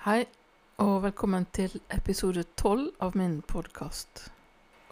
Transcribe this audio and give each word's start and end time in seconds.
Hei, 0.00 0.22
og 0.80 1.02
velkommen 1.04 1.44
til 1.52 1.74
episode 1.92 2.40
tolv 2.56 2.86
av 3.04 3.18
min 3.20 3.34
podkast. 3.44 4.30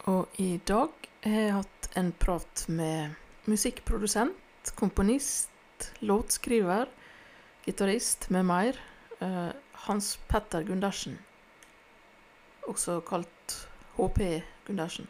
Og 0.05 0.35
i 0.37 0.59
dag 0.69 1.07
har 1.25 1.39
jeg 1.39 1.55
hatt 1.55 1.87
en 1.97 2.11
prat 2.13 2.65
med 2.69 3.15
musikkprodusent, 3.49 4.69
komponist, 4.77 5.49
låtskriver, 6.05 6.93
gitarist 7.65 8.29
med 8.37 8.45
mer, 8.51 8.77
eh, 9.25 9.49
Hans 9.87 10.11
Petter 10.29 10.69
Gundersen. 10.69 11.17
Også 12.69 13.01
kalt 13.01 13.57
HP 13.97 14.43
Gundersen. 14.67 15.09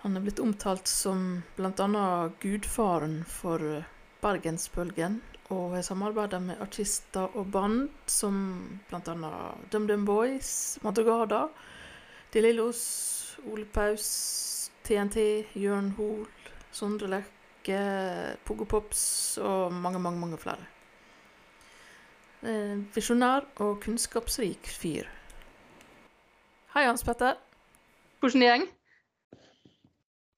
Han 0.00 0.16
er 0.16 0.24
blitt 0.24 0.40
omtalt 0.40 0.88
som 0.88 1.42
bl.a. 1.60 2.08
gudfaren 2.40 3.20
for 3.28 3.60
eh, 3.60 3.84
bergensbølgen, 4.24 5.20
og 5.50 5.74
jeg 5.74 5.84
samarbeider 5.84 6.38
med 6.44 6.60
artister 6.62 7.32
og 7.38 7.48
band 7.50 7.88
som 8.06 8.34
bl.a. 8.88 9.30
DumDum 9.72 10.04
Boys, 10.06 10.78
Madrugada, 10.84 11.48
De 12.30 12.42
Lillos, 12.42 12.82
Ole 13.50 13.66
Paus, 13.66 14.70
TNT, 14.86 15.16
Jørn 15.58 15.90
Hoel, 15.98 16.28
Sondre 16.70 17.10
Lerche, 17.10 17.80
Pogo 18.46 18.64
Pops 18.64 19.02
og 19.42 19.72
mange, 19.72 19.98
mange, 19.98 20.20
mange 20.20 20.38
flere. 20.38 20.66
En 22.46 22.86
Visjonær 22.94 23.48
og 23.60 23.80
kunnskapsrik 23.82 24.70
fyr. 24.70 25.10
Hei, 26.74 26.86
Hans 26.86 27.02
Petter. 27.04 27.34
Hvordan 28.22 28.46
gjeng? 28.46 28.68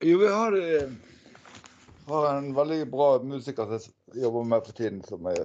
Jo, 0.03 0.17
vi 0.19 0.33
har, 0.33 0.57
eh, 0.57 0.89
har 2.09 2.39
en 2.39 2.55
veldig 2.57 2.87
bra 2.91 3.19
musiker 3.23 3.69
jobber 4.15 4.45
med 4.45 4.67
for 4.67 4.73
tiden, 4.73 5.03
som 5.05 5.27
er 5.27 5.45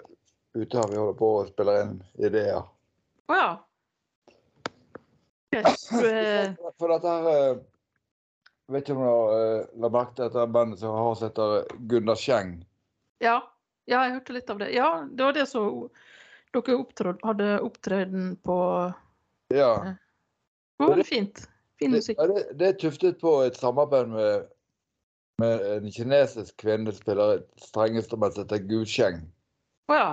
ute 0.58 0.78
her. 0.78 0.92
Vi 0.92 1.00
holder 1.00 1.18
på 1.20 1.32
å 1.38 1.48
spille 1.48 1.76
inn 1.84 1.96
ideer. 2.18 2.66
Å 3.28 3.40
ja. 3.40 3.50
Yes, 5.56 5.88
uh... 5.92 6.54
For, 6.78 6.92
dette 6.92 7.08
her 7.08 7.28
eh, 7.32 7.60
Vet 8.68 8.84
ikke 8.84 8.98
om 8.98 9.00
du 9.00 9.08
har 9.08 9.30
eh, 9.38 9.68
la 9.80 9.90
merke 9.96 10.18
til 10.18 10.26
dette 10.26 10.44
bandet 10.52 10.82
som 10.82 10.96
har 10.98 11.14
sett 11.16 11.40
Gunnar 11.88 12.20
Schjeng. 12.20 12.58
Ja. 13.24 13.38
ja, 13.88 14.02
jeg 14.04 14.18
hørte 14.18 14.36
litt 14.36 14.52
av 14.52 14.60
det. 14.60 14.74
Ja, 14.76 14.90
det 15.08 15.24
var 15.24 15.38
det 15.38 15.46
som 15.48 15.88
dere 16.52 16.76
opptråd, 16.76 17.24
hadde 17.24 17.48
opptreden 17.64 18.34
på 18.44 18.58
Ja. 19.56 19.72
Det 19.88 20.84
var 20.84 20.92
veldig 20.94 21.08
fint. 21.08 21.48
Fin 21.80 21.96
musikk. 21.96 22.20
Det, 22.20 22.28
det, 22.28 22.44
det 22.60 22.68
er 22.68 22.78
tuftet 22.82 23.22
på 23.22 23.38
et 23.46 23.58
samarbeid 23.58 24.12
med, 24.12 24.52
med 25.42 25.66
en 25.72 25.92
kinesisk 25.94 26.56
kvinne 26.62 26.94
spiller 26.96 27.38
et 27.38 27.50
strengeinstrument 27.62 28.34
som 28.34 28.46
heter 28.46 28.64
Gu 28.70 28.80
Sheng. 28.90 29.20
Å 29.92 29.98
ja. 29.98 30.08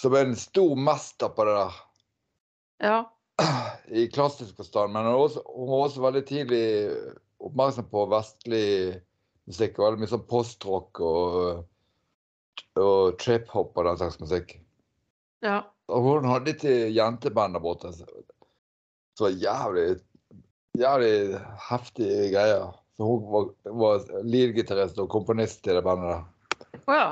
Som 0.00 0.16
er 0.16 0.26
en 0.26 0.38
stor 0.38 0.72
mester 0.78 1.30
på 1.34 1.44
det 1.46 1.58
der. 1.58 1.82
Ja. 2.84 2.96
i 4.00 4.06
klassisk 4.10 4.56
forstand, 4.56 4.92
men 4.94 5.06
hun 5.06 5.12
var, 5.12 5.24
også, 5.26 5.42
hun 5.50 5.70
var 5.70 5.84
også 5.88 6.02
veldig 6.04 6.24
tidlig 6.28 6.64
oppmerksom 7.44 7.88
på 7.90 8.04
vestlig 8.12 8.66
musikk. 9.50 9.78
og 9.78 9.88
Veldig 9.88 10.02
mye 10.02 10.12
sånn 10.12 10.28
postrock 10.30 11.00
og, 11.04 11.40
og 12.80 13.18
trip-hop 13.20 13.74
og 13.76 13.88
den 13.88 14.00
slags 14.00 14.20
musikk. 14.22 14.56
Ja. 15.44 15.60
Og 15.92 16.06
hun 16.06 16.30
hadde 16.30 16.52
litt 16.52 16.64
jenteband 16.94 17.58
der 17.58 17.64
borte. 17.64 17.92
Så 19.18 19.30
jævlig, 19.30 19.98
jævlig 20.78 21.42
heftige 21.68 22.30
greier. 22.32 22.72
Så 22.96 23.04
hun 23.08 23.24
var, 23.32 23.48
var 23.80 24.04
lead-gitarist 24.22 24.98
og 25.02 25.10
komponist 25.10 25.66
i 25.66 25.74
det 25.74 25.82
bandet 25.82 26.14
Å 26.14 26.78
oh, 26.86 26.94
ja. 26.94 27.08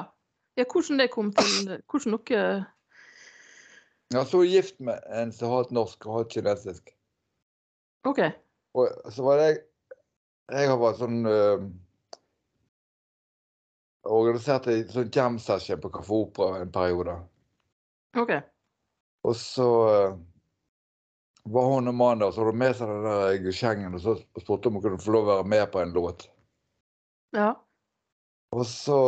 ja. 0.60 0.66
Hvordan 0.66 1.02
det 1.02 1.08
kom 1.14 1.32
til 1.34 1.74
Hvordan 1.90 2.18
dere 2.28 2.44
Ja, 4.12 4.22
så 4.22 4.42
er 4.42 4.44
hun 4.44 4.52
gift 4.52 4.80
med 4.84 5.02
en 5.10 5.32
som 5.34 5.54
har 5.54 5.66
et 5.66 5.74
norsk 5.74 6.06
og 6.06 6.18
har 6.18 6.26
et 6.26 6.34
kinesisk. 6.34 6.90
OK. 8.04 8.20
Og 8.76 9.12
så 9.14 9.24
var 9.24 9.40
det 9.40 9.50
Jeg 10.52 10.68
har 10.68 10.78
vært 10.80 11.00
sånn 11.00 11.22
øh, 11.26 11.66
Organiserte 14.12 14.74
en 14.74 14.90
sånn 14.90 15.12
jam 15.14 15.38
session 15.38 15.80
på 15.80 15.90
Kaffe 15.94 16.16
Opera 16.24 16.58
en 16.58 16.72
periode. 16.74 17.14
OK. 18.18 18.32
Og 19.22 19.36
så 19.38 19.66
uh, 19.86 20.16
var 21.44 21.64
hun 21.66 21.88
en 21.88 21.96
mannen 21.96 22.18
der, 22.18 22.32
så 22.32 22.44
hadde 22.44 22.58
med 22.58 22.76
seg 22.78 22.90
den 22.90 23.06
der 23.06 23.38
Gusjengen, 23.42 23.96
og 23.96 24.02
så 24.02 24.14
spurte 24.40 24.70
om 24.70 24.78
hun 24.78 24.84
kunne 24.84 25.02
få 25.02 25.14
lov 25.14 25.26
å 25.26 25.32
være 25.36 25.50
med 25.50 25.64
på 25.72 25.82
en 25.82 25.94
låt. 25.96 26.28
Ja. 27.36 27.50
Og 28.52 28.66
så 28.68 28.98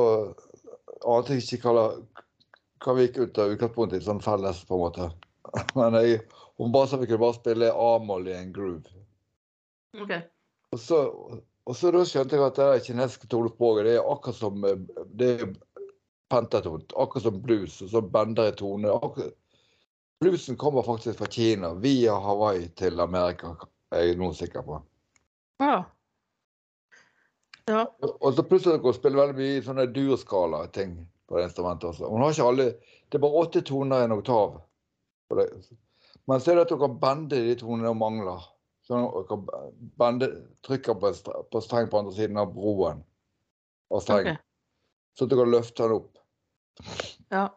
ante 1.05 1.37
jeg 1.37 1.59
ikke 1.59 1.75
hva, 1.77 1.87
hva 2.85 2.97
vi 2.97 3.07
gikk 3.07 3.21
ut 3.21 3.41
av 3.43 3.55
utgangspunktet 3.55 4.01
i, 4.01 4.07
sånn 4.07 4.23
felles, 4.25 4.65
på 4.67 4.79
en 4.79 4.85
måte. 4.87 5.11
Men 5.79 5.99
jeg, 6.01 6.23
hun 6.61 6.75
ba 6.75 6.87
så 6.89 6.99
vi 7.01 7.09
kunne 7.11 7.23
bare 7.23 7.39
spille 7.39 7.73
A-moll 7.73 8.31
i 8.31 8.37
en 8.39 8.55
groove. 8.55 9.05
OK. 10.01 10.17
Og 10.75 10.81
så, 10.81 11.01
og 11.65 11.79
så 11.79 11.93
da 11.95 12.03
skjønte 12.09 12.39
jeg 12.39 12.49
at 12.49 12.59
det 12.59 12.87
kinesiske 12.89 13.31
tonespråket 13.31 13.87
det 13.87 13.97
er 14.01 14.11
akkurat 14.11 14.41
som 14.41 14.67
eh, 14.67 14.81
det 15.15 15.31
er 15.37 15.55
pentatont. 16.33 16.97
Akkurat 16.99 17.29
som 17.29 17.41
blues, 17.45 17.79
og 17.85 17.93
så 17.93 18.03
bender 18.03 18.51
i 18.51 18.57
tone. 18.59 18.91
Akkurat, 18.91 19.37
bluesen 20.21 20.57
kommer 20.57 20.83
faktisk 20.83 21.19
fra 21.19 21.27
Kina 21.27 21.75
via 21.75 22.15
Hawaii 22.21 22.69
til 22.79 23.01
Amerika, 23.01 23.55
er 23.93 24.09
jeg 24.09 24.19
nå 24.21 24.33
sikker 24.37 24.65
på. 24.67 24.81
Å 25.61 25.69
ja. 25.69 25.83
Ja. 27.71 27.85
Og, 28.21 28.35
så 28.37 28.45
plutselig 28.45 28.95
spiller 28.97 29.21
hun 29.21 29.31
veldig 29.31 29.41
mye 29.41 29.65
sånne 29.65 29.87
durskala-ting 29.95 30.97
på 31.29 31.39
det 31.39 31.47
instrumentet 31.49 31.89
også. 31.95 32.11
Hun 32.11 32.21
har 32.21 32.35
ikke 32.35 32.49
alle 32.51 32.67
Det 33.09 33.19
er 33.19 33.23
bare 33.23 33.41
åtte 33.45 33.61
toner 33.63 34.03
i 34.03 34.05
en 34.09 34.13
oktav. 34.17 34.57
Men 36.27 36.41
så 36.41 36.51
er 36.51 36.57
det 36.59 36.65
at 36.65 36.73
hun 36.75 36.81
kan 36.83 36.97
bende 37.01 37.39
de 37.47 37.55
tonene 37.61 37.93
hun 37.93 38.01
mangler. 38.01 38.43
Så 38.85 38.99
hun 38.99 39.27
kan 39.29 39.45
bende, 40.01 40.31
trykke 40.67 40.97
på, 41.01 41.13
på 41.53 41.61
streng 41.63 41.91
på 41.93 42.01
andre 42.01 42.15
siden 42.17 42.41
av 42.41 42.51
broen. 42.57 43.05
Av 43.95 44.03
streng. 44.03 44.33
Okay. 44.33 44.41
Så 45.15 45.29
at 45.29 45.31
du 45.31 45.37
kan 45.39 45.53
løfte 45.53 45.85
den 45.85 45.97
opp 46.01 46.19
Ja. 47.31 47.49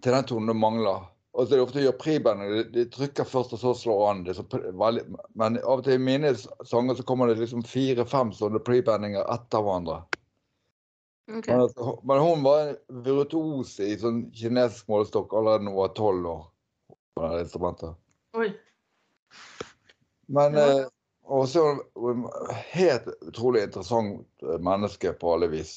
til 0.00 0.16
den 0.16 0.24
tonen 0.30 0.48
du 0.50 0.56
mangler. 0.56 1.04
Og 1.34 1.46
så 1.48 1.54
er 1.54 1.58
det 1.58 1.64
ofte 1.64 1.82
gjør 1.82 1.96
pribandene. 1.98 2.60
De, 2.62 2.64
de 2.70 2.84
trykker 2.94 3.26
først, 3.26 3.56
og 3.56 3.58
så 3.58 3.72
slår 3.74 4.02
an. 4.06 4.20
Det 4.26 4.36
så 4.38 4.44
men 5.34 5.56
av 5.58 5.80
og 5.80 5.84
til 5.86 5.96
i 5.98 6.02
mine 6.02 6.30
sanger 6.38 6.94
så 6.94 7.06
kommer 7.06 7.30
det 7.30 7.40
liksom 7.40 7.64
fire-fem 7.66 8.30
sånne 8.36 8.62
prebandinger 8.62 9.26
etter 9.34 9.64
hverandre. 9.66 10.04
Okay. 11.26 11.56
Men, 11.56 11.64
at, 11.64 12.04
men 12.06 12.20
hun 12.22 12.44
var 12.44 12.68
en 12.68 13.02
virtuos 13.06 13.78
i 13.82 13.94
sånn 13.98 14.28
kinesisk 14.36 14.90
målestokk 14.92 15.32
allerede 15.34 15.64
da 15.64 15.72
hun 15.72 15.80
var 15.80 15.94
tolv 15.98 16.28
år. 16.30 16.44
på 17.14 17.28
det 17.30 17.40
instrumentet. 17.44 17.96
Oi. 18.38 18.52
Men 20.26 20.54
Ja. 20.54 20.68
eh, 20.70 20.86
hun 21.28 22.26
et 22.26 22.54
helt 22.74 23.06
utrolig 23.22 23.62
interessant 23.62 24.26
eh, 24.42 24.58
menneske 24.58 25.12
på 25.12 25.34
alle 25.34 25.48
vis. 25.48 25.76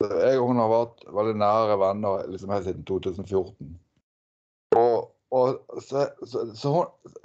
Jeg 0.00 0.40
og 0.40 0.48
hun 0.48 0.56
har 0.62 0.70
vært 0.72 1.04
veldig 1.12 1.36
nære 1.36 1.78
venner 1.78 2.26
liksom 2.30 2.50
helt 2.54 2.64
siden 2.64 2.84
2014. 2.88 3.78
Og, 5.30 5.60
så, 5.86 6.08
så, 6.26 6.46
så 6.58 6.72
hun 6.74 7.16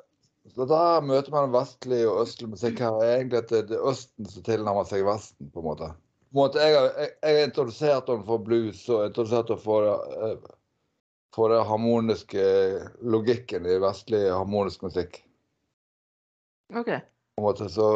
så 0.55 0.65
da 0.69 0.81
møter 1.03 1.33
man 1.33 1.51
vestlig 1.51 2.03
og 2.07 2.21
østlig 2.21 2.51
musikk 2.53 2.79
her 2.83 2.95
og 2.95 3.03
egentlig 3.03 3.41
at 3.41 3.49
det 3.51 3.63
det 3.71 3.79
er 3.79 3.87
Østen 3.89 4.27
som 4.29 4.43
tilnærmer 4.45 4.85
seg 4.87 5.05
Vesten, 5.07 5.49
på 5.51 5.59
en 5.59 5.67
måte. 5.67 5.89
På 6.29 6.37
en 6.37 6.41
måte 6.43 6.61
jeg 6.61 6.75
jeg, 6.75 7.09
jeg 7.23 7.47
introduserte 7.47 7.49
introdusert 7.49 8.11
henne 8.13 8.27
for 8.29 8.45
blues 8.45 8.83
og 8.93 9.07
introdusert 9.09 9.51
henne 9.51 9.65
for, 9.65 9.89
eh, 10.29 10.37
for 11.35 11.51
den 11.51 11.65
harmoniske 11.67 12.45
logikken 13.01 13.67
i 13.67 13.81
vestlig 13.83 14.21
harmonisk 14.29 14.85
musikk. 14.85 15.19
OK. 16.73 16.87
på 16.87 17.41
en 17.41 17.45
måte, 17.45 17.67
så, 17.69 17.89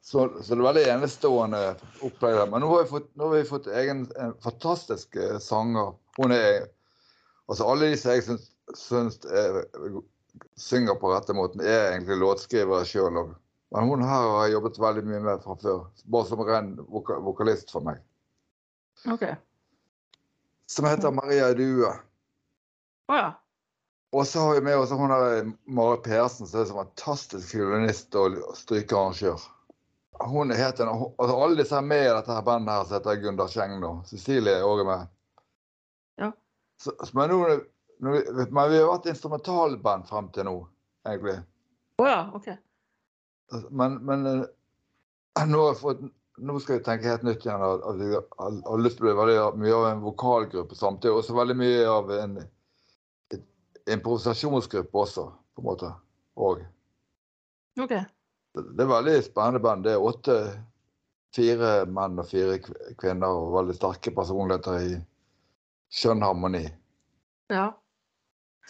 så, 0.00 0.28
så 0.40 0.54
det 0.54 0.60
er 0.60 0.68
veldig 0.68 0.84
enestående 0.94 1.64
opplegg 2.06 2.38
der. 2.38 2.52
Men 2.52 2.62
nå 2.62 2.70
har 2.70 2.84
vi 2.84 2.92
fått, 2.92 3.08
har 3.18 3.34
vi 3.34 3.42
fått 3.48 3.66
egen, 3.82 4.06
en 4.14 4.36
fantastisk 4.44 5.16
eh, 5.16 5.40
sanger. 5.42 5.96
Hun 6.20 6.36
er 6.36 6.68
Altså 7.50 7.66
alle 7.66 7.88
de 7.90 7.96
som 7.98 8.12
jeg 8.14 8.22
syns, 8.22 8.49
syns 8.78 9.20
er, 9.24 9.62
synger 10.60 10.98
på 11.00 11.12
rette 11.12 11.34
måten, 11.36 11.62
er 11.64 11.92
egentlig 11.92 12.20
låtskrivere 12.20 12.86
sjøl 12.88 13.22
òg. 13.22 13.34
Men 13.70 13.86
hun 13.86 14.02
her 14.02 14.24
har 14.26 14.46
jeg 14.46 14.56
jobbet 14.56 14.80
veldig 14.82 15.04
mye 15.06 15.20
med 15.26 15.44
fra 15.44 15.54
før. 15.62 15.84
Bare 16.10 16.26
som 16.26 16.42
ren 16.46 16.72
voka, 16.90 17.20
vokalist 17.22 17.70
for 17.70 17.86
meg. 17.86 18.00
OK. 19.10 19.28
Som 20.70 20.88
heter 20.90 21.14
Maria 21.14 21.52
Due. 21.54 21.92
Å 23.10 23.20
ja. 23.20 23.30
Og 24.10 24.26
så 24.26 24.42
har 24.42 24.56
vi 24.56 24.64
med 24.66 24.78
oss 24.78 24.90
hun 24.90 25.12
der 25.12 25.52
Marit 25.70 26.02
Persen, 26.02 26.46
som 26.46 26.60
er 26.60 26.66
en 26.66 26.80
fantastisk 26.80 27.52
fiolinist 27.52 28.14
og 28.18 28.40
strykearrangør. 28.58 29.44
Hun 30.26 30.50
er 30.50 30.58
helt 30.58 30.80
en, 30.82 30.90
altså 30.90 31.36
Alle 31.36 31.60
disse 31.62 31.76
er 31.78 31.86
med 31.86 32.02
i 32.04 32.10
dette 32.10 32.34
her 32.34 32.44
bandet 32.44 32.74
her 32.74 32.88
som 32.88 32.98
heter 32.98 33.20
Gunder 33.22 33.48
Scheng 33.48 33.78
nå. 33.80 33.92
Cecilie 34.10 34.58
er 34.58 34.66
også 34.66 34.86
med. 34.88 35.12
Ja. 36.20 36.32
Så, 36.82 36.96
men, 37.14 37.30
nå, 37.30 37.60
men 38.00 38.70
vi 38.70 38.78
har 38.78 38.88
vært 38.88 39.10
instrumentalband 39.12 40.08
frem 40.08 40.30
til 40.34 40.48
nå, 40.48 40.54
egentlig. 41.08 41.36
Å 42.00 42.06
ja. 42.08 42.20
OK. 42.36 42.48
Men, 43.70 43.98
men 44.06 44.28
eh, 44.30 45.44
nå, 45.50 45.66
fått, 45.76 46.00
nå 46.40 46.56
skal 46.62 46.78
jeg 46.78 46.86
tenke 46.86 47.10
helt 47.10 47.26
nytt 47.26 47.44
igjen. 47.44 47.64
At 47.66 48.00
jeg 48.00 48.22
har, 48.38 48.80
lyst 48.80 49.00
til 49.00 49.04
å 49.04 49.10
bli 49.10 49.18
veldig 49.18 49.36
mye 49.60 49.76
av 49.76 49.88
en 49.90 50.06
vokalgruppe 50.06 50.78
samtidig. 50.78 51.18
Og 51.18 51.26
så 51.26 51.36
veldig 51.36 51.58
mye 51.60 51.84
av 51.90 52.14
en, 52.16 52.38
et, 53.34 53.44
improvisasjonsgruppe 53.96 55.04
også, 55.04 55.26
på 55.56 55.64
en 55.64 55.70
måte. 55.72 55.92
Og 56.40 56.64
Ok. 57.80 57.92
det, 57.92 58.64
det 58.76 58.84
er 58.84 58.94
veldig 58.94 59.20
spennende 59.26 59.62
band. 59.64 59.84
Det 59.86 59.94
er 59.96 60.08
åtte 60.08 60.40
Fire 61.30 61.84
menn 61.86 62.18
og 62.18 62.26
fire 62.26 62.56
kvinner 62.98 63.30
og 63.38 63.52
veldig 63.54 63.76
sterke 63.76 64.10
personligheter 64.14 64.80
i 64.82 64.96
skjønn 65.94 66.24
harmoni. 66.26 66.64
Ja. 67.52 67.68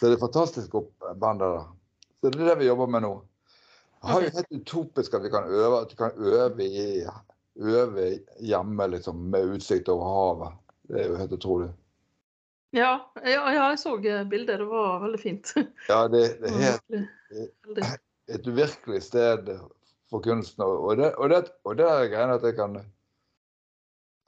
Så 0.01 0.07
det 0.07 0.15
er 0.15 0.17
et 0.17 0.23
fantastisk 0.23 0.75
opp- 0.81 1.11
band 1.21 1.43
det 1.43 1.49
der. 1.53 1.65
Så 2.21 2.31
det 2.31 2.41
er 2.41 2.47
det 2.49 2.59
vi 2.63 2.69
jobber 2.71 2.87
med 2.89 3.03
nå. 3.05 3.11
Det 4.01 4.15
er 4.15 4.23
jo 4.25 4.37
helt 4.39 4.55
utopisk 4.57 5.15
at 5.15 5.27
vi 5.27 5.31
kan 5.33 5.45
øve, 5.45 5.81
at 5.83 5.91
vi 5.93 5.97
kan 5.99 6.15
øve, 6.17 6.65
i, 6.65 7.05
øve 7.61 8.07
hjemme 8.41 8.87
liksom, 8.95 9.17
med 9.35 9.59
utsikt 9.59 9.91
over 9.93 10.09
havet. 10.09 10.55
Det 10.89 11.03
er 11.03 11.11
jo 11.11 11.19
helt 11.21 11.35
utrolig. 11.37 11.69
Ja, 12.73 12.95
ja, 13.25 13.43
ja, 13.53 13.67
jeg 13.69 13.79
så 13.83 13.97
eh, 13.99 14.25
bildet. 14.25 14.63
Det 14.63 14.69
var 14.71 15.03
veldig 15.03 15.21
fint. 15.21 15.53
Ja, 15.91 16.07
det, 16.09 16.23
det 16.41 16.49
er 16.49 16.65
helt 16.65 18.01
et 18.35 18.49
uvirkelig 18.49 19.03
sted 19.03 19.53
for 20.11 20.25
kunsten. 20.25 20.65
Og 20.65 20.97
det, 20.97 21.13
og 21.15 21.29
det, 21.29 21.43
og 21.69 21.77
det 21.77 21.85
er 21.91 22.09
greia 22.09 22.39
at 22.39 22.47
jeg 22.47 22.57
kan 22.57 22.81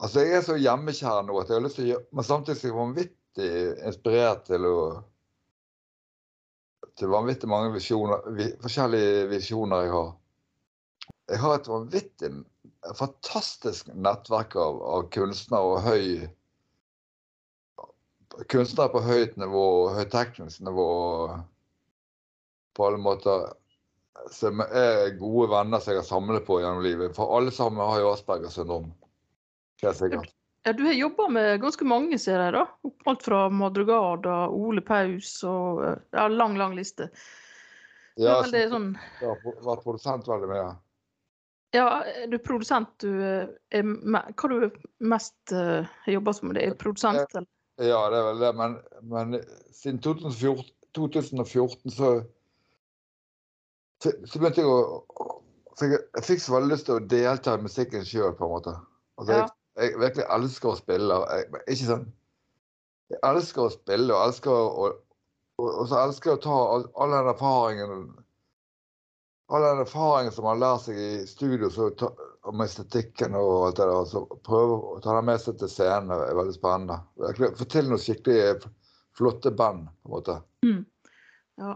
Altså, 0.02 0.20
jeg 0.20 0.36
er 0.36 0.42
så 0.42 0.56
hjemmekjær 0.58 1.22
nå 1.24 1.36
at 1.38 1.48
jeg 1.48 1.56
har 1.56 1.62
lyst 1.62 1.76
til 1.78 1.84
å 1.84 1.90
gjøre 1.92 2.18
Men 2.18 2.26
samtidig 2.26 2.58
er 2.58 2.66
jeg 2.66 2.74
vanvittig 2.74 3.50
inspirert 3.86 4.40
til 4.48 4.64
å 4.66 4.78
Til 6.98 7.12
vanvittig 7.12 7.48
mange 7.48 7.72
visjoner, 7.74 8.26
vi, 8.36 8.50
forskjellige 8.62 9.28
visjoner 9.30 9.86
jeg 9.86 9.94
har. 9.94 10.10
Jeg 11.32 11.40
har 11.40 11.54
et 11.56 11.70
vanvittig 11.70 12.30
fantastisk 12.98 13.88
nettverk 13.94 14.56
av, 14.60 14.80
av 14.96 15.08
kunstnere 15.14 15.74
og 15.74 15.84
høy 15.86 16.30
Kunstnere 18.48 18.88
på 18.88 19.02
høyt 19.04 19.34
nivå 19.36 19.62
og 19.82 19.90
høyteknisk 19.98 20.62
nivå. 20.64 20.86
På 22.72 22.86
alle 22.86 23.00
måter 23.04 23.50
som 24.32 24.62
er 24.64 25.12
gode 25.18 25.50
venner 25.52 25.82
som 25.82 25.92
jeg 25.92 26.00
har 26.00 26.08
samlet 26.08 26.46
på 26.46 26.56
gjennom 26.62 26.80
livet. 26.80 27.12
For 27.16 27.36
alle 27.36 27.52
sammen 27.52 27.84
har 27.84 28.00
jo 28.00 28.12
Aspergers 28.14 28.56
syndrom. 28.56 28.88
Helt 29.82 29.98
sikkert. 30.00 30.32
Ja, 30.62 30.72
du 30.72 30.84
har 30.86 30.92
jobba 30.92 31.28
med 31.28 31.60
ganske 31.60 31.84
mange, 31.84 32.18
ser 32.22 32.38
jeg. 32.38 32.52
da. 32.54 32.66
Alt 33.10 33.24
fra 33.26 33.48
Madrugada, 33.50 34.46
Ole 34.48 34.82
Paus 34.86 35.40
og 35.48 35.82
eh, 35.86 35.96
ja, 36.14 36.28
lang, 36.30 36.54
lang 36.58 36.76
liste. 36.78 37.08
Ja, 38.14 38.36
jeg 38.36 38.44
veldig 38.46 38.62
sånn 38.70 38.88
har 39.22 39.40
vært 39.42 39.84
produsent 39.86 40.28
veldig 40.28 40.50
mye. 40.50 40.66
Ja, 41.72 41.86
du 42.28 42.36
er 42.36 42.44
produsent. 42.44 42.92
Du 43.00 43.08
eh, 43.10 43.48
er 43.72 43.88
med... 43.88 44.34
Hva 44.36 44.50
du 44.52 44.68
mest 45.02 45.54
uh, 45.56 45.88
har 46.04 46.18
jobba 46.18 46.34
som? 46.36 46.52
Det 46.54 46.66
er 46.68 46.76
produsent? 46.78 47.24
Eller? 47.32 47.48
Ja, 47.80 48.04
det 48.12 48.20
er 48.20 48.28
vel 48.28 48.44
det, 48.44 48.52
men, 48.60 48.76
men 49.08 49.38
siden 49.72 49.98
2014, 50.04 50.68
2014 50.94 51.94
så, 51.96 52.10
så 54.04 54.12
så 54.28 54.38
begynte 54.42 54.60
jeg 54.60 54.68
å 54.68 55.40
så 55.78 55.88
jeg, 55.88 56.02
jeg 56.18 56.26
fikk 56.26 56.42
så 56.44 56.52
veldig 56.56 56.74
lyst 56.74 56.84
til 56.88 56.98
å 56.98 57.04
delta 57.08 57.56
i 57.56 57.64
musikken 57.64 58.04
sjøl, 58.04 58.34
på 58.36 58.44
en 58.44 58.52
måte. 58.52 58.74
Altså, 59.16 59.32
Ja. 59.32 59.38
jeg, 59.40 59.54
jeg 59.80 59.94
virkelig 60.00 60.26
elsker 60.36 60.72
å 60.72 60.76
spille. 60.78 61.20
Jeg, 61.30 61.62
ikke 61.66 61.86
sånn 61.88 62.08
Jeg 63.12 63.20
elsker 63.28 63.62
å 63.66 63.72
spille, 63.72 64.12
og 64.14 64.26
elsker 64.26 64.52
å 64.52 64.66
og, 64.86 64.98
og 65.62 65.86
så 65.90 65.98
elsker 66.06 66.30
jeg 66.32 66.38
å 66.40 66.42
ta 66.46 66.58
all, 66.74 66.84
all 66.96 67.12
den 67.14 67.28
erfaringen 67.30 68.04
All 69.52 69.62
den 69.66 69.82
erfaringen 69.84 70.32
som 70.32 70.46
man 70.48 70.60
lærer 70.62 70.80
seg 70.80 70.96
i 70.96 71.10
studio 71.28 71.68
så 71.70 71.90
ta, 72.00 72.08
om 72.48 72.62
estetikken 72.64 73.34
og 73.36 73.66
alt 73.66 73.76
det 73.76 73.84
der. 73.84 73.98
og 74.00 74.06
Så 74.08 74.22
prøve 74.48 74.78
å 74.94 75.00
ta 75.04 75.12
det 75.18 75.24
med 75.28 75.42
seg 75.42 75.58
til 75.60 75.68
scenen 75.68 76.14
er 76.14 76.32
veldig 76.38 76.54
spennende. 76.56 76.96
Virkelig 77.20 77.50
Få 77.58 77.66
til 77.68 77.90
noe 77.90 78.00
skikkelig 78.00 78.62
flotte 79.18 79.52
band, 79.52 79.90
på 80.00 80.08
en 80.08 80.14
måte. 80.16 80.38
Ja. 81.60 81.74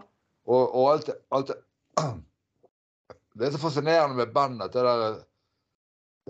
Og, 0.49 0.63
og 0.73 0.89
alt, 0.95 1.11
det- 1.11 1.19
alt 1.37 1.53
det 1.53 1.59
Det 3.37 3.45
er 3.45 3.53
så 3.53 3.61
fascinerende 3.61 4.17
med 4.17 4.33
band 4.33 4.63
at 4.65 4.73
det 4.73 4.87
der 4.87 5.19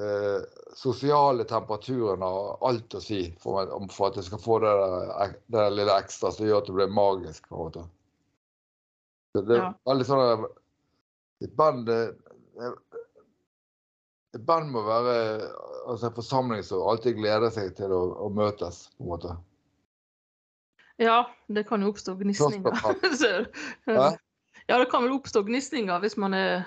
eh, 0.00 0.40
sosiale 0.74 1.44
temperaturen 1.44 2.22
har 2.22 2.68
alt 2.68 2.94
å 2.94 3.00
si 3.00 3.36
for, 3.40 3.88
for 3.92 4.10
at 4.10 4.18
du 4.18 4.22
skal 4.26 4.40
få 4.42 4.58
det 4.64 4.74
der, 4.80 5.34
det 5.46 5.58
der 5.58 5.70
lille 5.74 5.98
ekstra 5.98 6.32
som 6.32 6.46
gjør 6.46 6.62
at 6.62 6.70
det 6.70 6.78
blir 6.78 6.92
magisk. 6.92 7.48
på 7.48 7.56
en 7.56 7.64
måte. 7.64 7.84
Det, 9.36 9.56
er 9.56 9.74
veldig 9.84 10.06
sånn 10.08 10.46
Et 11.44 11.52
band 11.52 11.90
Et 11.92 14.44
band 14.48 14.70
må 14.72 14.80
være 14.86 15.16
altså 15.86 16.08
en 16.08 16.16
forsamling 16.16 16.62
som 16.64 16.88
alltid 16.88 17.18
gleder 17.18 17.50
seg 17.52 17.74
til 17.76 17.92
å, 17.92 18.00
å 18.24 18.26
møtes, 18.32 18.86
på 18.96 19.04
en 19.04 19.12
måte. 19.12 19.36
ja, 20.96 21.18
det 21.52 21.66
kan 21.68 21.84
jo 21.84 21.92
oppstå 21.92 22.16
gnisninger. 22.20 22.72
Ja, 24.66 24.80
det 24.80 24.88
kan 24.90 25.04
vel 25.04 25.14
oppstå 25.14 25.44
gnisninger 25.46 26.00
hvis 26.02 26.16
man 26.18 26.34
er 26.34 26.64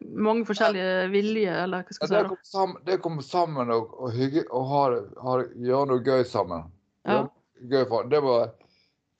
mange 0.00 0.46
forskjellige 0.48 1.08
viljer, 1.12 1.54
eller 1.64 1.84
hva 1.84 1.92
Ja, 1.92 1.96
skal 1.96 2.08
det 2.08 2.16
jeg 2.20 2.30
å 2.30 2.36
si. 2.40 2.50
sammen, 2.52 2.82
det 2.86 2.96
å 2.98 3.02
komme 3.04 3.22
sammen 3.26 3.70
og, 3.74 3.92
og, 4.00 4.12
hygge, 4.16 4.44
og 4.50 4.64
ha, 4.70 4.82
ha, 5.24 5.36
gjøre 5.56 5.90
noe 5.92 6.04
gøy 6.06 6.24
sammen. 6.28 6.64
Ja. 7.08 7.26
Gøy 7.70 7.84
for, 7.90 8.08
det 8.08 8.20
var 8.24 8.50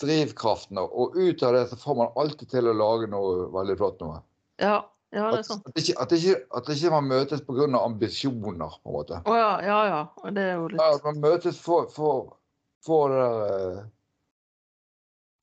drivkraften. 0.00 0.79
Og, 0.81 1.17
ut 1.17 1.43
av 1.44 1.53
det 1.55 1.67
så 1.71 1.77
får 1.77 1.99
man 2.00 2.15
alltid 2.17 2.49
til 2.55 2.71
å 2.71 2.77
lage 2.77 3.11
noe 3.12 3.50
veldig 3.53 3.77
flott 3.81 4.00
noe. 4.00 4.23
Ja, 4.61 4.79
ja, 5.12 5.27
det 5.31 5.41
er 5.41 5.43
At, 5.43 5.47
sant. 5.49 5.67
at, 5.69 5.79
ikke, 5.82 5.97
at, 6.00 6.12
ikke, 6.17 6.37
at 6.56 6.69
ikke 6.75 6.91
man 6.94 7.09
møtes 7.11 7.41
pga. 7.44 7.69
ambisjoner, 7.81 8.77
på 8.82 8.91
en 8.93 8.94
måte. 8.97 9.23
Oh, 9.27 9.37
ja, 9.37 9.53
ja, 9.67 9.81
ja. 9.91 10.31
Det 10.31 10.43
er 10.43 10.55
jo 10.55 10.69
Ja, 10.69 10.75
litt 10.75 11.00
at 11.00 11.09
man 11.09 11.21
møtes 11.25 11.59
for, 11.61 11.88
for, 11.93 12.37
for 12.87 13.12
det 13.12 13.85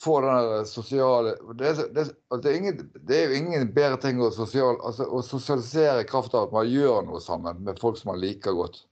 eh, 0.06 0.50
den 0.58 0.70
sosiale 0.70 1.34
det 1.58 1.72
er, 1.72 1.82
det, 1.94 2.04
er, 2.06 2.42
det, 2.42 2.52
er 2.52 2.58
ingen, 2.58 2.92
det 3.08 3.18
er 3.18 3.32
jo 3.32 3.40
ingen 3.42 3.74
bedre 3.74 3.98
ting 4.04 4.22
å, 4.22 4.30
sosial, 4.32 4.78
altså, 4.86 5.08
å 5.10 5.24
sosialisere 5.26 6.04
i 6.04 6.10
kraft 6.10 6.36
av 6.38 6.48
at 6.48 6.56
man 6.56 6.70
gjør 6.70 7.08
noe 7.08 7.22
sammen 7.24 7.64
med 7.66 7.82
folk 7.82 8.00
som 8.00 8.14
man 8.14 8.22
liker 8.22 8.56
godt. 8.58 8.84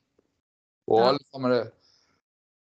Og 0.92 1.02
alle 1.02 1.24
sammen 1.34 1.58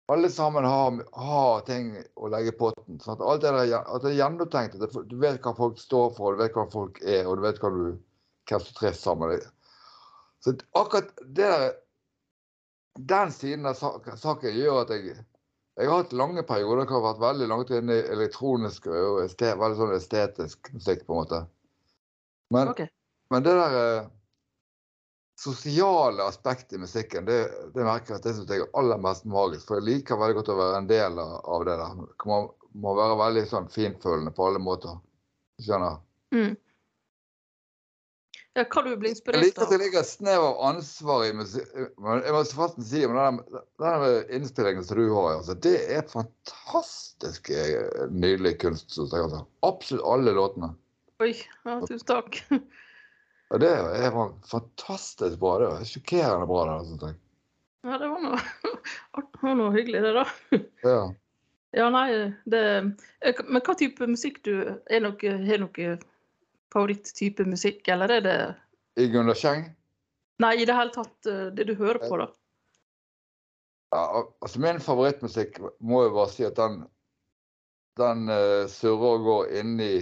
alle 0.07 0.29
sammen 0.29 0.65
har, 0.65 0.97
har 1.13 1.61
ting 1.65 1.95
å 2.15 2.29
legge 2.29 2.53
i 2.53 2.57
potten. 2.59 2.99
Sånn 3.01 3.17
at 3.17 3.23
alt 3.25 3.45
er, 3.49 3.57
at 3.79 4.03
det 4.05 4.11
er 4.11 4.19
gjennomtenkt. 4.19 4.77
Du 5.09 5.17
vet 5.21 5.41
hva 5.45 5.55
folk 5.57 5.79
står 5.81 6.11
for, 6.19 6.35
du 6.37 6.43
vet 6.45 6.57
hva 6.57 6.67
folk 6.73 7.01
er, 7.01 7.25
og 7.25 7.39
du 7.41 7.47
vet 7.47 7.61
hva 7.63 7.71
du, 7.73 7.85
hvem 8.51 8.61
som 8.67 8.77
trives 8.77 9.01
sammen. 9.01 9.33
med. 9.33 9.47
Så 10.45 10.53
akkurat 10.77 11.09
det 11.25 11.49
der, 11.49 11.71
den 12.95 13.33
siden 13.33 13.67
av 13.67 13.81
saken 13.81 14.53
gjør 14.55 14.83
at 14.83 14.93
jeg 14.93 15.17
jeg 15.75 15.91
har 15.91 16.05
hatt 16.05 16.13
lange 16.15 16.43
perioder 16.47 16.87
hvor 16.87 17.01
jeg 17.01 17.03
har 17.03 17.07
vært 17.09 17.23
veldig 17.23 17.47
langt 17.51 17.71
inne 17.75 17.97
i 17.99 18.05
elektronisk 18.15 18.87
og 18.91 19.25
este, 19.25 19.55
veldig 19.59 19.79
sånn 19.81 19.95
estetisk 19.97 20.71
musikk, 20.75 21.03
på 21.07 21.15
en 21.15 21.23
måte. 21.23 21.41
Men, 22.55 22.71
okay. 22.71 22.91
men 23.35 23.47
det 23.47 23.55
der 23.59 23.79
eh, 23.81 24.11
sosiale 25.41 26.29
aspektet 26.31 26.77
i 26.79 26.83
musikken, 26.85 27.27
det, 27.27 27.41
det 27.75 27.87
merker 27.87 28.15
jeg 28.15 28.21
at 28.21 28.29
det 28.29 28.37
synes 28.37 28.53
jeg 28.55 28.63
er 28.63 28.79
aller 28.79 29.03
mest 29.03 29.27
magisk. 29.27 29.67
For 29.67 29.81
jeg 29.81 29.89
liker 29.89 30.21
veldig 30.21 30.39
godt 30.39 30.53
å 30.55 30.61
være 30.61 30.83
en 30.83 30.91
del 30.91 31.19
av, 31.25 31.35
av 31.57 31.67
det 31.67 31.77
der. 31.83 32.05
Man 32.31 32.49
må 32.85 32.95
være 32.99 33.19
veldig 33.25 33.45
sånn 33.51 33.67
finfølende 33.73 34.35
på 34.35 34.47
alle 34.47 34.63
måter. 34.63 35.01
Skjønner? 35.63 35.99
Mm. 36.35 36.55
Ja, 38.55 38.63
hva 38.71 38.83
du 38.87 38.93
blir 38.95 39.11
Jeg 39.11 39.41
liker 39.43 39.65
at 39.65 39.67
av? 39.67 39.73
det 39.73 39.81
ligger 39.83 40.05
snev 40.07 40.45
av 40.47 40.61
ansvar 40.69 41.25
i 41.27 41.33
musikk. 41.35 41.67
Jeg 41.75 42.35
må 42.37 42.43
forresten 42.55 42.87
si 42.87 43.01
om 43.07 43.17
den, 43.19 43.41
den 43.83 44.05
innspillingen 44.37 44.87
som 44.87 45.01
du 45.01 45.09
har, 45.11 45.41
altså, 45.41 45.57
det 45.67 45.75
er 45.91 46.07
fantastisk 46.13 47.51
eh, 47.51 48.07
nydelig 48.15 48.55
kunst. 48.63 48.95
Synes 48.95 49.11
jeg, 49.11 49.27
altså. 49.27 49.43
Absolutt 49.67 50.07
alle 50.07 50.37
låtene. 50.39 50.71
Oi, 51.25 51.33
ja, 51.35 51.81
tusen 51.83 52.07
takk. 52.11 52.41
Ja, 53.53 53.59
det 53.61 53.69
er 53.71 54.15
fantastisk 54.49 55.37
bra. 55.39 55.59
Det 55.61 55.67
er 55.77 55.87
sjokkerende 55.87 56.47
bra. 56.49 56.63
det, 56.71 56.87
synes 56.89 57.03
jeg. 57.05 57.19
Ja, 57.85 57.99
det 58.01 58.09
var 58.09 58.23
noe, 58.25 58.39
var 59.45 59.59
noe 59.61 59.75
hyggelig, 59.77 60.01
det, 60.03 60.15
da. 60.17 60.25
Ja. 60.83 61.03
Ja, 61.75 61.91
nei, 61.91 62.33
det 62.47 62.63
Men 63.51 63.63
hva 63.67 63.75
type 63.75 64.07
musikk 64.07 64.37
du 64.47 64.53
Er 64.63 65.01
nok, 65.03 65.25
har 65.27 65.59
noe 65.59 65.97
favoritttype 66.75 67.47
musikk, 67.49 67.87
eller 67.89 68.19
er 68.19 68.25
det 68.25 68.39
I 69.01 69.09
Gunnar 69.13 69.39
Kjeng? 69.39 69.69
Nei, 70.43 70.57
i 70.59 70.67
det 70.67 70.75
hele 70.75 70.95
tatt 70.95 71.31
eh, 71.31 71.47
det 71.55 71.69
du 71.71 71.77
hører 71.79 72.03
på, 72.03 72.19
da. 72.19 72.27
Ja, 73.95 74.25
altså 74.43 74.59
min 74.63 74.81
favorittmusikk 74.83 75.61
må 75.79 76.03
jeg 76.03 76.15
bare 76.17 76.33
si 76.35 76.47
at 76.47 76.59
den 76.59 76.83
den 77.99 78.27
uh, 78.27 78.67
surrer 78.67 79.21
og 79.21 79.27
går 79.29 79.53
inni 79.61 79.93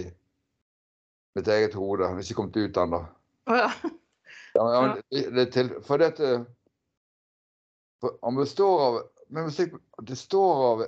mitt 1.37 1.49
eget 1.49 1.75
hode. 1.77 2.01
Den 2.03 2.15
har 2.15 2.23
ikke 2.23 2.37
kommet 2.39 2.57
ut 2.57 2.79
ennå. 2.81 3.03
Oh, 3.49 3.59
ja. 3.59 3.69
Ja, 4.53 4.63
men, 4.63 4.73
ja, 4.73 5.01
det, 5.11 5.23
det 5.35 5.45
til, 5.53 5.69
for 5.85 6.01
dette 6.01 6.43
for 8.01 8.19
Han 8.21 8.37
består 8.37 8.81
av 8.85 8.97
med 9.33 9.47
musikk, 9.49 9.73
Det 10.05 10.17
står 10.17 10.61
av 10.67 10.83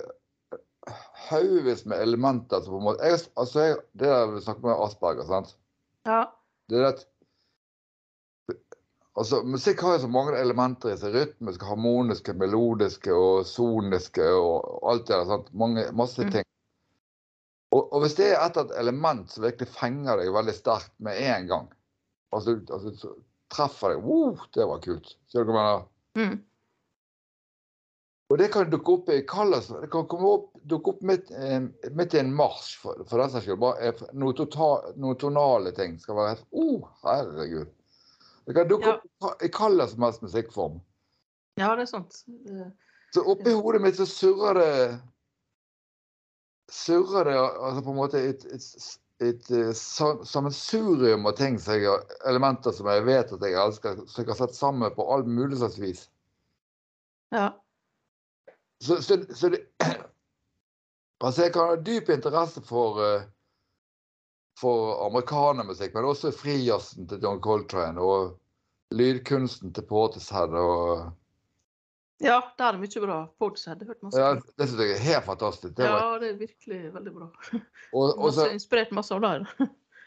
haugevis 1.26 1.82
med 1.90 1.98
elementer 1.98 2.62
som 2.62 2.76
på 2.76 2.78
en 2.78 2.86
måte 2.86 3.08
jeg, 3.10 3.24
altså 3.34 3.64
jeg, 3.64 3.78
Det 3.98 4.06
der 4.12 4.30
vi 4.36 4.42
snakker 4.44 4.68
med 4.68 4.84
Asperger, 4.84 5.26
sant? 5.26 5.56
Ja. 6.06 6.22
Det 6.70 6.80
er 6.80 6.88
at 6.94 7.06
Altså, 9.16 9.38
musikk 9.48 9.80
har 9.80 9.94
jo 9.94 10.00
så 10.02 10.08
mange 10.12 10.34
elementer 10.36 10.90
i 10.92 10.96
seg. 11.00 11.14
Rytmiske, 11.14 11.64
harmoniske, 11.64 12.34
melodiske 12.36 13.14
og 13.16 13.46
soniske 13.48 14.26
og 14.36 14.82
alt 14.90 15.06
det 15.08 15.14
der. 15.16 15.24
sant? 15.30 15.46
Mange, 15.56 15.86
masse 15.96 16.20
Mm. 16.24 16.30
ting. 16.34 16.44
Og, 17.72 17.92
og 17.92 18.00
hvis 18.04 18.14
det 18.18 18.26
er 18.34 18.42
et, 18.44 18.56
et 18.60 18.74
element 18.78 19.30
som 19.32 19.42
virkelig 19.46 19.68
fenger 19.72 20.20
deg 20.20 20.34
veldig 20.34 20.54
sterkt 20.54 20.92
med 21.00 21.16
en 21.16 21.48
gang, 21.48 21.72
altså, 22.32 22.58
altså 22.70 22.92
så 23.00 23.14
treffer 23.50 23.94
deg 23.94 24.04
wow, 24.04 24.36
Det 24.54 24.68
var 24.68 24.84
kult. 24.84 25.16
Ser 25.32 25.44
du 25.48 25.52
hva 25.52 25.64
jeg 25.64 25.72
mener? 25.72 26.36
Mm. 26.36 26.44
Og 28.30 28.38
det 28.38 28.52
kan 28.52 28.70
dukke 28.70 28.92
opp 28.98 29.08
i 29.08 29.20
Kallas, 29.24 29.68
det 29.80 29.90
kan 29.90 30.06
komme 30.12 30.28
opp, 30.28 30.55
dukke 30.66 30.92
opp 30.94 31.02
midt, 31.06 31.30
eh, 31.30 31.62
i 31.86 32.18
en 32.18 32.34
marsj, 32.34 32.76
for, 32.82 33.04
for 33.08 33.22
den 33.22 33.30
saks 33.32 33.46
skyld. 33.46 33.60
Bare 33.62 33.90
eh, 33.90 34.32
total, 34.38 34.92
noen 34.98 35.18
tonale 35.20 35.72
ting 35.76 35.96
skal 36.02 36.18
være 36.18 36.34
helt 36.34 36.46
oh, 36.50 36.88
herregud. 37.04 37.72
Det 38.46 38.54
kan 38.54 38.68
dukke 38.70 38.92
Ja. 38.92 38.98
opp 39.26 39.42
i 39.42 39.48
hvilken 39.50 39.88
som 39.90 40.02
helst 40.06 40.22
musikkform. 40.22 40.80
Ja, 41.58 41.74
det 41.76 41.86
er 41.86 41.90
sant. 41.90 42.22
Det- 42.26 42.72
Så 43.14 43.22
oppi 43.22 43.52
hodet 43.54 43.80
mitt 43.82 43.96
så 43.96 44.06
surrer 44.06 44.54
det 44.54 45.00
Surrer 46.70 47.24
det 47.24 47.34
altså 47.38 47.82
på 47.82 47.90
en 47.90 47.96
måte 47.96 48.18
et, 48.18 48.44
et, 48.50 48.64
et, 49.22 49.50
et 49.50 49.76
sammensurium 50.26 51.26
av 51.26 51.36
ting, 51.38 51.60
som 51.62 51.78
jeg, 51.78 52.00
elementer 52.26 52.74
som 52.74 52.88
jeg 52.90 53.04
vet 53.06 53.32
at 53.32 53.44
jeg 53.46 53.54
elsker, 53.54 54.00
som 54.10 54.24
jeg 54.24 54.32
har 54.32 54.40
sett 54.40 54.56
sammen 54.58 54.90
på 54.96 55.06
all 55.06 55.22
mulig 55.24 55.60
slags 55.60 55.78
vis. 55.78 56.10
Ja. 57.30 57.52
Så, 58.82 58.98
så, 59.02 59.20
så 59.30 59.48
det 59.54 59.62
Altså, 61.24 61.46
jeg 61.46 61.52
kan 61.54 61.70
ha 61.70 61.76
dyp 61.80 62.10
interesse 62.12 62.60
for 62.66 63.00
eh, 63.04 63.24
for 64.60 65.06
amerikanermusikk, 65.06 65.94
men 65.94 66.08
også 66.08 66.32
frijazzen 66.32 67.08
til 67.08 67.20
John 67.22 67.40
Coltrane 67.44 68.00
og 68.00 68.36
lydkunsten 68.96 69.74
til 69.76 69.84
Portishead 69.88 70.54
og 70.56 71.12
ja, 72.24 72.38
det 72.56 72.64
er 72.64 72.78
mye 72.80 73.00
bra. 73.02 73.16
Portishead, 73.36 73.76
det 73.76 73.90
hørte 73.90 74.06
masse 74.06 74.20
ja. 74.22 74.28
Det 74.56 74.68
syns 74.70 74.78
jeg 74.80 74.92
er 74.94 75.02
helt 75.04 75.26
fantastisk. 75.26 75.74
Det 75.76 75.84
var, 75.84 75.98
Ja, 76.00 76.20
det 76.22 76.30
er 76.30 76.38
virkelig 76.40 76.78
veldig 76.94 77.12
bra. 77.12 77.26
og, 77.98 78.06
og, 78.14 78.30
så, 78.32 78.46
inspirert 78.48 78.94
masse 78.96 79.12
av 79.12 79.20
det. 79.20 79.66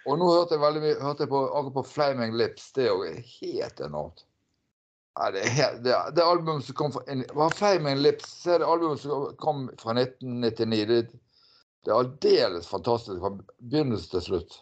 og 0.10 0.18
nå 0.18 0.32
hørte 0.32 0.58
jeg 0.58 0.64
veldig 0.64 0.96
hørte 1.04 1.28
jeg 1.28 1.32
på, 1.36 1.44
akkurat 1.52 1.76
på 1.76 1.84
Flaming 1.92 2.34
Lips. 2.42 2.72
Det 2.74 2.88
er 2.88 2.96
jo 2.96 3.22
helt 3.36 3.86
enormt. 3.86 4.26
Ja, 5.18 5.32
det, 5.32 5.42
det, 5.84 5.96
det 6.16 6.24
albumet 6.24 6.66
som 6.66 6.76
kom 6.76 6.92
fra 6.94 7.02
var 7.34 7.50
Flaming 7.50 7.98
Lips, 8.04 8.44
det 8.44 8.66
albumet 8.66 9.02
som 9.02 9.36
kom 9.42 9.66
fra 9.82 9.96
1999. 9.98 10.86
Det, 10.86 11.20
det 11.86 11.92
er 11.92 11.98
aldeles 11.98 12.68
fantastisk 12.70 13.20
fra 13.24 13.34
begynnelse 13.58 14.12
til 14.14 14.26
slutt. 14.28 14.60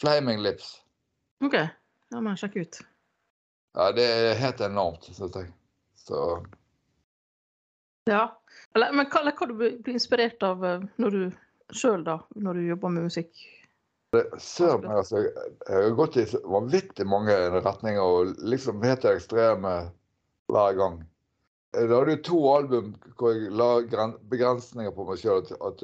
Flaming 0.00 0.42
Lips. 0.42 0.76
OK, 1.44 1.56
det 1.56 2.22
må 2.22 2.34
jeg 2.34 2.44
sjekke 2.44 2.64
ut. 2.64 2.80
Ja, 3.74 3.90
det 3.94 4.04
er 4.06 4.38
helt 4.38 4.60
enormt, 4.62 5.08
syns 5.10 5.34
jeg. 5.34 5.50
Så 5.98 6.20
Ja. 8.06 8.28
Eller, 8.74 8.92
men 8.92 9.08
hva, 9.10 9.22
hva 9.24 9.46
du 9.48 9.54
blir 9.56 9.76
blir 9.82 9.96
inspirert 9.96 10.42
av 10.46 10.64
eh, 10.66 10.82
når 11.00 11.14
du 11.14 11.22
sjøl, 11.74 12.04
da? 12.06 12.18
Når 12.36 12.58
du 12.58 12.68
jobber 12.68 12.92
med 12.92 13.08
musikk? 13.08 13.30
Søren 14.40 14.90
altså. 14.90 15.24
Jeg 15.24 15.74
har 15.74 15.96
gått 15.98 16.16
i 16.20 16.26
vanvittig 16.44 17.06
mange 17.08 17.34
retninger 17.54 18.02
og 18.02 18.34
liksom 18.44 18.82
helt 18.84 19.06
ekstreme 19.08 19.74
hver 20.52 20.78
gang. 20.78 21.00
Da 21.74 21.88
hadde 21.88 22.14
jo 22.14 22.22
to 22.28 22.40
album 22.52 22.92
hvor 23.18 23.34
jeg 23.34 23.50
la 23.54 24.10
begrensninger 24.30 24.94
på 24.94 25.06
meg 25.08 25.22
sjøl. 25.22 25.42
At, 25.58 25.82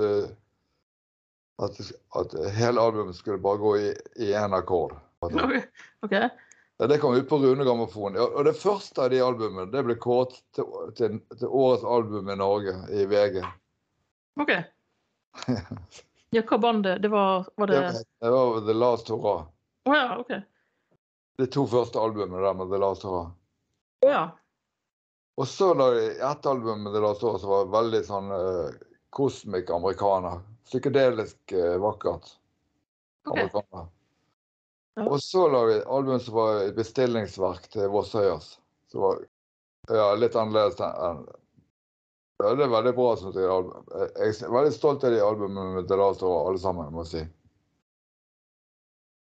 at, 1.66 1.80
at, 2.20 2.36
hele 2.56 2.82
albumet 2.82 3.18
skulle 3.18 3.42
bare 3.42 3.62
gå 3.62 3.74
i 3.80 4.30
én 4.34 4.54
akkord. 4.56 4.94
At- 5.26 5.34
OK. 5.44 5.56
ok. 6.06 6.16
Ja, 6.80 6.86
det 6.86 6.98
kom 6.98 7.14
ut 7.14 7.28
på 7.28 7.36
Rune 7.36 7.64
Grammofon. 7.64 8.16
Og 8.16 8.44
det 8.46 8.56
første 8.56 9.02
av 9.04 9.10
de 9.12 9.18
albumene 9.20 9.68
det 9.68 9.82
ble 9.84 9.98
kåret 10.00 10.38
til, 10.56 10.64
til, 10.96 11.18
til 11.36 11.50
årets 11.50 11.84
album 11.84 12.30
i 12.32 12.38
Norge 12.40 12.72
i 12.88 13.04
VG. 13.10 13.42
ok. 14.40 14.54
Ja, 16.30 16.42
hva 16.46 16.58
bandet? 16.58 17.02
Det 17.02 17.08
var, 17.08 17.46
var 17.56 17.66
det 17.66 17.80
Det, 17.80 18.04
det 18.20 18.30
var 18.30 18.60
The 18.66 18.74
Last 18.74 19.08
Hurra. 19.08 19.46
Oh, 19.84 19.96
ja, 19.96 20.18
okay. 20.18 20.40
De 21.38 21.46
to 21.46 21.66
første 21.66 21.98
albumene 21.98 22.42
der 22.44 22.54
med 22.54 22.70
The 22.70 22.78
Last 22.78 23.02
Hurra. 23.02 23.24
Oh, 24.04 24.10
ja. 24.10 24.28
Og 25.40 25.48
så 25.48 25.72
da, 25.74 25.88
album 26.50 26.82
med 26.82 26.94
The 26.94 27.00
Last 27.00 27.22
Hurra 27.22 27.38
som 27.38 27.50
var 27.50 27.72
veldig 27.72 28.02
sånn 28.06 28.30
uh, 28.30 28.70
kosmisk 29.10 29.72
amerikaner. 29.74 30.38
Psykedelisk 30.70 31.56
uh, 31.56 31.76
vakkert. 31.82 32.30
Okay. 33.26 33.48
amerikaner. 33.48 33.90
Ja. 35.00 35.08
Og 35.08 35.18
så 35.22 35.48
la 35.48 35.64
vi 35.66 35.76
et 35.80 35.90
album 35.90 36.20
som 36.20 36.34
var 36.34 36.62
et 36.62 36.76
bestillingsverk 36.78 37.70
til 37.74 37.90
Vossøyas. 37.90 38.52
Som 38.92 39.06
var 39.06 39.22
ja, 39.90 40.12
litt 40.14 40.38
annerledes 40.38 40.78
enn 40.78 41.24
ja, 42.42 42.54
Det 42.56 42.64
er 42.64 42.72
veldig 42.72 42.94
bra, 42.96 43.10
synes 43.16 43.36
jeg. 43.36 43.44
Jeg 43.44 44.34
er 44.46 44.54
veldig 44.54 44.72
stolt 44.74 45.04
av 45.04 45.12
de 45.14 45.20
albumene 45.24 45.76
med 45.76 45.88
The 45.90 45.98
Last 46.00 46.24
Hurra, 46.24 46.48
alle 46.48 46.62
sammen, 46.62 46.90
må 46.94 47.04
jeg 47.04 47.12
si. 47.12 47.22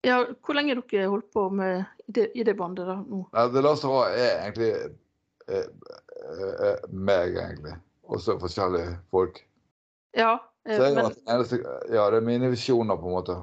Ja, 0.07 0.21
hvor 0.45 0.55
lenge 0.55 0.75
har 0.75 0.83
dere 0.87 1.09
holdt 1.11 1.27
på 1.35 1.49
med 1.51 1.83
i 2.07 2.11
det, 2.15 2.29
i 2.39 2.43
det 2.47 2.55
bandet 2.57 2.87
da, 2.87 2.95
nå? 3.03 3.25
Nei, 3.35 3.45
The 3.51 3.63
Last 3.65 3.85
of 3.87 3.97
Us 3.97 4.15
er 4.15 4.45
egentlig 4.45 4.69
eh, 4.71 5.65
eh, 5.65 6.53
eh, 6.69 6.85
meg, 6.95 7.35
egentlig. 7.35 7.75
Også 8.09 8.37
forskjellige 8.41 8.95
folk. 9.11 9.41
Ja, 10.17 10.37
eh, 10.65 10.79
men 10.79 11.11
eneste, 11.27 11.59
ja, 11.91 12.07
det 12.09 12.21
er 12.21 12.25
mine 12.25 12.53
visjoner, 12.53 12.97
på 12.97 13.11
en 13.11 13.17
måte. 13.17 13.37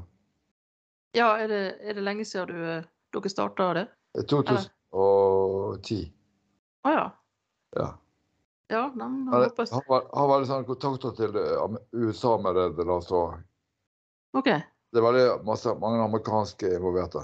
ja, 1.17 1.29
er, 1.37 1.49
det, 1.53 1.63
er 1.81 1.95
det 1.99 2.05
lenge 2.05 2.25
siden 2.25 2.49
du, 2.49 2.89
dere 3.17 3.33
starta 3.33 3.69
det? 3.77 3.87
Det 4.17 4.25
er 4.25 4.33
2010. 4.33 6.09
Å 6.87 6.93
ja. 6.97 7.07
Ja. 7.77 7.93
Ja, 8.73 8.87
nei, 8.99 9.09
Jeg 9.45 9.53
da 9.55 9.67
har, 9.71 9.85
har, 9.87 10.07
har 10.19 10.31
veldig 10.33 10.49
sånne 10.49 10.67
kontakter 10.67 11.13
til 11.15 11.37
eh, 11.39 11.77
USA 11.95 12.33
med 12.43 12.57
det, 12.59 12.65
The 12.79 12.87
Last 12.89 13.13
Hurra. 13.15 13.39
OK. 14.37 14.49
Det 14.91 15.01
er 15.01 15.05
veldig 15.05 15.27
masse, 15.47 15.75
mange 15.79 16.03
amerikanske 16.03 16.73
involverte 16.79 17.23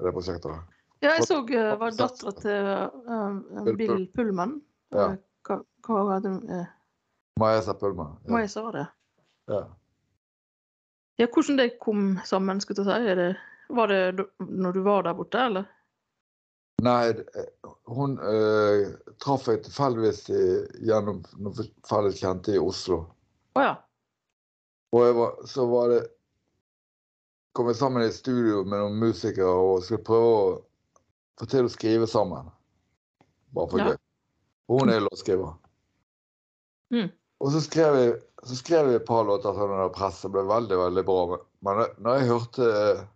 i 0.00 0.04
det 0.04 0.12
prosjektet. 0.12 0.68
Ja, 1.02 1.16
jeg 1.16 1.26
så 1.26 1.40
uh, 1.42 1.72
var 1.80 1.96
dattera 1.96 2.32
til 2.38 2.68
uh, 3.08 3.72
Bill 3.78 4.04
Pullman. 4.14 4.58
Ja. 4.94 5.08
Hva, 5.48 5.58
hva 5.86 6.04
var 6.06 6.22
det 6.22 6.34
uh, 6.46 6.68
Maesa 7.40 7.74
Pullman. 7.74 8.18
Ja. 8.28 8.42
jeg 8.44 8.50
sa 8.52 8.66
det? 8.74 8.84
Ja. 9.50 9.62
Ja, 11.20 11.26
hvordan 11.26 11.58
det 11.58 11.78
kom 11.80 12.18
sammen, 12.24 12.60
skulle 12.60 12.84
jeg 12.84 13.06
si? 13.06 13.16
Det, 13.18 13.28
var 13.72 13.88
det 13.88 14.26
når 14.38 14.76
du 14.76 14.82
var 14.84 15.06
der 15.06 15.16
borte, 15.16 15.40
eller? 15.40 15.66
Nei, 16.82 17.12
det- 17.12 17.46
hun 17.86 18.16
eh, 18.18 18.88
traff 19.22 19.46
jeg 19.46 19.62
tilfeldigvis 19.64 20.24
gjennom 20.82 21.20
noen 21.38 21.68
felles 21.86 22.18
kjente 22.18 22.56
i 22.56 22.58
Oslo. 22.62 23.04
Å 23.54 23.62
ja. 23.62 23.74
Og 24.92 25.14
var, 25.16 25.36
så 25.48 25.66
var 25.70 25.88
det 25.92 26.00
kom 27.56 27.68
jeg 27.70 27.76
sammen 27.78 28.02
i 28.02 28.08
et 28.10 28.16
studio 28.16 28.64
med 28.64 28.80
noen 28.80 28.98
musikere 29.00 29.46
og 29.52 29.82
skulle 29.84 30.04
prøve 30.04 30.32
å 30.32 30.44
få 31.40 31.48
til 31.52 31.68
å 31.68 31.72
skrive 31.72 32.08
sammen. 32.10 32.50
Bare 33.52 33.70
for 33.70 33.78
Ja. 33.78 33.90
gøy. 33.92 33.98
Og 34.68 34.80
hun 34.80 34.88
er 34.90 35.00
låtskriver. 35.04 35.54
Mm. 36.92 37.10
Og 37.40 37.50
så 37.52 37.60
skrev, 37.60 37.94
jeg, 37.98 38.22
så 38.44 38.56
skrev 38.56 38.86
jeg 38.90 39.00
et 39.00 39.06
par 39.06 39.24
låter 39.24 39.52
sånn 39.54 39.70
under 39.74 39.88
press. 39.92 40.22
Det 40.22 40.30
ble 40.32 40.42
veldig, 40.48 40.78
veldig 40.78 41.04
bra. 41.04 41.38
Men- 41.62 41.76
når- 41.76 41.94
når 42.00 42.18
jeg 42.18 42.28
hørte 42.28 43.08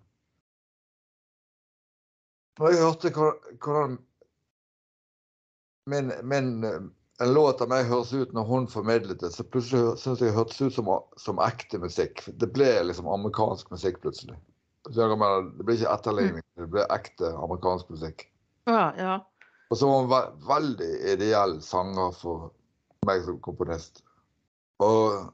Når 2.56 2.72
jeg 2.72 2.84
hørte 2.84 3.12
hvordan 3.12 3.98
min, 5.86 6.12
min, 6.22 6.64
en 7.20 7.32
låt 7.32 7.60
av 7.60 7.70
meg 7.70 7.86
høres 7.88 8.12
ut 8.16 8.32
når 8.34 8.48
hun 8.48 8.68
formidlet 8.70 9.20
det, 9.20 9.30
så 9.34 9.44
plutselig 9.44 9.98
syntes 10.00 10.25
jeg 10.25 10.32
det 10.32 10.36
hørtes 10.36 10.62
ut 10.62 10.75
som, 10.75 10.90
som 11.20 11.42
ekte 11.44 11.80
musikk. 11.82 12.25
Det 12.40 12.48
ble 12.52 12.70
liksom 12.88 13.08
amerikansk 13.12 13.70
musikk 13.75 14.00
plutselig. 14.02 14.38
Det 14.86 15.06
ble 15.18 15.76
ikke 15.76 15.92
etterligning, 15.92 16.44
det 16.58 16.68
ble 16.72 16.86
ekte 16.94 17.32
amerikansk 17.34 17.90
musikk. 17.92 18.26
Ja, 18.70 18.90
ja. 18.98 19.14
Og 19.70 19.78
så 19.78 19.88
var 19.90 20.02
hun 20.02 20.10
ve 20.10 20.20
veldig 20.46 20.90
ideell 21.12 21.56
sanger 21.62 22.12
for 22.14 22.50
meg 23.06 23.25
som 23.26 23.38
komponist. 23.42 24.02
Og, 24.82 25.28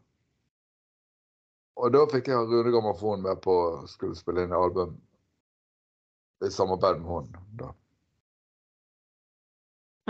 og 1.80 1.92
da 1.92 2.04
fikk 2.12 2.30
jeg 2.32 2.48
Rune 2.48 2.72
Grammofon 2.72 3.24
med 3.24 3.40
på 3.44 3.56
å 3.62 3.72
skulle 3.90 4.16
spille 4.16 4.46
inn 4.46 4.56
album 4.56 4.94
i 6.46 6.50
samarbeid 6.50 7.00
med 7.00 7.10
hun. 7.10 7.36
Da. 7.60 7.72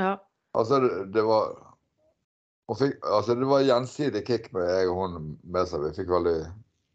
ja. 0.01 0.13
Altså, 0.53 0.81
det, 0.81 1.07
det 1.15 1.23
var 1.25 1.53
fikk, 2.79 2.99
altså, 3.05 3.35
det 3.35 3.49
var 3.49 3.65
gjensidig 3.67 4.27
kick 4.27 4.53
med 4.53 4.69
jeg 4.69 4.91
og 4.91 5.01
hun 5.01 5.33
med 5.43 5.69
seg. 5.69 5.87
Vi 5.87 5.95
fikk 6.03 6.13
veldig 6.13 6.37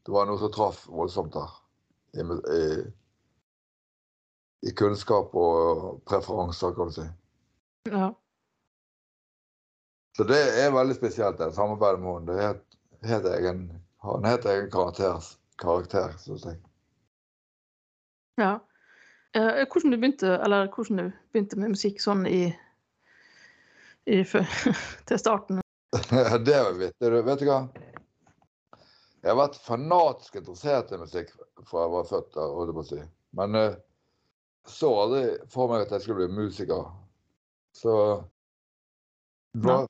Det 0.08 0.13
var 0.15 0.27
noe 0.29 0.39
som 0.39 0.51
traff 0.56 0.86
voldsomt 0.88 1.34
der. 1.36 1.56
I, 2.15 2.24
i, 2.24 2.62
i 4.70 4.72
kunnskap 4.72 5.36
og 5.36 6.00
preferanser, 6.08 6.72
kan 6.77 6.88
du 6.88 6.96
si. 6.96 7.08
ja. 7.91 8.13
Så 10.17 10.25
det 10.25 10.39
er 10.63 10.72
veldig 10.74 10.96
spesielt, 10.98 11.38
det 11.38 11.51
samarbeidet 11.53 12.00
med 12.01 12.13
henne. 12.13 12.25
Det 12.29 12.38
er 12.38 12.48
helt, 12.48 12.77
helt 13.06 13.27
egen, 13.36 13.60
har 14.01 14.17
en 14.17 14.25
helt 14.25 14.48
egen 14.50 14.72
karakter, 14.74 15.27
karakter 15.62 16.15
syns 16.24 16.48
jeg. 16.48 16.58
ja. 18.41 18.56
Eh, 19.38 19.65
hvordan 19.72 19.91
du 19.91 19.98
begynte, 19.98 20.38
eller 20.38 20.70
hvordan 20.74 20.98
du 20.98 21.12
begynte 21.32 21.60
med 21.62 21.75
musikk 21.75 22.00
sånn 22.01 22.24
i, 22.25 22.48
i 24.10 24.22
til 25.08 25.20
starten? 25.22 25.60
det 26.48 26.56
var 26.58 26.74
vittig. 26.79 27.12
du. 27.12 27.20
Vet 27.27 27.44
du 27.44 27.50
hva? 27.50 27.60
Jeg 29.22 29.29
har 29.29 29.38
vært 29.38 29.60
fanatisk 29.62 30.39
interessert 30.39 30.94
i 30.94 31.01
musikk 31.01 31.29
fra 31.67 31.84
jeg 31.84 31.94
var 31.94 32.08
født. 32.10 32.39
holdt 32.39 32.72
jeg 32.72 32.77
på 32.79 32.86
å 32.86 32.88
si. 32.88 33.03
Men 33.38 33.60
eh, 33.60 33.77
så 34.67 34.89
aldri 35.03 35.22
for 35.53 35.70
meg 35.70 35.86
at 35.86 35.94
jeg 35.96 36.06
skulle 36.06 36.25
bli 36.25 36.39
musiker. 36.41 36.89
Så 37.77 37.94
da, 39.53 39.84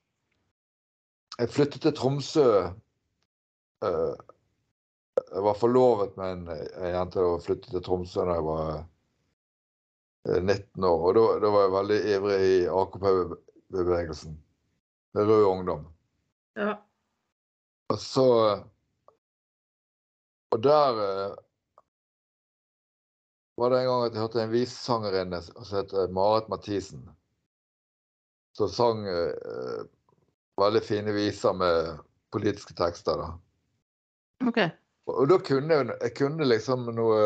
Jeg 1.38 1.54
flyttet 1.54 1.86
til 1.86 1.96
Tromsø. 1.96 2.48
eh, 3.86 4.14
jeg 5.18 5.44
var 5.44 5.58
forlovet 5.58 6.18
med 6.18 6.34
en, 6.34 6.46
en 6.52 6.94
jente 6.94 7.24
og 7.24 7.44
flyttet 7.46 7.72
til 7.72 7.84
Tromsø 7.86 8.26
da 8.28 8.38
jeg 8.38 8.48
var 8.48 8.86
19 10.28 10.84
år. 10.84 11.04
Og 11.08 11.16
da, 11.16 11.26
da 11.44 11.52
var 11.54 11.66
jeg 11.66 11.74
veldig 11.76 12.00
ivrig 12.14 12.40
i 12.46 12.56
AKP-bevegelsen. 12.68 14.38
Rød 15.18 15.46
Ungdom. 15.46 15.86
Ja. 16.58 16.76
Og 17.90 18.00
så 18.00 18.28
Og 20.52 20.64
der 20.64 21.00
eh, 21.04 21.36
var 23.58 23.70
det 23.70 23.80
en 23.80 23.88
gang 23.88 24.04
at 24.06 24.14
jeg 24.14 24.22
hørte 24.22 24.42
en 24.44 24.52
vissangerinne 24.52 25.42
som 25.44 25.66
het 25.72 25.94
eh, 25.94 26.10
Marit 26.14 26.48
Mathisen. 26.50 27.02
Som 28.56 28.70
sang 28.72 29.04
eh, 29.08 29.82
veldig 30.62 30.84
fine 30.84 31.16
viser 31.16 31.54
med 31.54 31.98
politiske 32.32 32.74
tekster. 32.74 33.20
da. 33.20 33.28
OK. 34.48 34.62
Og, 35.08 35.14
og 35.16 35.30
da 35.30 35.38
kunne 35.44 35.74
jeg, 35.74 35.90
jeg 36.02 36.16
kunne 36.16 36.48
liksom 36.48 36.88
noe 36.96 37.22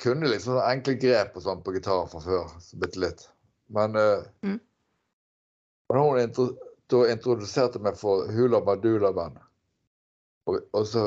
kunne 0.00 0.30
liksom 0.32 0.58
enkle 0.64 0.94
grep 1.00 1.36
og 1.36 1.44
sånn 1.44 1.62
på 1.64 1.74
gitar 1.76 2.06
fra 2.08 2.20
før. 2.24 2.48
så 2.60 2.78
Bitte 2.80 3.00
litt. 3.02 3.26
Men 3.68 3.92
da 3.92 4.04
Mm. 4.42 4.58
og 5.90 5.96
hun 5.96 6.20
intro, 6.20 6.48
da 6.88 7.04
introduserte 7.10 7.78
meg 7.82 7.96
for 7.98 8.26
Hula 8.32 8.60
Badula 8.60 9.12
Band. 9.12 9.38
Og, 10.46 10.60
og 10.72 10.86
så 10.86 11.02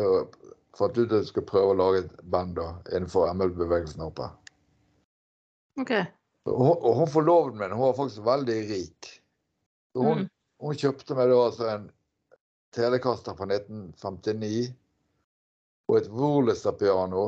fant 0.78 0.98
ut 0.98 1.12
at 1.12 1.18
jeg 1.24 1.26
skulle 1.32 1.48
prøve 1.50 1.74
å 1.74 1.78
lage 1.78 2.04
et 2.06 2.14
band 2.30 2.56
da, 2.56 2.68
innenfor 2.92 3.28
ML-bevegelsen 3.34 4.02
oppe. 4.06 4.30
OK. 5.82 5.92
Og 6.46 6.84
og 6.84 6.96
hun 7.00 7.08
forloveden 7.08 7.60
min 7.60 7.72
hun 7.72 7.86
var 7.88 7.98
faktisk 7.98 8.26
veldig 8.26 8.58
rik. 8.70 9.10
Så 9.94 10.04
hun, 10.04 10.18
Mm. 10.24 10.30
hun 10.62 10.76
kjøpte 10.76 11.16
meg 11.16 11.30
da 11.30 11.40
altså 11.46 11.68
en 11.70 11.92
telekaster 12.74 13.36
fra 13.38 13.46
1959 13.46 14.74
og 15.90 15.98
et 15.98 16.08
Wurlitzer-piano 16.10 17.26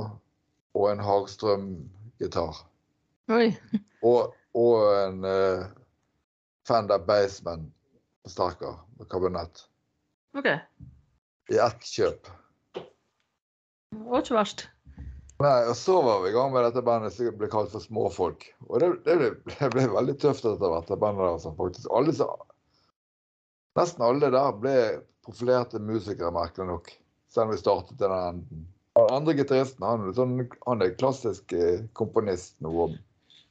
og 0.75 0.89
en 0.91 1.03
Hagstrøm-gitar. 1.03 2.59
Og, 4.05 4.35
og 4.59 4.75
en 4.91 5.23
uh, 5.25 5.65
Fender 6.67 7.01
Bassman-forsterker 7.07 8.79
med 8.99 9.09
kabinett. 9.09 9.65
OK. 10.37 10.51
I 11.53 11.59
ett 11.61 11.87
kjøp. 11.87 12.31
Det 12.75 14.03
var 14.03 14.23
ikke 14.23 14.35
verst. 14.35 14.65
Nei, 15.43 15.55
og 15.67 15.75
så 15.75 15.97
var 16.03 16.21
vi 16.23 16.31
i 16.31 16.35
gang 16.35 16.51
med 16.53 16.63
dette 16.63 16.83
bandet 16.83 17.15
som 17.15 17.39
ble 17.39 17.49
kalt 17.51 17.71
for 17.73 17.83
Småfolk. 17.83 18.45
Og 18.69 18.79
det, 18.79 18.91
det, 19.07 19.15
ble, 19.19 19.31
det 19.59 19.71
ble 19.73 19.87
veldig 19.91 20.15
tøft 20.19 20.47
etter 20.47 20.71
hvert, 20.71 20.87
det 20.91 20.99
bandet 20.99 21.27
der. 21.27 21.41
Sånn, 21.43 21.57
faktisk. 21.59 21.89
Alle, 21.95 22.15
så, 22.15 22.29
nesten 23.79 24.05
alle 24.07 24.31
der 24.31 24.61
ble 24.61 24.77
profilerte 25.25 25.81
musikere, 25.83 26.31
merkelig 26.35 26.69
nok. 26.69 26.93
Selv 27.31 27.49
om 27.49 27.55
vi 27.55 27.59
startet 27.59 27.99
i 27.99 28.03
den 28.03 28.15
enden. 28.15 28.65
Den 28.95 29.11
andre 29.11 29.33
gitaristen 29.35 29.83
han, 29.83 30.07
sånn, 30.15 30.37
han 30.65 30.83
er 30.83 30.95
klassisk 30.99 31.53
eh, 31.53 31.83
komponist 31.99 32.55
nå. 32.63 32.71
og 32.87 32.95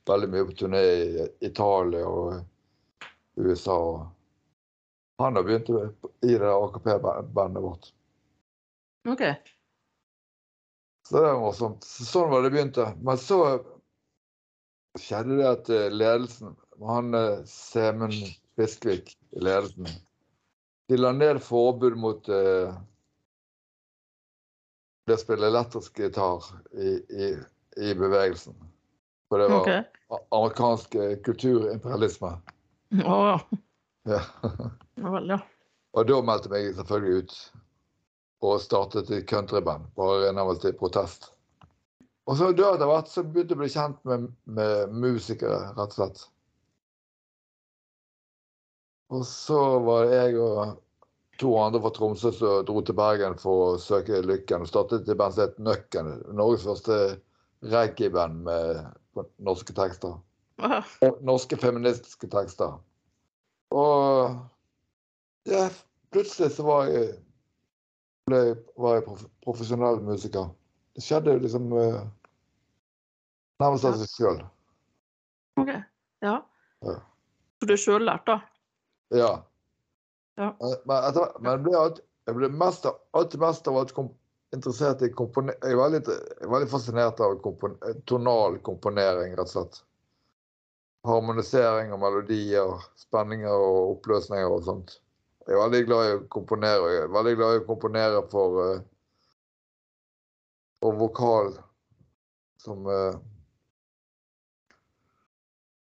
Veldig 0.08 0.28
mye 0.32 0.44
på 0.48 0.54
turné 0.60 0.80
i 0.84 1.26
Italia 1.48 2.04
og 2.04 3.40
USA. 3.40 3.76
Han 5.22 5.36
har 5.38 5.46
begynt 5.46 5.70
i 6.24 6.34
det 6.36 6.50
AKP-bandet 6.50 7.62
vårt. 7.64 7.88
OK. 9.08 9.22
Så 11.08 11.16
det 11.16 11.22
var 11.22 11.40
morsomt. 11.40 11.84
Sånn 11.84 12.30
var 12.32 12.44
det 12.44 12.52
begynte. 12.52 12.88
Men 13.04 13.20
så 13.20 13.38
skjedde 15.00 15.38
det 15.40 15.48
at 15.50 15.70
eh, 15.72 15.92
ledelsen, 15.92 16.56
han 16.84 17.16
eh, 17.16 17.44
Semund 17.48 18.16
Fiskvik 18.56 19.14
i 19.36 19.44
ledelsen, 19.44 19.88
de 20.88 21.00
la 21.00 21.12
ned 21.16 21.40
forbud 21.42 21.96
mot 22.00 22.28
eh, 22.28 22.72
det 25.06 25.16
å 25.16 25.20
spille 25.20 25.50
elektrisk 25.50 25.98
gitar 26.00 26.46
i, 26.72 26.94
i, 27.12 27.32
i 27.80 27.94
bevegelsen. 27.98 28.56
For 29.28 29.42
det 29.42 29.48
var 29.50 29.60
okay. 29.60 29.82
amerikansk 30.30 30.94
eh, 31.00 31.16
kulturimperialisme. 31.26 32.32
Å 33.04 33.18
ja. 33.28 33.36
Ja. 34.08 34.22
Ja 34.94 35.10
vel, 35.10 35.30
ja. 35.32 35.40
Og 35.94 36.08
da 36.08 36.20
meldte 36.22 36.50
jeg 36.50 36.68
meg 36.68 36.76
selvfølgelig 36.78 37.22
ut 37.22 37.36
og 38.44 38.60
startet 38.60 39.10
et 39.14 39.26
countryband. 39.30 39.88
Bare 39.98 40.32
nærmest 40.36 40.62
til 40.64 40.76
protest. 40.78 41.30
Og 42.28 42.38
så 42.38 42.50
da 42.56 42.70
etter 42.74 42.88
hvert 42.88 43.10
så 43.10 43.24
begynte 43.24 43.52
jeg 43.52 43.58
å 43.58 43.62
bli 43.62 43.72
kjent 43.72 43.98
med, 44.08 44.28
med 44.58 44.94
musikere, 44.96 45.58
rett 45.76 45.92
og 45.92 45.98
slett. 45.98 46.22
Og 49.12 49.26
så 49.28 49.60
var 49.84 50.06
det 50.08 50.20
jeg 50.20 50.38
og 50.40 50.78
to 51.40 51.52
andre 51.58 51.80
fra 51.82 51.92
Tromsø 51.94 52.32
som 52.34 52.64
dro 52.68 52.80
til 52.84 52.96
Bergen 52.98 53.36
for 53.40 53.64
å 53.64 53.78
søke 53.82 54.22
lykken. 54.24 54.64
Og 54.64 54.70
startet 54.70 55.08
i 55.10 55.16
band 55.18 55.36
som 55.36 55.48
het 55.48 55.60
Nøkken. 55.62 56.10
Norges 56.36 56.66
første 56.68 56.98
reggae-band 57.72 58.42
med 58.46 59.28
norske 59.42 59.74
tekster. 59.76 60.18
Og 61.04 61.22
norske 61.24 61.58
feministiske 61.60 62.28
tekster. 62.30 62.76
Og 63.74 64.36
ja, 65.50 65.68
plutselig 66.14 66.54
så 66.54 66.66
var 66.66 66.90
jeg, 66.92 67.14
ble, 68.30 68.42
var 68.80 68.98
jeg 68.98 69.06
prof 69.08 69.24
profesjonell 69.44 70.02
musiker. 70.04 70.52
Det 70.94 71.02
skjedde 71.02 71.40
liksom 71.42 71.72
uh, 71.74 72.04
nærmest 73.62 73.88
av 73.88 73.98
seg 73.98 74.12
sjøl. 74.12 74.44
OK. 75.60 75.72
Ja. 76.24 76.38
Ja. 76.84 77.00
Så 77.58 77.68
du 77.68 77.74
er 77.74 77.80
sjøllært, 77.80 78.28
da? 78.28 78.38
Ja. 79.14 79.32
Men, 80.36 80.96
etter, 80.98 81.34
men 81.44 81.64
ble, 81.64 81.74
alt, 81.78 82.00
jeg 82.26 82.38
ble 82.38 82.50
mest, 82.50 82.86
alltid 83.14 83.42
mest 83.42 83.68
av 83.70 83.80
alt 83.80 83.94
interessert 84.54 85.02
i 85.02 85.10
komponering. 85.14 85.58
Jeg 85.62 85.74
er 85.74 85.80
veldig, 85.80 86.00
jeg 86.40 86.60
er 86.60 86.70
fascinert 86.70 87.22
av 87.22 87.36
kompon 87.42 87.76
tonal 88.10 88.58
komponering, 88.66 89.34
rett 89.38 89.50
og 89.50 89.52
slett. 89.52 89.80
Harmonisering 91.04 91.92
og 91.92 92.00
melodier, 92.00 92.78
spenninger 92.96 93.52
og 93.52 93.96
oppløsninger 93.98 94.50
og 94.56 94.66
sånt. 94.66 94.98
Jeg 95.44 95.58
er 95.58 95.60
veldig 95.66 95.82
glad 95.90 96.08
i 96.08 96.12
å 96.16 96.26
komponere. 96.32 96.92
Jeg 96.94 97.06
er 97.06 97.14
veldig 97.14 97.34
glad 97.40 97.56
i 97.56 97.60
å 97.60 97.66
komponere 97.68 98.22
for 98.32 98.62
eh, 98.64 98.82
for 100.84 100.92
vokal 101.00 101.54
som 102.60 102.86
eh, 102.86 103.14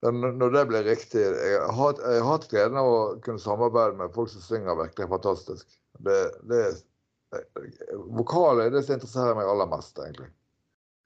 Når 0.06 0.52
det 0.54 0.60
blir 0.70 0.84
riktig 0.86 1.20
Jeg 1.24 1.58
har 1.58 1.72
hatt- 1.74 1.98
jeg 1.98 2.22
har 2.22 2.28
hatt 2.30 2.48
gleden 2.50 2.76
av 2.78 2.86
å 2.86 2.98
kunne 3.24 3.42
samarbeide 3.42 3.96
med 3.98 4.12
folk 4.14 4.30
som 4.30 4.44
synger 4.44 4.76
virkelig 4.78 5.08
fantastisk. 5.10 5.78
Det, 5.98 6.18
det, 6.46 6.60
vokal 8.14 8.60
er 8.62 8.70
det 8.70 8.84
som 8.86 8.94
interesserer 8.94 9.34
meg 9.34 9.48
aller 9.50 9.66
mest, 9.66 9.98
egentlig. 9.98 10.30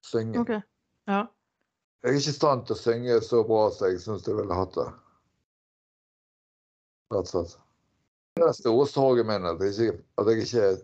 Synging. 0.05 0.42
Okay. 0.42 0.61
Ja. 1.09 1.22
Jeg 2.02 2.11
er 2.12 2.18
ikke 2.18 2.35
i 2.35 2.37
stand 2.37 2.66
til 2.66 2.76
å 2.76 2.83
synge 2.83 3.20
så 3.24 3.40
bra 3.46 3.62
som 3.70 3.88
jeg 3.88 4.00
syns 4.02 4.26
jeg 4.26 4.37
ville 4.37 4.55
hatt 4.59 4.74
det. 4.76 4.88
Rett 7.12 7.28
og 7.28 7.33
slett. 7.33 7.57
Det 8.37 8.42
er 8.42 8.48
den 8.48 8.57
store 8.57 8.87
sorgen 8.88 9.28
min, 9.28 9.46
at 9.46 9.61
jeg 9.61 9.72
ikke, 9.76 10.02
at 10.18 10.31
jeg 10.31 10.44
ikke 10.46 10.66
er 10.68 10.76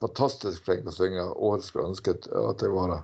fantastisk 0.00 0.64
flink 0.66 0.84
til 0.84 0.92
å 0.92 0.96
synge, 0.96 1.24
og 1.34 1.56
jeg 1.58 1.68
skulle 1.68 1.88
ønsket 1.90 2.28
at 2.30 2.62
jeg 2.62 2.74
var 2.74 2.92
det. 2.94 3.00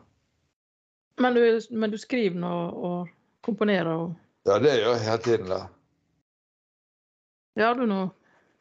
Men 1.20 1.36
du, 1.36 1.42
men 1.70 1.92
du 1.92 1.98
skriver 2.00 2.38
nå 2.40 2.52
og 2.90 3.10
komponerer 3.46 3.90
og 3.92 4.12
Ja, 4.48 4.56
det 4.58 4.72
gjør 4.78 4.94
jeg 4.94 5.04
hele 5.04 5.22
tiden. 5.24 5.48
da. 5.52 5.60
Gjør 7.60 7.80
du 7.80 7.86
noe 7.90 8.10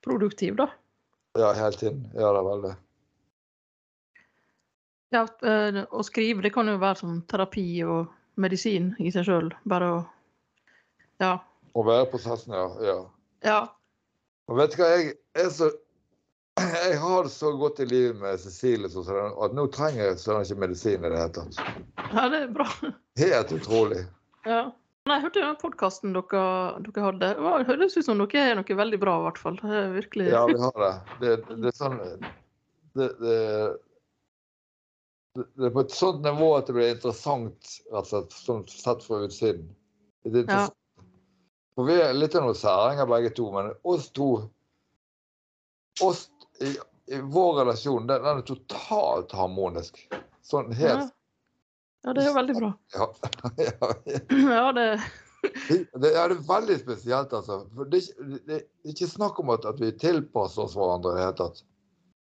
produktiv, 0.04 0.56
da. 0.60 0.70
Ja, 1.38 1.54
hele 1.56 1.78
tiden. 1.78 2.06
Gjør 2.18 2.36
det 2.36 2.46
veldig. 2.50 2.72
Ja, 5.16 5.24
eh, 5.42 5.84
å 5.90 6.04
skrive 6.06 6.44
det 6.46 6.52
kan 6.54 6.68
jo 6.70 6.78
være 6.82 7.02
som 7.02 7.22
terapi 7.32 7.66
og 7.86 8.10
medisin 8.40 8.92
i 9.02 9.12
seg 9.14 9.28
sjøl. 9.30 9.54
Bare 9.70 9.92
å 9.94 10.00
Ja. 11.20 11.38
Å 11.76 11.84
være 11.86 12.08
i 12.08 12.10
prosessen, 12.12 12.54
ja. 12.56 12.68
ja. 12.82 12.98
Ja. 13.44 13.60
Og 14.50 14.58
vet 14.58 14.74
du 14.74 14.82
hva, 14.82 14.90
jeg 14.98 15.16
er 15.38 15.50
så 15.54 15.70
Jeg 16.60 16.98
har 17.00 17.24
det 17.24 17.32
så 17.32 17.52
godt 17.56 17.80
i 17.80 17.86
livet 17.88 18.18
med 18.20 18.40
Cecilie 18.42 18.90
sånn 18.92 19.08
at 19.44 19.54
nå 19.56 19.68
trenger 19.72 20.10
jeg 20.10 20.18
ikke 20.20 20.60
medisin 20.60 21.06
i 21.06 21.12
det 21.12 21.20
hele 21.22 21.34
tatt. 21.36 21.60
ja, 22.14 22.26
det 22.32 22.42
er 22.44 22.54
bra. 22.56 22.68
Helt 23.24 23.54
utrolig. 23.56 24.02
Ja. 24.48 24.64
Nei, 25.10 25.16
jeg 25.18 25.26
hørte 25.26 25.42
den 25.42 25.56
podkasten 25.58 26.12
dere, 26.14 26.42
dere 26.86 27.04
hadde. 27.08 27.30
Det 27.34 27.66
høres 27.66 27.96
ut 27.98 28.06
som 28.06 28.20
dere 28.22 28.42
er 28.52 28.58
noe 28.60 28.76
veldig 28.78 29.00
bra, 29.02 29.16
i 29.18 29.24
hvert 29.26 29.40
fall. 29.42 29.56
Det 29.58 29.80
virkelig 29.96 30.28
Ja, 30.30 30.44
vi 30.46 30.58
har 30.62 30.76
det. 30.84 30.92
Det, 31.22 31.32
det 31.50 31.72
er 31.72 31.78
sånn 31.80 31.96
det, 32.00 33.08
det, 33.18 33.38
det, 35.40 35.66
er 35.66 35.74
på 35.74 35.82
et 35.82 35.96
sånt 35.96 36.22
nivå 36.26 36.52
at 36.60 36.70
det 36.70 36.76
blir 36.78 36.94
interessant, 36.94 37.74
rett 37.96 38.12
slett, 38.12 38.38
sånn 38.38 38.62
sett 38.70 39.02
fra 39.08 39.24
utsiden. 39.26 39.72
Det 40.30 40.46
er 40.46 40.54
ja. 40.54 40.68
For 41.80 41.88
vi 41.88 41.98
er 42.04 42.14
litt 42.14 42.36
av 42.36 42.46
noen 42.46 42.58
særinger 42.60 43.10
begge 43.10 43.34
to, 43.38 43.50
men 43.56 43.74
oss 43.88 44.10
to 44.14 44.30
oss, 46.06 46.26
i, 46.62 46.76
i 47.16 47.22
vår 47.34 47.64
relasjon, 47.64 48.06
den, 48.06 48.26
den 48.26 48.44
er 48.44 48.46
totalt 48.46 49.34
harmonisk. 49.34 50.04
Sånn 50.46 50.70
helt 50.76 51.08
ja, 51.08 51.10
det 52.04 52.24
er 52.24 52.30
jo 52.30 52.36
veldig 52.38 52.56
bra. 52.60 52.70
Ja, 52.96 53.08
ja, 53.70 53.90
Ja, 54.30 54.72
det 54.72 54.86
det, 55.70 55.78
det 56.04 56.10
er 56.20 56.34
veldig 56.44 56.76
spesielt, 56.82 57.34
altså. 57.34 57.62
For 57.76 57.88
det, 57.88 58.02
ikke- 58.04 58.40
det 58.48 58.56
er 58.60 58.92
ikke 58.92 59.08
snakk 59.08 59.40
om 59.40 59.50
at, 59.54 59.66
at 59.66 59.80
vi 59.80 59.92
tilpasser 59.96 60.66
oss 60.66 60.76
hverandre 60.76 61.14
i 61.14 61.16
det 61.16 61.24
hele 61.24 61.38
tatt. 61.40 61.62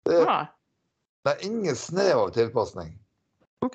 Det, 0.06 0.18
er- 0.22 0.50
det 1.26 1.32
er 1.34 1.44
ingen 1.48 1.76
snev 1.76 2.20
av 2.26 2.30
tilpasning. 2.36 2.92
OK. 3.66 3.74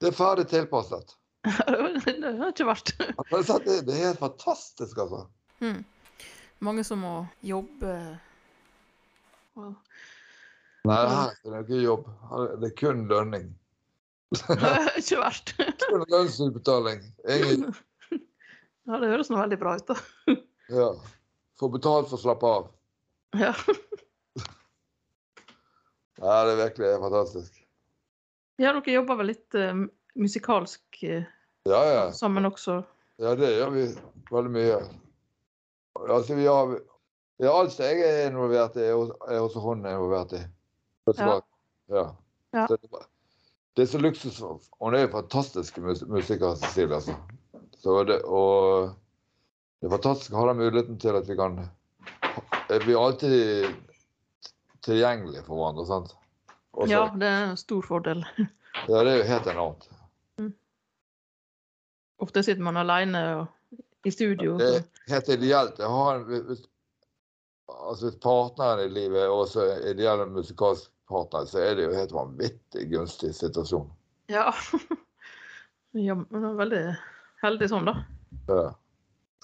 Det 0.00 0.10
er 0.10 0.16
ferdig 0.16 0.48
tilpasset. 0.50 1.14
det 1.44 2.34
har 2.40 2.50
ikke 2.50 2.66
vært. 2.68 2.90
Du 2.98 3.38
Det, 3.38 3.76
det 3.86 3.94
er 3.94 4.06
helt 4.10 4.18
fantastisk, 4.20 4.98
altså. 4.98 5.22
Hmm. 5.60 5.84
Mange 6.60 6.84
som 6.84 7.00
må 7.04 7.14
jobbe 7.46 7.94
Wow. 9.56 9.74
Nei, 10.86 10.98
det 11.44 11.50
er 11.52 11.64
ikke 11.64 11.80
jobb. 11.82 12.04
Det 12.62 12.70
er 12.70 12.76
kun 12.78 13.00
lønning. 13.10 13.48
Ikke 15.00 15.18
verst. 15.20 15.54
Full 15.88 16.04
lønnsutbetaling. 16.12 17.00
Ingen 17.28 17.64
Ja, 18.86 18.98
det 19.02 19.10
høres 19.12 19.30
nå 19.30 19.38
veldig 19.40 19.58
bra 19.60 19.76
ut, 19.78 19.90
da. 19.90 19.96
Ja. 20.70 20.90
Få 21.58 21.68
betalt 21.74 22.06
for 22.10 22.16
å 22.18 22.22
slappe 22.22 22.46
av. 22.58 22.68
Ja. 23.38 23.54
Ja, 26.20 26.44
det 26.44 26.52
er 26.52 26.58
virkelig 26.66 26.88
fantastisk. 27.00 27.54
ja, 28.60 28.72
dere 28.76 28.92
jobber 28.92 29.16
vel 29.22 29.30
litt 29.32 29.56
uh, 29.56 29.70
musikalsk 30.20 30.98
uh, 31.08 31.22
Ja, 31.64 31.78
ja. 31.88 32.02
sammen 32.12 32.44
også? 32.44 32.82
Ja, 33.20 33.32
det 33.40 33.48
gjør 33.54 33.70
vi 33.72 33.84
veldig 34.28 34.52
mye. 34.52 34.76
Altså, 36.08 36.36
vi 36.36 36.44
har 36.44 36.74
ja, 37.40 37.54
Alt 37.54 37.72
som 37.72 37.86
jeg 37.88 38.04
er 38.04 38.26
involvert 38.28 38.76
i, 38.76 38.84
er 38.90 38.98
også- 39.00 39.16
er 39.32 39.64
hun 39.64 39.86
involvert 39.88 40.32
i. 40.36 40.42
Ja. 41.16 41.40
Ja. 41.88 42.04
Ja. 42.52 42.66
Så 42.68 42.76
det, 43.76 43.76
det 43.76 43.82
er 43.82 43.90
så 43.92 43.98
luksus. 43.98 44.40
Hun 44.80 44.94
er 44.94 45.06
jo 45.06 45.12
fantastisk 45.12 45.78
mus 45.78 46.02
musiker, 46.02 46.54
Cecilie. 46.54 46.94
Altså. 46.94 47.14
Så 47.78 48.02
det, 48.04 48.22
og 48.24 48.90
det 49.80 49.88
er 49.88 49.94
fantastisk 49.94 50.34
å 50.34 50.42
ha 50.42 50.50
den 50.50 50.60
muligheten 50.60 50.98
til 51.00 51.16
at 51.16 51.28
vi 51.28 51.36
kan 51.38 51.60
Vi 52.70 52.92
er 52.92 52.98
alltid 52.98 53.70
tilgjengelige 54.86 55.44
for 55.46 55.56
hverandre. 55.56 55.86
sant? 55.86 56.16
Også, 56.72 56.92
Ja, 56.92 57.06
det 57.14 57.26
er 57.26 57.46
en 57.50 57.56
stor 57.56 57.82
fordel. 57.82 58.24
ja, 58.88 59.02
det 59.02 59.12
er 59.12 59.16
jo 59.16 59.30
helt 59.30 59.46
enormt. 59.46 59.88
Ofte 62.20 62.42
sitter 62.42 62.62
man 62.62 62.76
alene 62.76 63.22
og, 63.40 63.78
i 64.04 64.10
studio. 64.12 64.58
Det 64.60 64.68
er 64.76 64.82
helt 65.08 65.28
ideelt. 65.28 65.78
Jeg 65.78 65.88
har 65.88 66.16
en, 66.16 66.44
hvis, 66.46 66.62
altså 67.68 68.10
hvis 68.10 68.20
partneren 68.22 68.84
i 68.84 68.92
livet 68.92 69.22
er 69.22 69.32
også 69.32 69.66
ideell 69.88 70.26
musikalsk 70.28 70.90
partner, 71.10 71.44
så 71.50 71.60
er 71.64 71.74
det 71.78 71.88
jo 71.88 71.96
helt 71.98 72.14
vanvittig 72.14 72.86
gunstig 72.92 73.34
situasjon. 73.36 73.88
Ja. 74.30 74.48
ja, 75.98 76.14
men 76.16 76.38
det 76.38 76.48
er 76.52 76.58
veldig 76.62 76.82
heldig 77.42 77.68
sånn, 77.74 77.90
da. 77.90 77.96
Ja. 78.50 78.64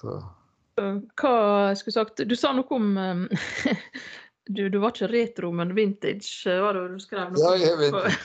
Så, 0.01 0.19
Eh, 0.77 0.97
Hva 1.17 1.31
jeg 1.71 1.79
skulle 1.81 1.95
sagt 1.95 2.21
Du 2.29 2.35
sa 2.37 2.51
noe 2.53 2.69
om 2.77 2.91
eh, 3.01 3.45
du, 4.57 4.67
du 4.69 4.75
var 4.83 4.93
ikke 4.93 5.09
retro, 5.09 5.49
men 5.57 5.71
vintage. 5.77 6.29
eh, 6.45 6.59
Var 6.61 6.77
det 6.77 6.83
du 6.93 6.99
skrev 7.01 7.31
noe 7.33 7.41
Ja, 7.41 7.55
jeg 7.57 7.71
er 7.73 7.79
vintage. 7.81 8.17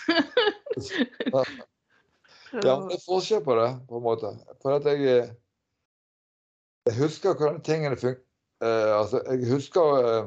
Ja. 2.51 2.63
ja, 2.67 2.73
det 2.89 2.97
er 2.97 3.04
forskjell 3.06 3.43
på 3.45 3.56
det, 3.56 3.69
på 3.88 3.99
en 4.01 4.04
måte. 4.04 4.34
For 4.60 4.75
at 4.75 4.88
jeg 4.91 4.99
Jeg 6.89 6.95
husker 6.97 7.38
hvordan 7.39 7.62
tingene 7.63 7.95
funker. 7.95 8.19
Eh, 8.60 8.91
altså, 8.97 9.21
jeg 9.32 9.47
husker 9.54 10.04
eh, 10.04 10.25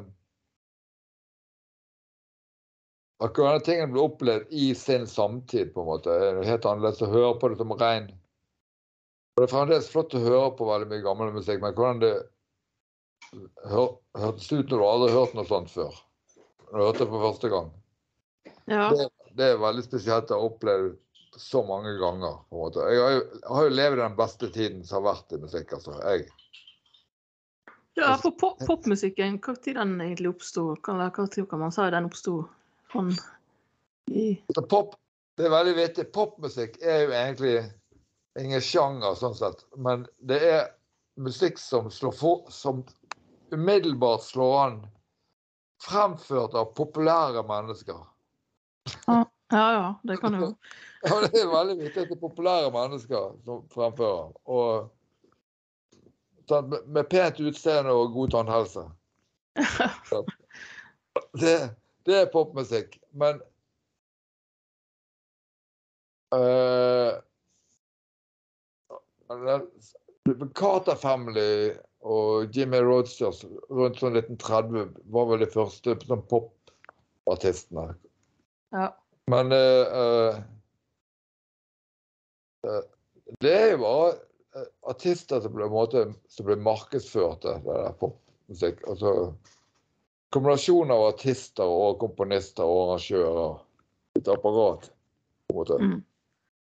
at 3.22 3.36
denne 3.38 3.62
tingene 3.62 3.92
ble 3.92 4.04
opplevd 4.08 4.50
i 4.50 4.72
sin 4.78 5.06
samtid, 5.06 5.72
på 5.74 5.82
en 5.84 5.90
måte. 5.92 6.10
Det 6.10 6.30
er 6.30 6.50
helt 6.50 6.66
annerledes 6.68 7.02
å 7.04 7.10
høre 7.12 7.34
på 7.38 7.50
det 7.52 7.58
som 7.60 7.74
regn. 7.78 8.08
Og 9.34 9.42
Det 9.42 9.46
er 9.46 9.52
fremdeles 9.52 9.90
flott 9.90 10.14
å 10.14 10.22
høre 10.22 10.50
på 10.58 10.66
veldig 10.68 10.90
mye 10.90 11.04
gammel 11.04 11.32
musikk, 11.34 11.62
men 11.62 11.74
hvordan 11.74 12.02
det 12.02 12.12
hør, 13.70 13.94
hørtes 14.18 14.50
ut 14.52 14.70
når 14.70 14.82
du 14.82 14.86
aldri 14.88 15.12
har 15.12 15.20
hørt 15.20 15.38
noe 15.38 15.48
sånt 15.48 15.72
før. 15.72 15.96
Når 16.70 16.76
du 16.78 16.84
hørte 16.84 17.02
det 17.04 17.12
for 17.14 17.26
første 17.28 17.50
gang. 17.54 17.72
ja. 18.70 18.88
Det, 18.94 19.08
det 19.34 19.50
er 19.50 19.62
veldig 19.62 19.82
spesielt 19.82 20.30
å 20.30 20.38
ha 20.38 20.48
opplevd 20.50 20.94
så 21.38 21.64
mange 21.66 21.96
ganger. 21.98 22.36
på 22.48 22.56
en 22.56 22.62
måte. 22.62 22.86
Jeg 22.90 23.02
har 23.02 23.14
jo, 23.16 23.22
har 23.50 23.68
jo 23.68 23.74
levd 23.74 24.02
den 24.02 24.18
beste 24.18 24.50
tiden 24.54 24.82
som 24.86 25.00
har 25.00 25.14
vært 25.14 25.34
i 25.34 25.40
musikk. 25.42 25.72
altså. 25.78 25.96
Jeg, 26.02 26.28
ja, 27.94 28.16
for 28.18 28.34
pop 28.38 28.62
popmusikken, 28.66 29.38
når 29.38 29.58
den 29.64 29.96
egentlig 30.02 30.34
oppsto? 30.34 30.72
Hva 30.82 31.10
hva 31.14 31.26
kan 31.50 31.62
man 31.62 31.74
sa 31.74 31.90
den 31.94 32.10
oppsto? 32.10 32.44
Sånn 32.94 33.10
i 34.06 34.42
så 34.54 34.62
pop, 34.62 34.94
det 35.36 35.46
er 35.48 35.50
veldig 35.54 35.74
vittig. 35.78 36.06
Popmusikk 36.14 36.76
er 36.82 37.04
jo 37.04 37.12
egentlig 37.16 37.54
ingen 38.40 38.62
sjanger, 38.62 39.14
sånn 39.18 39.36
sett. 39.38 39.64
Men 39.76 40.06
det 40.28 40.40
er 40.44 40.66
musikk 41.20 41.58
som 41.58 41.90
slår 41.92 42.14
for, 42.18 42.50
som 42.52 42.84
umiddelbart 43.54 44.22
slår 44.26 44.56
an. 44.64 44.80
Fremført 45.84 46.54
av 46.56 46.72
populære 46.76 47.42
mennesker. 47.48 48.02
Ja, 49.06 49.24
ja, 49.50 49.94
det 50.02 50.16
kan 50.20 50.34
jo 50.36 50.54
Ja, 51.04 51.18
det 51.20 51.36
er 51.36 51.48
veldig 51.50 51.74
viktig 51.82 52.00
at 52.00 52.08
det 52.08 52.16
er 52.16 52.20
populære 52.20 52.70
mennesker 52.72 53.34
som 53.44 53.64
fremfører. 53.72 54.30
Og 54.48 54.88
med 56.88 57.04
pent 57.12 57.40
utseende 57.40 57.92
og 57.92 58.12
god 58.16 58.32
tannhelse. 58.36 58.86
Det, 61.38 61.70
det 62.08 62.16
er 62.20 62.32
popmusikk. 62.32 62.98
Men 63.16 63.40
uh, 66.34 67.20
Carter 70.58 70.98
Family 71.00 71.74
og 72.04 72.56
Jimmy 72.56 72.80
Rodgers 72.84 73.44
rundt 73.72 74.00
sånn 74.00 74.18
1930 74.20 74.90
var 75.14 75.30
vel 75.30 75.44
de 75.44 75.50
første 75.52 75.96
sånn 76.04 76.24
popartistene. 76.28 77.94
Ja. 78.74 78.90
Men 79.32 79.54
uh, 79.56 80.36
eh, 82.68 82.82
det 83.40 83.54
er 83.56 83.70
jo 83.72 83.80
bare 83.86 84.12
artister 84.86 85.40
som 85.40 85.54
ble, 85.56 85.66
måte, 85.72 86.06
som 86.30 86.46
ble 86.46 86.58
markedsført, 86.60 87.42
det 87.46 87.56
der 87.64 87.96
popmusikk. 88.00 88.82
Altså 88.90 89.32
kombinasjon 90.34 90.90
av 90.90 91.04
artister 91.12 91.70
og 91.70 92.00
komponister 92.02 92.66
og 92.66 92.96
arrangører. 92.96 93.62
Et 94.18 94.28
apparat, 94.30 94.88
på 95.48 95.54
en 95.54 95.58
måte. 95.58 95.78
Mm. 95.78 96.02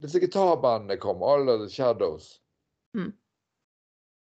Disse 0.05 0.21
gitarbandene 0.21 0.99
kom, 1.01 1.23
alle 1.25 1.59
The 1.63 1.69
Shadows. 1.73 2.29
Mm. 2.97 3.13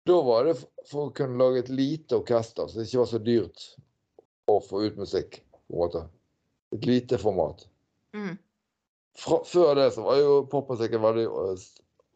Da 0.08 0.20
var 0.24 0.48
det 0.48 0.56
for 0.88 1.10
å 1.10 1.16
kunne 1.16 1.40
lage 1.40 1.66
et 1.66 1.72
lite 1.72 2.20
orkester, 2.20 2.68
så 2.68 2.80
det 2.80 2.88
ikke 2.88 3.02
var 3.04 3.10
så 3.12 3.22
dyrt 3.24 3.66
å 4.52 4.60
få 4.64 4.84
ut 4.88 5.00
musikk. 5.00 5.42
på 5.68 5.76
en 5.76 5.82
måte. 5.84 6.04
Et 6.76 6.86
lite 6.88 7.20
format. 7.20 7.68
Mm. 8.16 8.38
Fra, 9.18 9.42
før 9.44 9.76
det 9.76 9.90
så 9.96 10.04
var 10.06 10.20
jo 10.22 10.38
popmusikken 10.52 11.04
veldig 11.04 11.28
øh, 11.28 11.68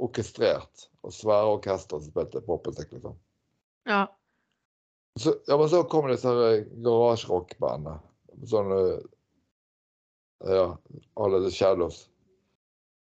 orkestrert. 0.08 0.88
Og 1.04 1.16
svære 1.16 1.58
orkester 1.58 2.00
som 2.00 2.12
spilte 2.12 2.44
popmusikk, 2.48 2.92
liksom. 2.96 3.16
Ja. 3.90 4.06
Så, 5.20 5.36
ja, 5.48 5.58
men 5.58 5.70
så 5.70 5.84
kom 5.84 6.08
disse 6.08 6.32
garasjerockbandene. 6.84 7.98
Sånn 8.48 8.72
øh, 8.76 9.02
Ja, 10.48 10.78
alle 11.22 11.42
The 11.44 11.52
Shadows. 11.54 12.06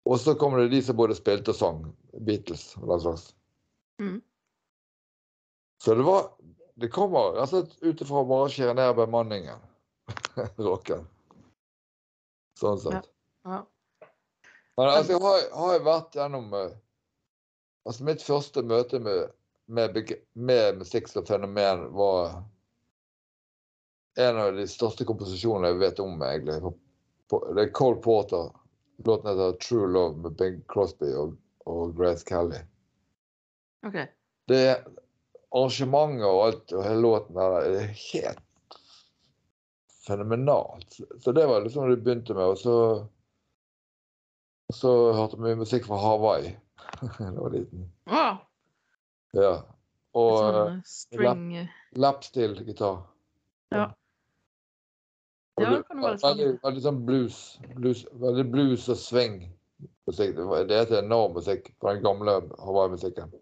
Og 0.06 0.20
så 0.20 0.36
kom 0.36 0.58
det 0.60 0.68
de 0.74 0.82
som 0.84 0.98
både 1.00 1.16
spilte 1.16 1.54
og 1.54 1.58
sang. 1.58 1.80
Beatles 2.28 2.74
og 2.82 2.89
den 2.92 3.04
slags. 3.06 3.30
Mm. 4.02 4.20
Så 5.84 5.96
det 5.96 6.06
var 6.06 6.32
Det 6.76 6.89
kommer 6.89 7.36
rett 7.38 7.54
og 7.54 7.68
slett 7.70 7.74
ut 7.86 8.00
ifra 8.02 8.24
å 8.24 8.28
bare 8.28 8.50
skjære 8.50 8.74
ned 8.78 8.96
bemanningen. 8.98 9.60
Rocken. 10.68 11.04
Sånn 12.60 12.80
sett. 12.82 13.10
ja. 13.46 13.60
Men 14.78 14.89
altså, 14.89 15.13
jeg 15.13 15.22
har, 15.22 15.44
har 15.54 15.76
jeg 15.76 15.84
vært 15.86 16.18
gjennom 16.18 16.56
eh, 16.58 16.72
Altså, 17.86 18.06
mitt 18.08 18.24
første 18.24 18.63
møte 18.63 19.00
med, 19.04 19.34
med, 19.65 20.12
med 20.34 20.78
musikk 20.78 21.08
som 21.08 21.26
fenomen 21.26 21.93
var 21.93 22.43
en 24.15 24.38
av 24.38 24.54
de 24.54 24.67
største 24.67 25.06
komposisjonene 25.06 25.73
jeg 25.73 25.82
vet 25.82 26.02
om, 26.04 26.21
egentlig. 26.21 26.60
På, 26.62 26.73
på, 27.30 27.39
det 27.56 27.65
er 27.65 27.71
Cole 27.73 28.02
Porter. 28.02 28.52
Låten 29.06 29.30
heter 29.32 29.58
'True 29.58 29.88
Love' 29.89 30.21
med 30.21 30.36
Bing 30.38 30.62
Crosby 30.69 31.13
og, 31.17 31.38
og 31.65 31.95
Grace 31.97 32.26
Kelly. 32.28 32.62
Okay. 33.88 34.08
Det 34.47 34.60
er 34.67 34.84
arrangementet 35.54 36.28
og 36.28 36.43
alt, 36.47 36.73
og 36.73 36.84
hele 36.86 37.02
låten 37.02 37.36
der, 37.36 37.58
det 37.71 37.82
er 37.82 37.97
helt 38.13 38.78
fenomenalt. 40.08 40.99
Så 41.19 41.32
det 41.32 41.47
var 41.47 41.62
liksom 41.62 41.89
det 41.89 41.95
det 41.95 42.04
begynte 42.06 42.34
med. 42.34 42.54
Og 42.54 42.58
så, 42.58 42.78
og 44.69 44.76
så 44.76 44.93
hørte 45.13 45.41
vi 45.41 45.56
musikk 45.56 45.88
fra 45.88 45.99
Hawaii 45.99 46.54
da 47.02 47.12
jeg 47.19 47.38
var 47.38 47.54
liten. 47.54 47.91
Ah, 48.06 48.38
Ja. 49.38 49.54
Og 50.13 50.32
sånn 50.38 50.56
uh, 50.56 50.63
eh, 50.67 50.80
string 50.86 51.43
eh, 51.63 51.76
lapsteel-gitar. 51.98 53.02
Ja. 53.74 53.88
Ja, 55.62 55.69
det 55.69 55.84
kan 55.86 56.00
jo 56.00 56.06
være 56.06 56.17
veldig, 56.22 56.46
sånn. 56.50 56.60
veldig 56.65 56.84
sånn 56.84 57.00
blues, 57.08 57.39
blues. 57.78 58.04
Veldig 58.22 58.46
blues 58.54 58.88
og 58.89 58.98
swing. 58.98 59.41
musikk. 60.08 60.36
Det 60.36 60.43
er 60.43 60.82
et 60.84 60.91
enormt 60.91 61.06
enorm 61.06 61.36
musikk 61.38 61.69
fra 61.80 61.93
den 61.93 62.04
gamle 62.04 62.39
Hawaii-musikken. 62.60 63.34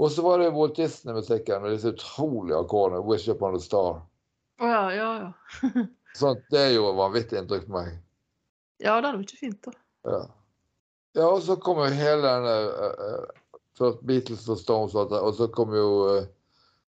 Og 0.00 0.10
så 0.12 0.24
var 0.24 0.40
det 0.40 0.52
Walt 0.56 0.76
Disney-musikken 0.76 1.62
med 1.62 1.74
disse 1.76 1.92
utrolige 1.92 2.58
akkordene. 2.58 3.02
'Wish 3.04 3.28
Upon 3.28 3.54
a 3.54 3.60
Star'. 3.60 4.00
Å 4.60 4.68
ja, 4.68 4.84
ja, 4.92 5.10
ja. 5.20 5.72
Sånt, 6.20 6.40
det 6.50 6.72
gjorde 6.72 6.96
vanvittig 6.96 7.38
inntrykk 7.38 7.66
på 7.68 7.76
meg. 7.76 7.98
Ja, 8.80 8.96
det 9.00 9.10
er 9.10 9.18
jo 9.18 9.26
ikke 9.26 9.40
fint, 9.40 9.60
da. 9.64 9.72
Ja. 10.08 10.20
ja, 11.20 11.26
og 11.28 11.42
så 11.44 11.56
kom 11.60 11.82
jo 11.84 11.90
hele 11.92 12.24
denne 12.24 12.54
uh, 12.72 13.39
Først 13.80 14.04
Beatles 14.06 14.44
og 14.52 14.58
Stones, 14.60 14.94
og 14.94 15.32
så 15.38 15.48
kom 15.54 15.72
jo 15.74 15.88
uh, 16.04 16.28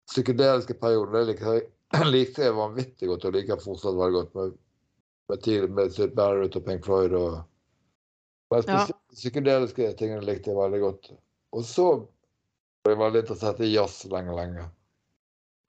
psykedeliske 0.10 0.74
perioder. 0.82 1.32
Det 1.36 2.06
likte 2.16 2.48
jeg, 2.48 2.58
vanvittig 2.58 3.10
godt, 3.12 3.30
og 3.30 3.38
liker 3.38 3.62
fortsatt 3.62 4.00
veldig 4.00 4.18
godt. 4.18 4.36
Med, 4.36 4.60
med, 5.30 5.70
med 5.78 5.94
Sid 5.94 6.16
Barrett 6.18 6.58
og 6.58 6.66
Pink 6.66 6.86
Floyd. 6.86 7.14
og 7.14 7.42
men 8.52 8.64
Ja. 8.68 8.88
psykedeliske 9.16 9.94
tingene 9.96 10.26
likte 10.28 10.52
jeg 10.52 10.58
veldig 10.58 10.80
godt. 10.82 11.12
Og 11.56 11.64
så 11.64 11.86
ble 12.84 12.96
jeg 12.96 13.00
veldig 13.00 13.22
interessert 13.24 13.62
i 13.64 13.70
jazz 13.72 14.02
lenge, 14.12 14.36
lenge. 14.36 14.66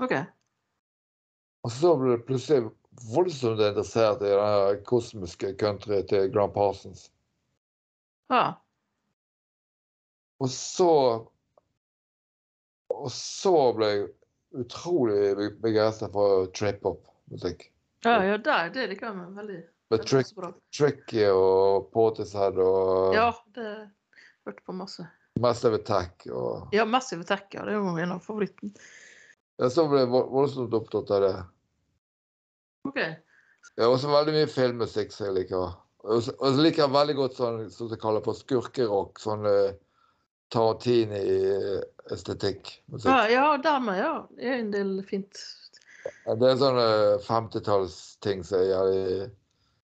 Okay. 0.03 0.25
Og 1.63 1.71
så 1.71 1.93
ble 1.99 2.17
det 2.17 2.25
plutselig 2.27 2.73
voldsomt 3.13 3.63
interessert 3.63 4.25
i 4.27 4.33
den 4.35 4.83
kosmiske 4.89 5.55
country 5.61 6.01
til 6.11 6.27
Grand 6.35 6.55
Parsons. 6.57 7.07
Ja. 8.33 8.59
Og 10.43 10.51
så 10.51 10.93
Og 12.93 13.11
så 13.15 13.55
ble 13.77 13.89
jeg 13.93 14.09
utrolig 14.63 15.49
begeistra 15.63 16.11
for 16.13 16.51
trip-hop-musikk. 16.53 17.71
Ja, 18.05 18.19
ja 18.27 18.37
det, 18.37 18.57
det 18.75 18.91
liker 18.91 19.09
jeg 19.09 19.31
veldig. 19.39 19.61
Med 19.93 20.05
trick. 20.09 20.29
Tricky 20.77 21.25
og 21.31 21.89
Portishead 21.93 22.59
og 22.61 23.15
Ja, 23.17 23.31
det 23.57 23.69
hørte 24.45 24.65
på 24.67 24.75
masse. 24.77 25.07
Massive 25.41 25.81
Attack. 25.81 26.27
Og 26.29 26.73
Ja, 26.73 26.85
Massive 26.85 27.25
Attack, 27.25 27.55
ja. 27.55 27.65
Det 27.65 27.75
er 27.75 27.81
jo 27.81 27.97
en 27.97 28.15
av 28.17 28.21
favorittene. 28.25 28.73
jeg 29.63 29.71
så 29.73 29.87
ble 29.89 30.03
jeg 30.03 30.11
voldsomt 30.13 30.75
opptatt 30.75 31.11
av 31.17 31.23
det. 31.23 31.35
OK. 32.89 32.99
Ja, 33.79 33.87
også 33.87 34.11
veldig 34.11 34.35
mye 34.37 34.51
filmmusikk 34.51 35.13
som 35.15 35.29
jeg 35.29 35.37
liker. 35.43 35.79
Og 36.03 36.23
så 36.27 36.35
så 36.35 36.59
liker 36.59 36.85
jeg 36.85 36.97
veldig 36.97 37.17
godt 37.17 37.39
sånn 37.39 37.61
som 37.71 37.89
de 37.89 38.01
kaller 38.01 38.25
for 38.25 38.37
skurkerock. 38.37 39.21
Sånn 39.23 39.47
uh, 39.47 39.73
Tarantini-estetikk. 40.53 42.83
Ja, 43.05 43.29
ja 43.31 43.59
dermed, 43.63 43.99
ja. 43.99 44.29
Det 44.37 44.45
er 44.49 44.59
en 44.61 44.71
del 44.75 45.03
fint. 45.09 45.39
Det 46.03 46.49
er 46.49 46.57
sånne 46.61 46.89
50-tallsting 47.25 48.45
som 48.47 48.59
er 48.59 48.65
jævlig 48.73 49.31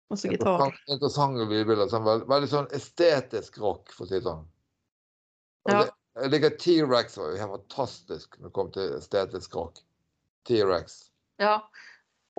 Masse 0.09 0.29
gitar. 0.29 0.55
Interessant- 0.55 0.89
Interessante 0.89 1.45
lydbilder. 1.51 1.89
Sånn, 1.93 2.07
veld, 2.07 2.23
veldig 2.31 2.49
sånn 2.49 2.71
estetisk 2.77 3.59
rock, 3.61 3.93
for 3.93 4.05
å 4.07 4.09
si 4.09 4.15
det 4.17 4.25
sånn. 4.25 4.45
Ja. 5.69 5.79
det, 5.83 5.91
jeg 6.23 6.31
liker 6.33 6.53
T-rex 6.57 7.19
var 7.21 7.27
jo 7.35 7.49
fantastisk 7.53 8.29
når 8.39 8.47
det 8.49 8.55
kom 8.57 8.69
til 8.73 8.87
estetisk 8.97 9.49
rock. 9.59 9.75
T-rex. 10.49 10.85
Ja. 11.43 11.57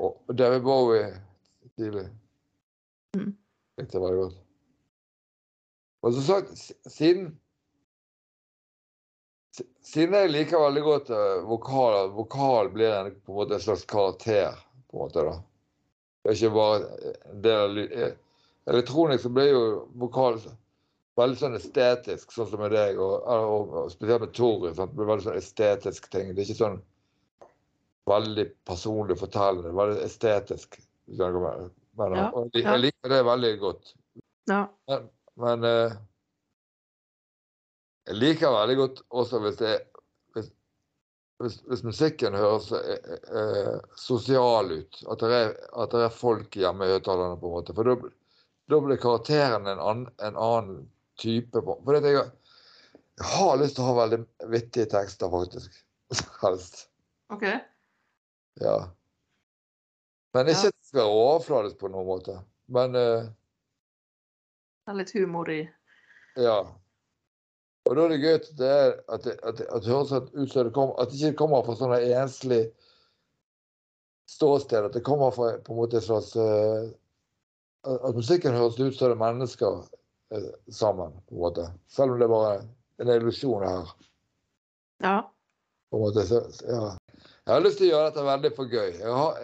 Og 0.01 0.11
David 0.33 0.63
Bowie 0.65 1.05
tidlig. 1.77 2.07
Mm. 3.15 3.33
Likte 3.79 3.97
jeg 3.97 4.03
veldig 4.03 4.21
godt. 4.23 4.37
Og 6.01 6.13
som 6.15 6.23
sagt, 6.23 6.49
siden 6.87 7.39
Siden 9.85 10.15
jeg 10.17 10.31
liker 10.31 10.61
veldig 10.61 10.81
godt 10.85 11.11
uh, 11.13 11.41
vokal, 11.49 12.11
vokal 12.15 12.69
blir 12.73 12.93
en, 12.93 13.11
på 13.25 13.33
en 13.33 13.39
måte 13.41 13.57
en 13.57 13.63
slags 13.63 13.85
karakter. 13.89 14.57
på 14.89 14.97
en 14.97 15.05
måte 15.05 15.25
da. 15.25 15.35
Det 16.23 16.31
er 16.31 16.37
ikke 16.37 16.55
bare 16.55 17.13
del 17.45 17.61
av 17.63 17.75
lyd. 17.75 17.93
eh, 17.95 18.17
Elektronisk 18.69 19.23
så 19.23 19.31
blir 19.33 19.49
jo 19.49 19.61
vokal 19.97 20.35
veldig 21.19 21.39
sånn 21.39 21.57
estetisk, 21.57 22.31
sånn 22.35 22.49
som 22.51 22.61
med 22.61 22.73
deg, 22.75 22.99
og, 23.01 23.23
og, 23.25 23.73
og 23.83 23.91
spesielt 23.93 24.23
med 24.23 24.33
Tore. 24.37 24.73
Sant? 24.75 24.93
Det 24.93 24.99
blir 24.99 25.09
veldig 25.09 25.25
sånn 25.25 25.39
estetisk 25.39 26.09
ting. 26.13 26.33
Det 26.33 26.43
er 26.43 26.49
ikke 26.49 26.59
sånn 26.59 26.79
veldig 28.09 28.45
personlig 28.67 29.17
fortellende. 29.19 29.73
Veldig 29.77 30.03
estetisk. 30.05 30.79
jeg. 30.79 31.17
Ja, 31.19 31.31
jeg, 31.33 32.19
ja. 32.19 32.29
jeg 32.61 32.83
liker 32.85 33.13
det 33.15 33.23
veldig 33.27 33.53
godt. 33.63 33.95
Ja. 34.49 34.61
Men, 34.89 35.09
men 35.39 35.67
eh, 35.67 35.97
jeg 38.09 38.17
liker 38.17 38.51
veldig 38.55 38.75
godt 38.79 39.01
også 39.21 39.39
hvis 39.43 39.57
det 39.61 39.73
hvis, 40.35 40.47
hvis, 41.41 41.57
hvis 41.69 41.83
musikken 41.85 42.33
høres 42.37 42.71
eh, 42.75 43.13
eh, 43.29 43.75
sosial 44.01 44.71
ut. 44.79 44.99
At 45.13 45.21
det, 45.23 45.29
er, 45.37 45.53
at 45.83 45.93
det 45.93 46.01
er 46.07 46.13
folk 46.15 46.57
hjemme 46.57 46.87
i 46.89 46.93
høyttalerne, 46.95 47.37
på 47.39 47.47
en 47.51 47.55
måte. 47.59 47.75
For 47.77 47.87
da, 47.87 47.95
blir 48.81 48.99
karakteren 49.01 49.69
en, 49.69 49.79
annen- 49.81 50.25
en 50.25 50.37
annen 50.41 50.81
type. 51.21 51.61
For 51.63 51.97
jeg, 51.99 52.17
jeg 52.17 53.29
har 53.35 53.57
lyst 53.61 53.77
til 53.77 53.85
å 53.85 53.91
ha 53.91 53.97
veldig 54.03 54.21
vittige 54.53 54.89
tekster, 54.91 55.29
faktisk. 55.33 55.79
Helst. 56.43 56.87
OK. 57.33 57.45
Ja. 58.63 58.77
Men 60.33 60.49
ikke 60.51 60.65
Ja. 60.67 60.73
at 60.73 60.75
det 60.77 60.89
skal 60.89 61.03
være 61.03 61.17
overfladisk 61.23 61.79
på 61.81 61.89
noen 61.93 62.07
måte. 62.09 62.39
Men 62.73 62.97
eh, 62.97 63.29
Det 64.85 64.93
er 64.93 64.97
litt 65.03 65.13
humor 65.17 65.49
i 65.53 65.61
Ja. 66.37 66.59
Og 67.87 67.95
da 67.95 68.03
er 68.05 68.11
det 68.13 68.19
gøy 68.21 68.33
at 68.35 68.49
det, 68.59 68.69
er, 68.69 68.91
at 69.09 69.23
det, 69.25 69.35
at 69.43 69.57
det, 69.57 69.67
at 69.71 69.85
det 69.85 69.93
høres 69.93 70.11
ut 70.11 70.51
som 70.51 70.67
det 70.67 70.73
kommer, 70.75 70.97
at 71.01 71.11
det 71.11 71.21
ikke 71.21 71.39
kommer 71.41 71.63
fra 71.65 71.77
sånn 71.79 71.95
enslig 71.97 72.63
ståsted. 74.29 74.89
At 74.89 74.97
det 74.97 75.05
kommer 75.07 75.31
fra 75.35 75.53
på 75.63 75.73
en 75.73 75.79
måte 75.79 75.97
et 75.99 76.05
slags 76.05 76.35
uh, 76.37 76.89
At 77.87 78.15
musikken 78.17 78.57
høres 78.57 78.77
ut 78.79 78.97
som 78.97 79.09
det 79.09 79.15
er 79.15 79.23
mennesker 79.23 79.79
uh, 80.35 80.51
sammen, 80.69 81.15
på 81.29 81.37
en 81.37 81.43
måte. 81.47 81.69
Selv 81.89 82.13
om 82.13 82.21
det 82.21 82.27
er 82.27 82.33
bare 82.35 82.55
en 82.99 83.13
illusjon 83.15 83.65
her. 83.65 83.93
Ja. 85.03 85.17
på 85.89 85.97
en 85.97 86.03
måte. 86.03 86.27
Så, 86.27 86.43
ja. 86.67 86.91
Jeg 87.45 87.53
har 87.55 87.63
lyst 87.63 87.79
til 87.79 87.89
å 87.89 87.93
gjøre 87.93 88.11
dette 88.11 88.27
veldig 88.27 88.51
for 88.57 88.69
gøy. 88.69 88.91
Jeg 88.99 89.15
har, 89.15 89.39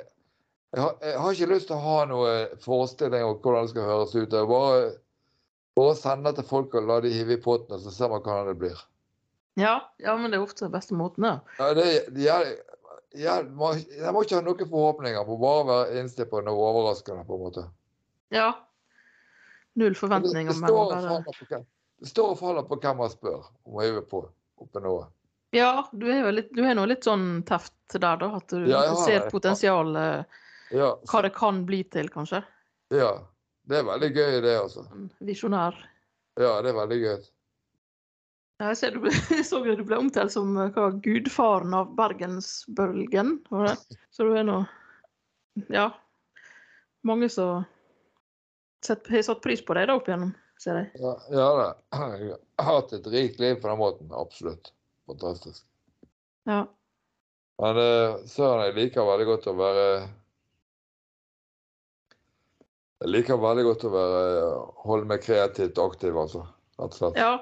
jeg 0.76 0.84
har, 0.84 0.98
jeg 1.02 1.22
har 1.24 1.38
ikke 1.38 1.54
lyst 1.54 1.70
til 1.72 1.78
å 1.80 1.86
ha 1.86 1.98
noe 2.12 2.34
forestilling 2.62 3.24
om 3.26 3.40
hvordan 3.40 3.66
det 3.66 3.74
skal 3.74 3.90
høres 3.90 4.14
ut. 4.14 4.36
Jeg 4.36 4.52
bare, 4.52 4.82
bare 5.76 5.96
sende 6.00 6.32
til 6.38 6.46
folk 6.48 6.76
og 6.80 6.88
la 6.90 7.00
de 7.04 7.12
hive 7.14 7.36
i 7.38 7.42
potten, 7.42 7.76
og 7.76 7.82
så 7.84 7.92
ser 7.92 8.12
man 8.14 8.22
hvordan 8.24 8.48
det 8.52 8.58
blir. 8.62 8.84
Ja, 9.60 9.78
ja, 10.04 10.16
men 10.20 10.32
det 10.32 10.38
er 10.40 10.44
ofte 10.44 10.66
den 10.66 10.74
beste 10.74 10.96
måten, 10.98 11.24
ja. 11.28 11.38
Ja, 11.60 11.70
det, 11.78 11.86
jeg, 12.20 12.56
jeg, 13.16 13.46
må, 13.56 13.74
jeg 13.80 14.12
må 14.16 14.24
ikke 14.26 14.40
ha 14.40 14.44
noen 14.44 14.68
forhåpninger, 14.72 15.28
må 15.28 15.38
bare 15.40 15.68
være 15.70 16.00
innstilt 16.02 16.32
på 16.32 16.42
noe 16.44 16.66
overraskende. 16.72 17.24
på 17.28 17.38
en 17.38 17.44
måte. 17.46 17.64
Ja. 18.36 18.50
Null 19.80 19.96
forventninger, 19.96 20.52
det, 20.52 20.60
det, 20.60 20.68
står 20.68 20.82
og 20.82 21.28
bare 21.28 21.64
det 22.00 22.10
står 22.12 22.32
og 22.34 22.40
faller 22.40 22.66
på 22.68 22.78
hvem 22.84 22.98
man 23.00 23.12
spør 23.12 23.46
om 23.68 23.78
å 23.80 23.84
hive 23.84 24.02
på 24.08 24.22
oppi 24.64 24.82
noe. 24.84 25.06
Ja, 25.56 25.86
du 25.96 26.08
er 26.12 26.28
litt, 26.36 26.50
du 26.56 26.64
er 26.68 26.76
nå 26.76 26.84
litt 26.90 27.08
sånn 27.08 27.44
teft 27.48 27.72
der, 27.94 28.18
da. 28.20 28.28
At 28.36 28.52
du 28.52 28.66
Ja, 28.68 28.82
har 28.92 29.00
ser 29.06 29.22
det. 29.24 29.32
potensialet, 29.32 30.26
Ja, 30.76 30.90
hva 31.08 31.22
det 31.24 31.32
kan 31.36 31.64
bli 31.68 31.84
til, 31.88 32.10
kanskje. 32.12 32.44
ja, 32.92 33.14
det 33.70 33.80
er 33.80 33.88
veldig 33.88 34.10
gøy, 34.14 34.36
det, 34.46 34.56
altså. 34.60 34.86
Visjonær. 35.26 35.78
Ja, 36.38 36.60
det 36.62 36.72
er 36.72 36.78
veldig 36.78 37.00
gøy. 37.02 37.26
Ja, 38.60 38.70
Jeg 38.72 38.78
ser 38.80 38.96
du 38.96 39.02
ble, 39.04 39.12
så 39.50 39.62
du 39.66 39.84
ble 39.84 40.00
omtalt 40.00 40.34
som 40.36 40.56
eh, 40.62 40.72
hva, 40.76 40.90
gudfaren 41.04 41.76
av 41.76 41.94
bergensbølgen. 41.98 43.38
Så 44.14 44.28
du 44.28 44.36
er 44.36 44.48
nå 44.48 44.64
Ja. 45.72 45.90
Mange 47.06 47.30
som 47.30 47.66
har 48.90 49.22
satt 49.24 49.42
pris 49.44 49.62
på 49.62 49.76
deg 49.78 49.88
da 49.90 49.96
opp 50.00 50.08
igjennom, 50.10 50.32
ser 50.62 50.80
jeg. 50.80 50.88
Ja, 51.04 51.12
ja 51.30 51.50
da. 51.60 51.68
Jeg 52.18 52.40
har 52.58 52.72
hatt 52.80 52.96
et 52.98 53.10
rikt 53.14 53.38
liv 53.44 53.60
på 53.62 53.70
den 53.70 53.78
måten. 53.78 54.10
Absolutt. 54.10 54.72
Fantastisk. 55.06 55.62
Ja. 56.50 56.64
Men 57.62 57.78
uh, 57.78 58.24
søren, 58.28 58.66
jeg 58.66 58.78
liker 58.80 59.06
veldig 59.08 59.28
godt 59.30 59.48
å 59.52 59.56
være 59.60 59.86
Jeg 63.04 63.12
liker 63.12 63.40
veldig 63.42 63.64
godt 63.68 63.84
å 63.88 63.92
være 63.92 64.20
holde 64.86 65.10
meg 65.10 65.24
kreativt 65.26 65.80
aktiv, 65.84 66.16
altså. 66.18 66.46
Rett 66.80 66.94
og 66.94 67.00
slett. 67.00 67.18
ja. 67.20 67.34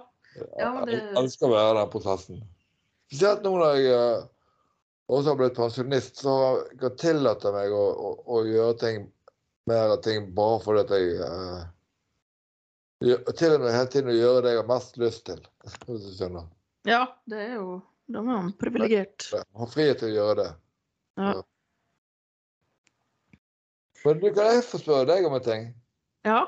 ja, 0.57 0.69
det- 0.85 0.97
Jeg 0.97 1.17
elsker 1.21 1.47
å 1.47 1.53
være 1.53 1.73
i 1.73 1.79
den 1.81 1.91
prosessen. 1.93 2.39
Spesielt 3.11 3.43
nå 3.45 3.51
når 3.59 3.75
jeg 3.77 3.91
eh, 3.93 4.23
også 5.13 5.29
har 5.29 5.37
blitt 5.37 5.57
pensjonist, 5.59 6.23
så 6.23 6.33
jeg 6.71 6.79
kan 6.81 6.95
tillate 6.97 7.51
meg 7.53 7.75
å, 7.77 7.83
å, 7.93 8.13
å 8.33 8.41
gjøre 8.47 8.77
ting 8.81 9.05
mer 9.69 9.93
av 9.93 10.01
ting 10.03 10.31
bare 10.35 10.57
fordi 10.63 10.81
at 10.81 10.89
jeg 10.97 11.21
uh, 11.23 11.61
Til 13.37 13.53
og 13.55 13.61
med 13.63 13.73
hele 13.75 13.87
tiden 13.91 14.11
å 14.11 14.15
gjøre 14.17 14.41
det 14.43 14.51
jeg 14.55 14.59
har 14.61 14.67
mest 14.73 14.97
lyst 14.99 15.25
til, 15.29 15.39
hvis 15.85 16.03
du 16.07 16.11
skjønner. 16.17 16.45
ja, 16.87 17.01
det 17.29 17.39
er 17.45 17.53
jo 17.59 17.81
Da 18.11 18.19
er 18.19 18.27
man 18.27 18.51
privilegert. 18.59 19.29
Ha 19.31 19.67
frihet 19.71 19.99
til 20.01 20.09
å 20.11 20.15
gjøre 20.17 20.35
det. 20.41 20.49
Ja. 21.21 21.33
Men 24.03 24.19
du, 24.19 24.27
kan 24.35 24.49
jeg 24.51 24.65
få 24.67 24.79
spørre 24.81 25.07
deg 25.13 25.25
om 25.27 25.37
en 25.37 25.45
ting? 25.45 25.69
ja. 26.27 26.41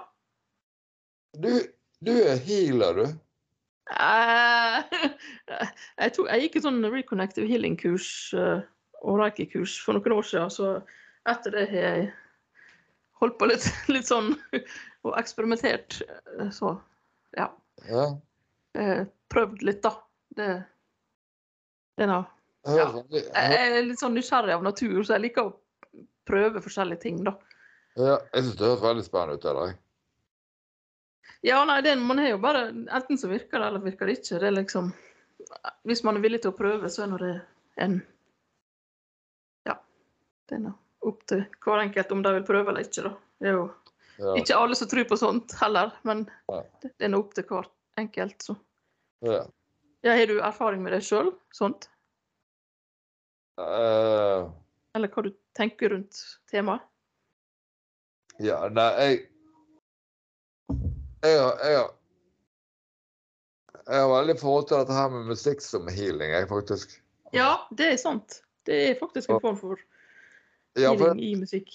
Du, 1.36 1.52
du 2.00 2.12
er 2.16 2.38
healer, 2.48 2.96
du. 2.96 3.06
Uh, 3.92 4.78
jeg, 6.02 6.14
tog, 6.16 6.30
jeg 6.30 6.46
gikk 6.46 6.56
et 6.62 6.64
sånn 6.66 6.80
reconnective 6.88 7.50
healing-kurs 7.50 8.08
uh, 8.40 8.62
og 9.04 9.20
reiki-kurs 9.20 9.74
for 9.84 9.98
noen 9.98 10.16
år 10.16 10.24
siden, 10.30 10.54
så 10.54 10.70
etter 11.28 11.58
det 11.58 11.66
har 11.74 11.84
jeg 11.90 12.06
holdt 13.20 13.36
på 13.42 13.50
litt, 13.52 13.68
litt 13.96 14.08
sånn 14.08 14.32
og 15.06 15.12
eksperimentert. 15.20 16.00
eh, 16.40 16.50
Så 16.56 16.72
ja. 17.36 17.50
Ja. 17.90 18.08
Uh, 18.80 19.04
Prøvd 19.34 19.68
litt, 19.68 19.84
da. 19.84 19.92
Det, 20.40 20.50
det 22.00 22.08
er 22.08 22.12
noe. 22.14 22.26
Ja. 22.66 22.88
Jeg 23.12 23.60
er 23.60 23.84
litt 23.92 24.00
sånn 24.02 24.16
nysgjerrig 24.18 24.56
av 24.56 24.64
natur, 24.66 25.04
så 25.04 25.18
jeg 25.18 25.28
liker 25.28 25.50
å 25.50 25.58
prøve 26.28 26.62
forskjellige 26.64 27.04
ting, 27.06 27.24
da. 27.26 27.36
Ja, 27.96 28.18
jeg 28.34 28.44
syns 28.44 28.58
det 28.60 28.68
høres 28.68 28.84
veldig 28.84 29.04
spennende 29.06 29.38
ut. 29.40 29.46
Eller? 29.52 29.76
Ja, 31.46 31.60
nei, 31.68 31.78
det, 31.86 31.94
man 32.02 32.20
er 32.20 32.32
jo 32.34 32.40
bare 32.42 32.68
Enten 32.74 33.20
så 33.22 33.30
virker 33.30 33.62
det, 33.62 33.68
eller 33.70 33.84
virker 33.84 34.10
det 34.10 34.18
ikke. 34.20 34.40
Det 34.42 34.50
er 34.50 34.56
liksom 34.58 34.92
Hvis 35.88 36.04
man 36.04 36.18
er 36.18 36.26
villig 36.26 36.42
til 36.44 36.52
å 36.52 36.58
prøve, 36.58 36.90
så 36.92 37.06
er 37.06 37.12
nå 37.12 37.20
det 37.22 37.34
en 37.86 38.00
Ja. 39.70 39.78
Det 40.50 40.58
er 40.60 40.66
nå 40.68 40.74
opp 41.06 41.22
til 41.30 41.44
hver 41.62 41.84
enkelt 41.84 42.14
om 42.16 42.24
de 42.26 42.32
vil 42.40 42.48
prøve 42.48 42.72
eller 42.72 42.86
ikke, 42.88 43.04
da. 43.06 43.12
Det 43.42 43.52
er 43.52 43.60
jo 43.60 43.66
Ja. 44.18 44.32
ikke 44.40 44.56
alle 44.58 44.76
som 44.80 44.88
tror 44.90 45.06
på 45.10 45.18
sånt 45.20 45.54
heller, 45.60 45.92
men 46.08 46.24
ja. 46.50 46.62
det 46.82 46.94
det 46.98 47.06
er 47.06 47.12
nå 47.14 47.20
opp 47.20 47.34
til 47.36 47.44
hver 47.50 47.68
enkelt, 48.00 48.42
så. 48.42 48.56
Ja. 49.22 49.44
Ja, 50.06 50.16
har 50.16 50.26
du 50.30 50.40
erfaring 50.40 50.82
med 50.82 50.94
det 50.94 51.04
sjøl, 51.04 51.34
sånt? 51.54 51.90
Eh, 53.60 54.48
Eller 54.96 55.12
hva 55.12 55.24
du 55.26 55.32
tenker 55.58 55.90
rundt 55.92 56.20
temaet? 56.52 56.82
ja, 58.40 58.68
nei, 58.70 58.92
jeg 59.00 59.20
Jeg 61.26 61.40
har 61.42 61.58
jeg, 61.64 61.78
har- 61.78 61.94
jeg 63.88 64.02
har 64.02 64.10
veldig 64.12 64.36
forhold 64.40 64.68
til 64.68 64.78
dette 64.78 64.94
her 64.94 65.10
med 65.10 65.26
musikk 65.30 65.62
som 65.62 65.88
healing, 65.88 66.32
jeg, 66.32 66.48
faktisk. 66.50 67.02
Ja, 67.34 67.56
det 67.78 67.88
er 67.94 67.98
sant. 67.98 68.42
Det 68.66 68.78
er 68.90 69.00
faktisk 69.00 69.30
en 69.30 69.40
form 69.42 69.58
for 69.58 69.78
Ja, 70.78 70.90
for 70.94 70.98
healing 71.14 71.20
i 71.24 71.36
musikk. 71.40 71.70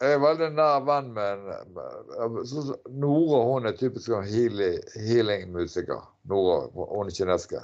jeg 0.00 0.12
er 0.14 0.18
veldig 0.22 0.50
nær 0.54 0.80
venn 0.86 1.12
med 1.12 2.46
sånn 2.46 2.74
Nora 2.90 3.42
hun 3.48 3.66
er 3.66 3.72
typisk 3.76 4.08
en 4.14 4.24
healing- 4.24 4.82
healing-musiker. 4.94 6.00
Nora, 6.24 6.68
hun 6.72 7.06
er 7.08 7.10
kinesisk. 7.16 7.54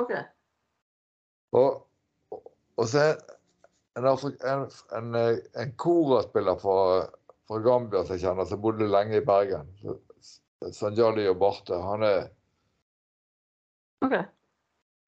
OK. 0.00 0.12
Og, 1.52 1.86
og, 2.32 2.52
og 2.76 2.88
så 2.88 2.98
er 2.98 3.16
en, 3.96 4.06
en, 4.06 4.66
en, 4.98 5.14
en 5.62 5.72
koraspiller 5.80 6.56
fra, 6.60 7.06
fra 7.48 7.58
Gambia 7.64 8.04
som 8.04 8.16
jeg 8.16 8.24
kjenner, 8.26 8.48
som 8.48 8.60
bodde 8.60 8.88
lenge 8.90 9.16
i 9.20 9.24
Bergen. 9.24 9.70
Sanjali 10.72 11.26
og 11.30 11.38
Barthe. 11.40 11.78
Han 11.80 12.04
er, 12.06 12.28
okay. 14.04 14.24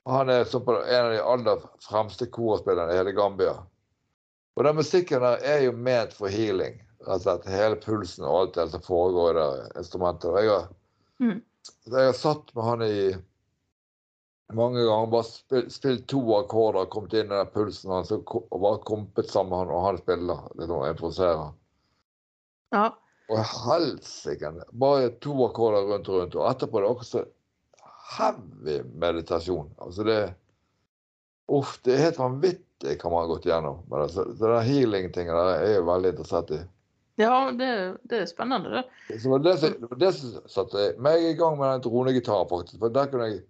han 0.09 0.33
er 0.33 0.45
som 0.49 0.65
på 0.65 0.77
en 0.81 1.05
av 1.05 1.13
de 1.13 1.23
aller 1.23 1.65
fremste 1.85 2.29
koraspillerne 2.33 2.95
i 2.95 3.01
hele 3.01 3.13
Gambia. 3.17 3.57
Og 4.59 4.65
den 4.67 4.77
musikken 4.81 5.23
der 5.23 5.45
er 5.47 5.63
jo 5.69 5.73
ment 5.77 6.17
for 6.17 6.33
healing. 6.33 6.81
og 7.07 7.21
slett. 7.23 7.45
Hele 7.47 7.77
pulsen 7.79 8.25
og 8.27 8.41
alt 8.41 8.57
det 8.57 8.65
som 8.73 8.83
foregår 8.83 9.31
i 9.31 9.35
det 9.39 9.69
instrumentet. 9.85 10.35
Jeg 10.43 10.51
har, 10.51 10.69
Mm. 11.21 11.43
jeg 11.87 12.05
har 12.07 12.13
satt 12.13 12.55
med 12.55 12.65
han 12.65 12.83
i 12.83 13.17
mange 14.57 14.85
ganger, 14.85 15.11
bare 15.13 15.27
spilt, 15.29 15.73
spilt 15.73 16.07
to 16.09 16.23
akkorder, 16.39 16.89
kommet 16.93 17.13
inn 17.13 17.29
i 17.29 17.37
den 17.37 17.51
pulsen 17.53 17.93
hans 17.93 18.13
og 18.15 18.31
og 18.39 18.61
bare 18.63 18.81
kompet 18.89 19.29
sammen 19.29 19.59
han, 19.59 19.73
og 19.73 19.85
han 19.85 20.01
spiller. 20.01 20.47
Liksom, 20.57 20.87
improviserer. 20.89 21.51
Ja. 22.73 22.87
Og 23.29 23.43
helsike! 23.45 24.55
Bare 24.73 25.11
to 25.25 25.35
akkorder 25.45 25.91
rundt 25.91 26.09
og 26.09 26.23
rundt. 26.23 26.39
Og 26.39 26.49
etterpå 26.49 26.81
er 26.81 26.87
det 26.87 26.95
også 26.95 27.25
heavy 28.17 28.79
meditasjon. 28.97 29.69
Altså 29.85 30.07
det 30.09 30.21
Uff, 31.49 31.79
det 31.85 31.95
er 31.95 32.03
helt 32.03 32.19
vanvittig 32.21 32.97
hva 33.01 33.11
man 33.11 33.23
har 33.23 33.29
gått 33.31 33.47
igjennom. 33.49 33.79
Men 33.89 34.03
altså, 34.05 34.27
det 34.29 34.45
der 34.45 34.67
healing-tingen 34.67 35.33
der 35.33 35.53
er 35.55 35.63
jeg 35.65 35.79
jo 35.79 35.87
veldig 35.89 36.11
interessert 36.13 36.51
i. 36.53 36.59
Ja, 37.19 37.49
det, 37.57 37.71
det 38.11 38.21
er 38.21 38.27
spennende, 38.31 38.71
det. 38.71 38.83
Så 39.23 39.39
det 39.43 39.55
det 39.63 39.71
det 39.81 39.99
det 40.03 40.11
som 40.15 40.35
satte 40.47 40.91
meg 41.03 41.25
i 41.25 41.33
gang 41.39 41.57
med 41.59 41.73
den 41.73 41.87
dronegitaren, 41.89 42.51
faktisk. 42.51 42.79
For 42.83 42.93
der 42.93 43.09
kunne 43.11 43.31
jeg 43.31 43.41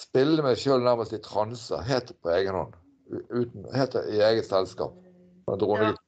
spille 0.00 0.42
meg 0.44 0.58
sjøl 0.60 0.82
nærmest 0.84 1.14
i 1.16 1.20
transe, 1.22 1.80
helt 1.86 2.14
på 2.22 2.32
egen 2.36 2.56
hånd. 2.56 2.78
Uten, 3.10 3.66
helt 3.74 3.96
i 4.06 4.20
eget 4.22 4.46
selskap. 4.48 4.94
Med 5.46 5.60
dronegitaren. 5.60 6.06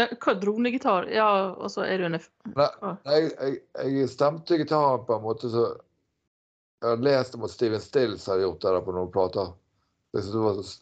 Ja, 0.00 0.06
hva 0.24 0.32
dronegitar? 0.40 1.06
Ja, 1.12 1.28
og 1.52 1.68
så 1.70 1.84
er 1.84 2.00
jo 2.00 2.08
en 2.08 2.16
F... 2.16 2.30
Nei, 2.56 2.68
jeg, 3.04 3.26
jeg, 3.36 3.58
jeg 3.98 4.08
stemte 4.08 4.56
gitaren 4.56 5.02
på 5.04 5.18
en 5.18 5.26
måte 5.26 5.50
så 5.52 5.66
Jeg 6.82 6.88
har 6.88 7.02
lest 7.04 7.36
om 7.36 7.44
at 7.46 7.52
Steven 7.52 7.82
Stills 7.82 8.24
hadde 8.26 8.42
gjort 8.46 8.64
det 8.64 8.80
på 8.86 8.94
noen 8.96 9.12
plater. 9.12 9.52
Det 10.16 10.24
var 10.32 10.56
så, 10.58 10.80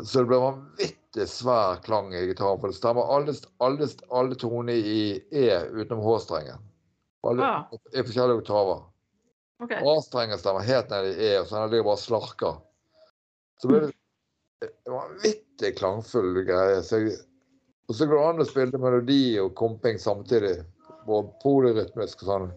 så 0.00 0.22
det 0.22 0.30
ble 0.30 0.38
vanvittig 0.40 1.26
svær 1.28 1.82
klang 1.84 2.14
i 2.14 2.22
gitaren. 2.30 2.62
For 2.62 2.72
det 2.72 2.78
stemmer 2.78 3.10
alle, 3.12 3.34
alle, 3.66 3.90
alle 4.14 4.38
toner 4.40 4.78
i 4.78 5.02
E 5.28 5.50
utenom 5.74 6.00
H-strengen. 6.06 6.62
Alle 7.26 7.50
Ja. 7.50 7.58
i 7.92 8.06
forskjellige 8.06 8.44
oktaver. 8.44 8.86
OK. 9.62 9.72
A-strengen 9.72 10.38
stemmer 10.38 10.66
helt 10.66 10.90
ned 10.92 11.08
i 11.10 11.28
E, 11.30 11.30
og 11.40 11.46
så 11.48 11.62
ligger 11.66 11.86
bare 11.86 12.00
slarker. 12.00 12.58
Så 13.62 13.70
ble 13.70 13.80
det 13.86 13.94
en 14.88 14.96
vanvittig 14.96 15.72
klangfull 15.78 16.42
greie. 16.44 16.82
Så 16.84 17.00
jeg, 17.00 17.16
og 17.88 17.96
så 17.96 18.08
går 18.08 18.18
det 18.18 18.28
an 18.28 18.42
å 18.42 18.48
spille 18.48 18.82
melodi 18.82 19.20
og 19.40 19.54
komping 19.58 19.98
samtidig. 20.02 20.58
Og 21.06 21.32
polyrytmisk 21.42 22.24
og 22.24 22.30
sånn. 22.30 22.48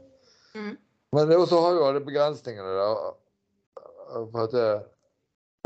Mm. 0.57 0.71
Men 1.15 1.29
det 1.29 1.37
også 1.37 1.59
har 1.63 1.75
jo 1.77 1.85
alle 1.87 2.01
begrensningene 2.05 2.77
der. 2.77 3.03
For 4.09 4.41
at 4.43 4.55
det, 4.55 4.69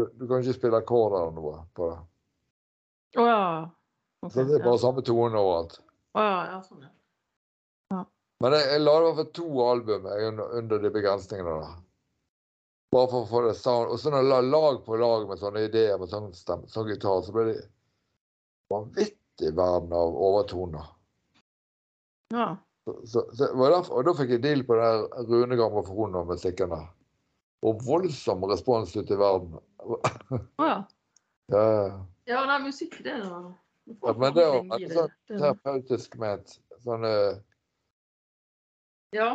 du, 0.03 0.25
kan 0.27 0.43
ikke 0.43 0.57
spille 0.57 0.81
akkorder 0.83 1.21
eller 1.21 1.37
noe 1.37 1.61
på 1.77 1.89
det. 1.91 2.01
Å 3.21 3.27
ja. 3.27 3.45
Okay, 4.23 4.33
Så 4.33 4.45
det 4.47 4.57
er 4.57 4.61
ja. 4.61 4.65
bare 4.67 4.81
samme 4.81 5.03
tone 5.05 5.39
overalt. 5.39 5.79
Å 6.13 6.25
ja, 6.27 6.37
ja, 6.51 6.59
sånn, 6.65 6.83
ja. 6.83 6.91
Men 8.43 8.57
jeg, 8.57 8.65
jeg 8.73 8.83
la 8.83 8.93
i 8.99 9.03
hvert 9.05 9.19
fall 9.21 9.31
to 9.37 9.49
album 9.63 10.07
under, 10.11 10.55
under 10.59 10.81
de 10.83 10.89
begrensningene 10.91 11.51
da. 11.61 11.67
Bare 12.93 13.07
for 13.09 13.23
å 13.23 13.29
få 13.29 13.41
det 13.45 13.53
sound. 13.55 13.93
Og 13.93 14.01
så 14.01 14.11
når 14.11 14.25
jeg 14.25 14.29
la 14.33 14.39
lag 14.45 14.81
på 14.85 14.97
lag 14.99 15.23
med 15.29 15.39
sånne 15.39 15.63
ideer 15.69 15.95
med 16.01 16.11
sånn, 16.11 16.27
stemme, 16.35 16.67
sånn 16.69 16.89
gitar, 16.91 17.21
så 17.23 17.33
ble 17.33 17.45
det 17.53 17.55
vanvittig 18.73 19.53
verden 19.55 19.95
av 19.95 20.17
overtoner. 20.27 20.89
Ja. 22.35 22.49
Så, 22.83 22.97
så, 23.07 23.23
så, 23.31 23.47
derfor, 23.55 24.01
og 24.01 24.09
da 24.09 24.13
fikk 24.17 24.35
jeg 24.35 24.43
deal 24.43 24.65
på 24.67 24.75
den 24.75 25.07
Rune 25.29 25.57
grammofonen 25.57 26.19
og 26.19 26.33
musikken 26.33 26.73
der. 26.75 26.89
Og 27.63 27.79
voldsom 27.87 28.43
respons 28.51 28.91
ute 28.97 29.15
i 29.15 29.19
verden. 29.23 29.55
Å 30.59 30.67
ja. 30.67 30.77
Ja, 31.53 31.63
Ja, 32.27 32.43
nei, 32.47 32.59
musikk, 32.67 32.99
det 33.03 33.15
er 33.19 33.23
Ja, 33.23 34.13
men 34.15 34.35
det 34.35 34.43
er 34.43 34.53
jo 34.59 34.61
terapeutisk 34.67 34.75
med 34.79 34.83
et 34.83 34.83
sånn 34.83 35.31
Det 35.31 35.31
er 35.31 35.39
noe- 35.39 35.39
terapeutisk 35.39 36.19
ment. 36.19 36.53
Sånn 36.83 37.07
eh, 37.07 37.41
Ja. 39.13 39.29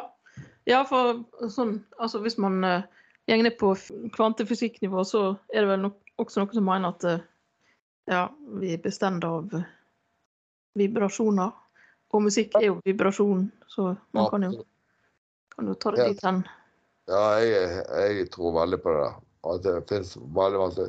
ja, 0.68 0.82
for 0.88 1.22
sånn 1.54 1.78
Altså 1.98 2.20
hvis 2.24 2.38
man 2.40 2.60
uh, 2.64 2.86
går 3.28 3.42
ned 3.44 3.58
på 3.60 3.74
kvantefysikknivå, 4.14 5.04
så 5.04 5.22
er 5.52 5.64
det 5.64 5.72
vel 5.72 5.84
no 5.86 5.94
også 6.18 6.42
noen 6.42 6.56
som 6.56 6.66
mener 6.66 6.94
at 6.96 7.04
uh, 7.06 7.26
ja, 8.10 8.24
vi 8.58 8.72
er 8.74 8.82
bestemt 8.82 9.24
av 9.26 9.52
uh, 9.54 9.66
vibrasjoner. 10.78 11.52
Og 12.08 12.24
musikk 12.24 12.56
er 12.58 12.70
jo 12.70 12.78
vibrasjon, 12.88 13.50
så 13.68 13.92
man 14.16 14.30
kan 14.32 14.46
jo, 14.48 14.64
kan 15.52 15.68
jo 15.68 15.74
ta 15.76 15.92
det 15.94 16.08
dit 16.08 16.24
hen. 16.24 16.40
Ja, 17.08 17.22
jeg, 17.44 17.82
jeg 17.84 18.30
tror 18.32 18.56
veldig 18.62 18.80
på 18.84 18.94
det. 18.96 19.08
At 19.48 19.62
det 19.64 19.74
finnes 19.90 20.14
veldig 20.16 20.60
masse 20.60 20.86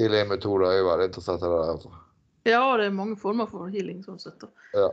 healing-metoder. 0.00 0.72
Jeg 0.72 0.82
er 0.82 0.88
veldig 0.88 1.08
interessert 1.10 1.44
i 1.44 1.52
det 1.52 1.60
altså. 1.74 1.92
Ja, 2.48 2.62
det 2.80 2.88
er 2.88 2.96
mange 2.96 3.18
former 3.20 3.48
for 3.50 3.68
healing 3.72 4.00
sånn 4.06 4.20
sett. 4.22 4.44
Ja. 4.72 4.88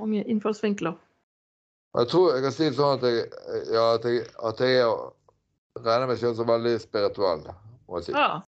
Mange 0.00 0.24
innfallsvinkler. 0.24 0.96
Jeg 1.94 2.08
tror 2.10 2.32
jeg 2.34 2.42
kan 2.42 2.52
si 2.54 2.64
det 2.68 2.74
sånn 2.78 2.96
at 2.98 3.04
jeg, 3.06 3.26
ja, 3.70 3.84
at 3.94 4.06
jeg, 4.08 4.24
at 4.42 4.60
jeg 4.64 4.80
er- 4.82 5.12
regner 5.84 6.08
meg 6.10 6.18
selv 6.18 6.34
som 6.36 6.46
veldig 6.48 6.80
spirituell. 6.82 7.44
må 7.88 7.98
jeg 8.00 8.04
si. 8.08 8.12
Ja. 8.12 8.40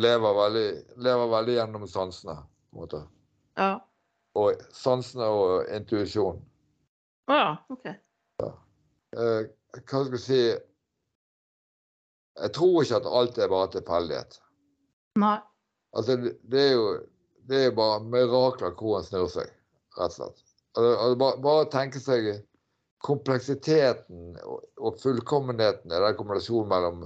Lever 0.00 0.34
veldig, 0.34 0.66
lever 0.96 1.28
veldig 1.30 1.54
gjennom 1.54 1.86
sansene. 1.86 2.34
på 2.70 2.76
en 2.76 2.80
måte. 2.80 3.00
Ja. 3.58 3.80
Og 4.34 4.54
sansene 4.72 5.24
og 5.26 5.66
intuisjon. 5.74 6.40
Å 7.28 7.32
ja, 7.34 7.56
OK. 7.70 7.86
Eh, 7.86 9.46
hva 9.74 10.04
skal 10.04 10.12
jeg 10.12 10.20
si 10.20 10.40
Jeg 12.40 12.52
tror 12.54 12.82
ikke 12.82 12.96
at 12.96 13.06
alt 13.06 13.38
er 13.38 13.48
bare 13.48 13.68
tilfeldighet. 13.74 14.38
Nei. 15.18 15.38
Altså, 15.92 16.16
det, 16.16 16.36
det 16.50 16.60
er 16.60 16.72
jo 16.72 17.00
det 17.50 17.64
er 17.66 17.74
bare 17.74 18.00
mirakler 18.06 18.70
hvor 18.78 18.98
en 19.00 19.04
snur 19.04 19.26
seg, 19.28 19.50
rett 19.98 20.12
og 20.12 20.14
slett. 20.14 20.38
Altså, 20.76 20.92
altså, 20.94 21.16
bare, 21.18 21.40
bare 21.42 21.66
tenke 21.72 22.00
seg 22.00 22.28
kompleksiteten 23.00 24.34
og, 24.44 24.98
fullkommenheten 25.02 25.92
i 25.92 26.00
den 26.04 26.16
kombinasjonen 26.18 26.68
mellom 26.68 27.04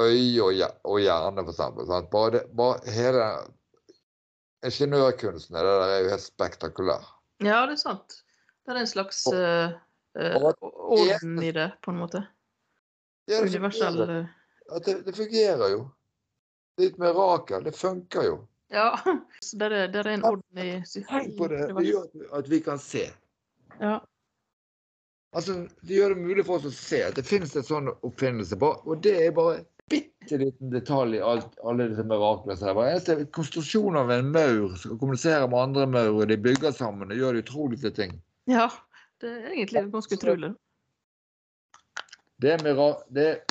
øye 0.00 0.42
og, 0.42 0.60
og 0.86 1.00
hjerne, 1.02 1.44
for 1.44 1.52
eksempel. 1.54 1.86
Sant? 1.90 2.10
Bare, 2.12 2.44
bare 2.56 2.94
hele 2.94 3.26
ingeniørkunsten 4.66 5.56
det 5.56 5.64
er 5.66 5.96
jo 6.04 6.10
helt 6.14 6.26
spektakulær. 6.26 7.06
Ja, 7.42 7.64
det 7.66 7.78
er 7.78 7.82
sant. 7.82 8.20
Det 8.66 8.74
er 8.74 8.82
en 8.82 8.90
slags 8.90 9.24
Og- 9.26 9.38
uh, 10.18 10.52
orden 10.90 11.42
i 11.42 11.50
det, 11.54 11.70
på 11.82 11.90
en 11.90 11.98
måte. 12.02 12.26
Ja, 13.30 13.40
det 13.44 13.60
fungerer. 13.60 14.18
eh, 14.18 14.80
det, 14.86 15.06
det 15.06 15.16
fungerer 15.16 15.68
jo. 15.70 15.88
Det 16.76 16.84
er 16.84 16.90
et 16.90 16.98
mirakel. 16.98 17.64
Det 17.64 17.74
funker 17.76 18.22
jo. 18.22 18.38
Ja. 18.70 18.98
Så 19.40 19.56
det 19.56 19.72
er, 19.72 19.88
det 19.88 20.00
er 20.00 20.12
en 20.14 20.24
orden 20.24 20.58
i 20.58 20.82
Tenk 20.86 21.36
på 21.38 21.48
det. 21.48 21.66
Det 21.74 21.86
gjør 21.86 22.36
at 22.38 22.50
vi 22.50 22.60
kan 22.60 22.78
se. 22.78 23.06
Ja. 23.80 23.98
Altså, 25.32 25.68
Det 25.82 25.94
gjør 25.94 26.14
det 26.14 26.22
mulig 26.24 26.44
for 26.46 26.58
oss 26.58 26.66
å 26.66 26.74
se 26.74 27.02
at 27.06 27.18
det 27.18 27.26
finnes 27.26 27.52
en 27.56 27.66
sånn 27.66 27.92
oppfinnelse. 28.06 28.56
på, 28.58 28.72
Og 28.84 29.02
det 29.02 29.14
er 29.26 29.34
bare 29.36 29.60
en 29.60 29.66
bitte 29.90 30.38
liten 30.38 30.70
detalj 30.70 31.18
i 31.18 31.22
alt, 31.22 31.54
alle 31.64 31.88
disse 31.90 32.04
miraklene. 32.06 32.58
Det 32.58 32.70
er. 32.70 32.80
Eneste 32.90 33.16
konstruksjon 33.36 33.98
av 33.98 34.10
en 34.10 34.32
maur 34.34 34.74
som 34.78 34.98
kommuniserer 34.98 35.46
med 35.50 35.60
andre 35.60 35.86
maur, 35.86 36.22
og 36.22 36.28
de 36.28 36.38
bygger 36.38 36.74
sammen 36.74 37.10
og 37.10 37.18
gjør 37.22 37.38
de 37.38 37.44
utroligste 37.46 37.90
ting. 37.90 38.20
ja. 38.50 38.70
Det 39.20 39.28
er 39.28 39.50
egentlig 39.52 39.82
ganske 39.92 40.16
utrolig. 40.16 40.54
Det 42.40 42.54
er 42.54 42.62
mirak... 42.64 43.02
Det 43.12 43.42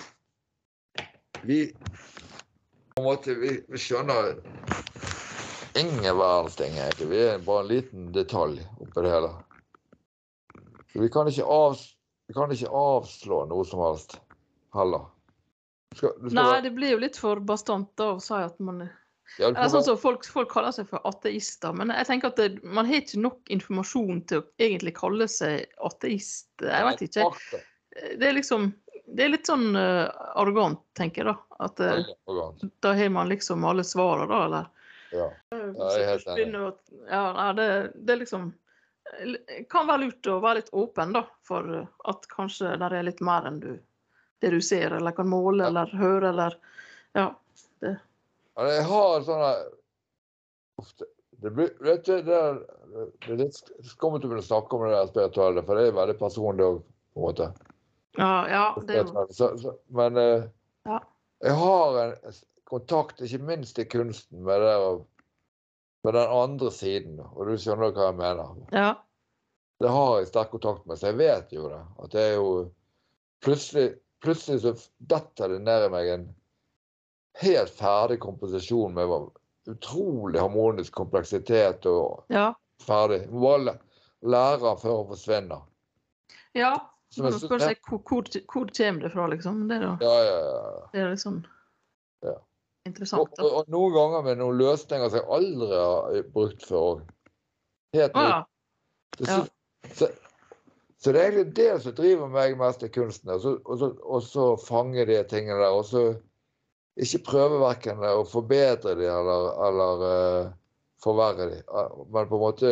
Vi 1.46 1.74
på 2.96 3.02
en 3.02 3.06
måte, 3.06 3.36
vi, 3.38 3.52
vi 3.70 3.78
skjønner 3.78 4.34
ingen 5.78 6.18
verdens 6.18 6.58
ting, 6.58 6.74
egentlig. 6.74 7.08
Vi 7.14 7.22
er 7.22 7.46
bare 7.46 7.62
en 7.62 7.70
liten 7.70 8.10
detalj 8.16 8.66
oppi 8.82 9.06
det 9.06 9.14
hele. 9.14 9.30
Så 10.94 11.02
vi 11.02 11.10
kan 11.14 11.28
ikke, 11.30 11.46
av, 11.46 11.78
vi 12.28 12.34
kan 12.34 12.52
ikke 12.54 12.70
avslå 12.74 13.44
noe 13.50 13.66
som 13.68 13.82
helst 13.84 14.18
heller. 14.74 15.06
Du 15.90 15.98
skal, 15.98 16.16
du 16.22 16.30
skal, 16.30 16.40
Nei, 16.40 16.62
det 16.66 16.72
blir 16.78 16.96
jo 16.96 17.02
litt 17.02 17.18
for 17.18 17.42
bastant 17.42 17.90
da 17.98 18.14
å 18.16 18.22
si 18.24 18.38
at 18.38 18.58
man 18.62 18.84
er 18.86 18.96
ja, 19.38 19.52
Eller 19.52 19.70
sånn 19.70 19.86
som 19.86 19.98
folk, 20.00 20.26
folk 20.26 20.50
kaller 20.50 20.74
seg 20.74 20.88
for 20.90 21.06
ateister, 21.06 21.74
men 21.78 21.94
jeg 21.94 22.08
tenker 22.10 22.32
at 22.32 22.40
det, 22.42 22.64
man 22.66 22.88
har 22.90 23.04
ikke 23.04 23.22
nok 23.22 23.52
informasjon 23.54 24.24
til 24.30 24.42
å 24.42 24.46
egentlig 24.58 24.96
kalle 24.98 25.28
seg 25.30 25.68
ateist. 25.86 26.50
Jeg 26.66 26.88
vet 26.88 27.04
ikke. 27.06 27.28
Det 28.18 28.26
er 28.26 28.34
liksom 28.38 28.72
Det 29.10 29.26
er 29.26 29.32
litt 29.34 29.50
sånn 29.50 29.74
uh, 29.74 30.10
arrogant, 30.38 30.82
tenker 30.98 31.24
jeg, 31.26 31.34
da. 31.34 31.62
At 31.66 31.80
uh, 31.82 32.66
da 32.86 32.94
har 32.98 33.14
man 33.14 33.30
liksom 33.30 33.66
alle 33.66 33.86
svarene, 33.86 34.30
da, 34.30 34.42
eller? 34.46 34.68
Ja. 35.10 35.30
jeg 35.54 36.02
er 36.02 36.10
helt 36.12 36.28
enig. 36.36 36.66
Ja, 37.10 37.48
det, 37.58 37.70
det 37.98 38.14
er 38.14 38.22
liksom 38.22 38.52
kan 39.70 39.88
være 39.90 40.04
lurt 40.06 40.28
å 40.30 40.40
være 40.44 40.62
litt 40.62 40.74
åpen, 40.78 41.14
da, 41.16 41.24
for 41.48 41.68
eh, 41.80 41.88
at 42.12 42.28
kanskje 42.32 42.76
det 42.80 42.90
er 42.92 43.08
litt 43.08 43.22
mer 43.26 43.48
enn 43.50 43.60
du, 43.64 43.72
det 44.44 44.52
du 44.54 44.60
ser, 44.64 44.96
eller 44.98 45.16
kan 45.18 45.30
måle, 45.30 45.68
eller 45.68 45.92
høre, 46.00 46.30
eller 46.34 46.60
Ja. 47.18 47.32
Det. 47.80 47.96
Jeg 48.60 48.84
har 48.90 49.22
sånne 49.24 49.50
ofte, 50.82 51.06
det, 51.40 51.52
blir, 51.56 51.70
vet 51.84 52.06
du, 52.06 52.18
det, 52.28 52.36
er, 52.36 52.60
det 53.24 53.32
er 53.34 53.40
litt 53.40 53.60
skummelt 53.88 54.26
å 54.26 54.30
begynne 54.30 54.44
å 54.44 54.48
snakke 54.50 54.76
om 54.76 54.84
det 54.86 54.92
der 54.98 55.10
spirituelle, 55.12 55.64
for 55.68 55.80
det 55.80 55.88
er 55.88 55.96
veldig 55.96 56.16
personlig 56.20 56.66
òg, 56.68 56.82
på 57.16 57.22
en 57.22 57.26
måte. 57.28 57.48
Ja, 58.20 58.34
ja 58.52 58.66
det 58.88 59.06
Så, 59.32 59.54
så, 59.62 59.76
men 59.96 60.18
eh, 60.20 60.44
Ja. 60.90 61.00
jeg 61.46 61.56
har 61.62 62.00
en 62.04 62.36
kontakt, 62.70 63.22
ikke 63.24 63.42
minst 63.48 63.80
i 63.80 63.88
kunsten, 63.90 64.44
med, 64.44 64.62
det, 64.62 64.76
å- 64.76 65.06
med 66.04 66.14
den 66.14 66.30
andre 66.32 66.72
siden. 66.72 67.20
Og 67.20 67.48
du 67.48 67.56
skjønner 67.60 67.92
hva 67.96 68.10
jeg 68.10 68.18
mener. 68.20 68.52
Ja. 68.76 68.90
Det 69.80 69.90
har 69.96 70.18
jeg 70.20 70.28
sterk 70.28 70.52
kontakt 70.52 70.86
med, 70.88 71.00
så 71.00 71.08
jeg 71.12 71.18
vet 71.22 71.54
jo 71.56 71.70
det. 71.72 71.82
At 72.04 72.12
det 72.16 72.22
er 72.28 72.36
jo 72.40 72.52
Plutselig, 73.40 73.94
plutselig 74.20 74.58
så 74.66 74.74
detter 75.08 75.48
det 75.54 75.62
ned 75.64 75.86
i 75.86 75.92
meg 75.94 76.08
en 76.12 76.24
helt 77.40 77.72
ferdig 77.72 78.18
komposisjon 78.20 78.92
med 78.98 79.14
utrolig 79.72 80.42
harmonisk 80.42 80.92
kompleksitet 81.00 81.86
og 81.88 82.26
Ja. 82.30 82.50
ferdig. 82.84 83.22
Må 83.32 83.40
bare 83.46 83.64
læ- 83.64 83.80
lære 84.36 84.60
den 84.60 84.78
før 84.82 84.98
den 84.98 85.08
forsvinner. 85.14 85.62
ja. 86.54 86.74
Man 87.18 87.32
må 87.32 87.40
seg 87.40 87.78
hvor, 87.88 87.98
hvor, 88.06 88.24
hvor 88.52 88.68
kommer 88.76 89.02
det 89.02 89.12
fra, 89.14 89.28
liksom. 89.28 89.68
Det 89.70 89.78
er, 89.78 89.82
da, 89.82 89.98
Ja, 90.02 90.18
ja, 90.20 90.40
ja. 90.52 90.90
det 90.94 91.02
er 91.02 91.16
Ja. 91.16 91.44
Interessant. 92.90 93.36
Og, 93.40 93.52
og, 93.62 93.70
noen 93.72 93.96
ganger 93.96 94.26
med 94.28 94.42
noen 94.42 94.60
løsninger 94.60 95.12
som 95.12 95.22
jeg 95.22 95.30
aldri 95.38 95.70
har 95.76 96.32
brukt 96.36 96.66
før. 96.68 97.04
Helt 97.98 98.18
ah, 98.18 98.42
nytt. 98.42 99.20
Det 99.20 99.30
Ja. 99.30 99.40
Så, 99.96 100.10
så 101.00 101.14
det 101.16 101.22
er 101.22 101.30
egentlig 101.32 101.56
det 101.56 101.70
som 101.82 101.96
driver 101.96 102.28
meg 102.32 102.58
mest 102.60 102.84
i 102.84 102.90
kunsten. 102.92 103.32
Og 103.32 103.40
så, 103.42 103.54
og 103.64 103.80
så, 103.80 103.90
og 104.04 104.24
så 104.26 104.48
fange 104.60 105.06
de 105.08 105.22
tingene 105.32 105.62
der. 105.62 105.72
Og 105.72 105.86
så 105.88 106.04
ikke 107.00 107.24
prøve 107.30 107.62
verken 107.62 108.04
å 108.04 108.26
forbedre 108.28 108.96
de 109.00 109.08
eller, 109.08 109.46
eller 109.70 110.04
uh, 110.04 110.52
forverre 111.04 111.48
de, 111.54 111.60
men 112.12 112.28
på 112.28 112.36
en 112.36 112.44
måte 112.44 112.72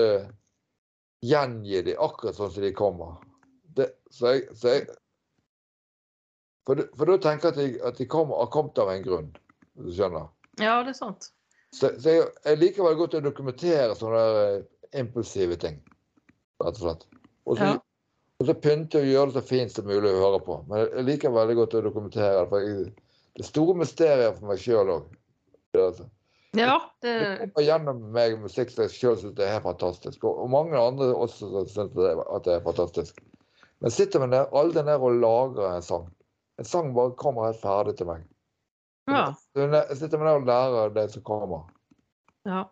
gjengi 1.23 1.81
de 1.87 1.95
akkurat 1.95 2.35
sånn 2.35 2.51
som 2.51 2.65
de 2.65 2.73
kommer. 2.75 3.15
Det, 3.77 3.87
så 4.11 4.35
jeg, 4.35 4.49
så 4.57 4.73
jeg 4.75 4.87
for, 6.67 6.83
for 6.99 7.07
da 7.07 7.15
tenker 7.23 7.47
jeg 7.47 7.53
at 7.53 7.59
de, 7.61 7.83
at 7.87 7.99
de 8.01 8.09
kommer, 8.11 8.41
har 8.41 8.51
kommet 8.51 8.79
av 8.83 8.91
en 8.91 9.05
grunn. 9.05 9.29
Du 9.77 9.91
skjønner? 9.93 10.29
ja, 10.59 10.79
det 10.83 10.95
er 10.95 10.97
sant. 10.97 11.29
Så, 11.75 11.91
så 12.01 12.13
jeg, 12.15 12.27
jeg 12.47 12.57
liker 12.61 12.85
veldig 12.85 12.97
godt 13.01 13.17
å 13.19 13.23
dokumentere 13.25 13.95
sånne 13.99 14.21
der, 14.23 14.55
eh, 14.57 14.99
impulsive 15.01 15.57
ting, 15.61 15.81
rett 16.63 16.79
og 16.79 16.83
slett. 16.85 17.03
Og 17.45 17.57
så, 17.59 17.67
Ja. 17.67 17.73
og 18.39 18.47
så 18.47 18.55
pynte 18.63 19.01
og 19.03 19.09
gjøre 19.09 19.33
det 19.33 19.41
så 19.41 19.47
fint 19.49 19.71
som 19.75 19.85
mulig 19.85 20.09
å 20.13 20.21
høre 20.23 20.39
på. 20.45 20.57
Men 20.69 20.85
jeg 20.85 21.05
liker 21.09 21.35
veldig 21.35 21.57
godt 21.59 21.75
å 21.77 21.83
dokumentere 21.85 22.39
det. 22.39 22.47
For 22.49 22.65
jeg, 22.65 22.93
det 23.37 23.45
store 23.45 23.75
mysterier 23.77 24.33
for 24.33 24.47
meg 24.49 24.63
sjøl 24.63 24.93
òg. 24.95 25.11
Altså. 25.77 26.07
Ja, 26.57 26.79
Det 27.03 27.13
det 27.19 27.49
kommer 27.51 27.67
gjennom 27.67 27.99
meg 28.15 28.37
musikk 28.41 28.71
som 28.73 28.87
jeg 28.87 28.95
sjøl 28.95 29.17
syns 29.21 29.39
er 29.43 29.51
helt 29.57 29.67
fantastisk. 29.67 30.23
Og, 30.23 30.39
og 30.45 30.49
mange 30.49 30.79
andre 30.79 31.11
også 31.13 31.51
syns 31.51 31.77
at 31.77 32.47
det 32.47 32.55
er 32.55 32.63
fantastisk. 32.65 33.19
Men 33.83 33.93
sitter 33.93 34.23
vi 34.23 34.31
ned, 34.31 34.47
aldri 34.57 34.81
der 34.87 35.03
og 35.03 35.19
lagrer 35.21 35.75
en 35.75 35.85
sang. 35.85 36.07
En 36.57 36.65
sang 36.65 36.95
bare 36.95 37.13
kommer 37.19 37.51
helt 37.51 37.61
ferdig 37.61 37.97
til 37.99 38.07
meg. 38.09 38.23
Ja. 39.07 39.27
Sitter 39.55 39.95
sitter 39.95 40.23
ned 40.23 40.41
og 40.41 40.47
lærer 40.49 40.93
det 40.95 41.05
som 41.13 41.23
kommer. 41.27 41.69
Ja. 42.47 42.65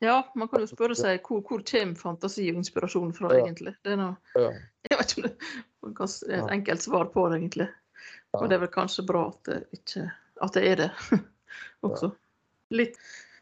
Ja, 0.00 0.22
man 0.38 0.48
kan 0.48 0.62
jo 0.62 0.68
spørre 0.70 0.94
seg 0.94 1.24
hvor, 1.26 1.40
hvor 1.42 1.62
kommer 1.66 1.98
fantasi 1.98 2.44
og 2.52 2.60
inspirasjon 2.60 3.10
fra, 3.16 3.32
Ja. 3.34 3.42
egentlig. 3.42 3.74
Det 3.82 3.96
er 3.96 3.98
noe, 3.98 4.16
jeg 4.36 4.98
vet 5.00 5.14
ikke 5.16 5.24
om 5.24 5.26
det 5.26 5.34
man 5.82 5.94
er 5.98 6.38
et 6.38 6.52
enkelt 6.52 6.82
svar 6.82 7.08
på 7.14 7.28
det, 7.28 7.40
egentlig. 7.40 7.68
Og 8.36 8.48
det 8.48 8.58
er 8.58 8.62
vel 8.62 8.72
kanskje 8.72 9.06
bra 9.08 9.28
at 9.32 9.44
det, 9.48 9.58
ikke, 9.74 10.04
at 10.42 10.54
det 10.54 10.64
er 10.68 10.76
det 10.76 10.90
også. 11.86 12.12
Litt 12.70 12.98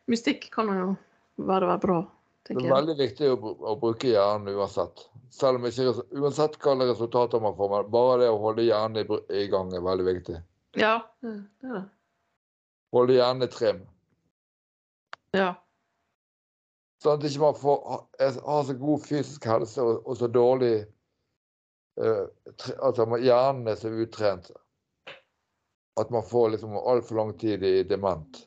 mystikk 0.08 0.48
kan 0.54 0.70
jo 0.70 0.96
være, 1.36 1.66
være 1.66 1.82
bra, 1.82 1.98
Det 2.46 2.56
er 2.62 2.70
veldig 2.70 2.96
viktig 2.96 3.30
å, 3.34 3.36
å 3.66 3.76
bruke 3.80 4.08
hjernen 4.12 4.54
uansett. 4.54 5.08
Selv 5.34 5.58
om 5.58 5.66
ikke, 5.66 5.92
Uansett 6.14 6.54
hva 6.62 6.76
resultater 6.78 7.42
man 7.42 7.56
får, 7.58 7.72
men 7.72 7.90
bare 7.90 8.20
det 8.22 8.28
å 8.30 8.38
holde 8.38 8.62
hjernen 8.68 9.02
i, 9.02 9.18
i 9.42 9.48
gang 9.50 9.74
er 9.74 9.82
veldig 9.84 10.06
viktig. 10.06 10.38
Ja, 10.76 10.96
det, 11.24 11.36
det 11.62 11.70
er 13.00 13.12
hjernen 13.12 13.48
trim. 13.52 13.78
Ja. 15.36 15.54
Sånn 17.02 17.18
at 17.18 17.24
ikke 17.28 17.42
man 17.42 17.56
får, 17.60 17.80
ha- 17.90 18.04
er- 18.24 18.42
har 18.46 18.62
så 18.68 18.76
god 18.80 19.02
fysisk 19.04 19.44
helse 19.48 19.82
og, 19.84 20.06
og 20.08 20.16
så 20.16 20.28
dårlig 20.32 20.74
uh, 22.00 22.24
tre, 22.56 22.76
Altså 22.80 23.04
hjernen 23.20 23.68
er 23.68 23.76
så 23.80 23.92
utrent 23.92 24.50
at 26.00 26.10
man 26.12 26.24
får 26.28 26.54
liksom 26.54 26.76
altfor 26.76 27.16
lang 27.20 27.34
tid 27.40 27.62
i 27.64 27.82
dement. 27.88 28.42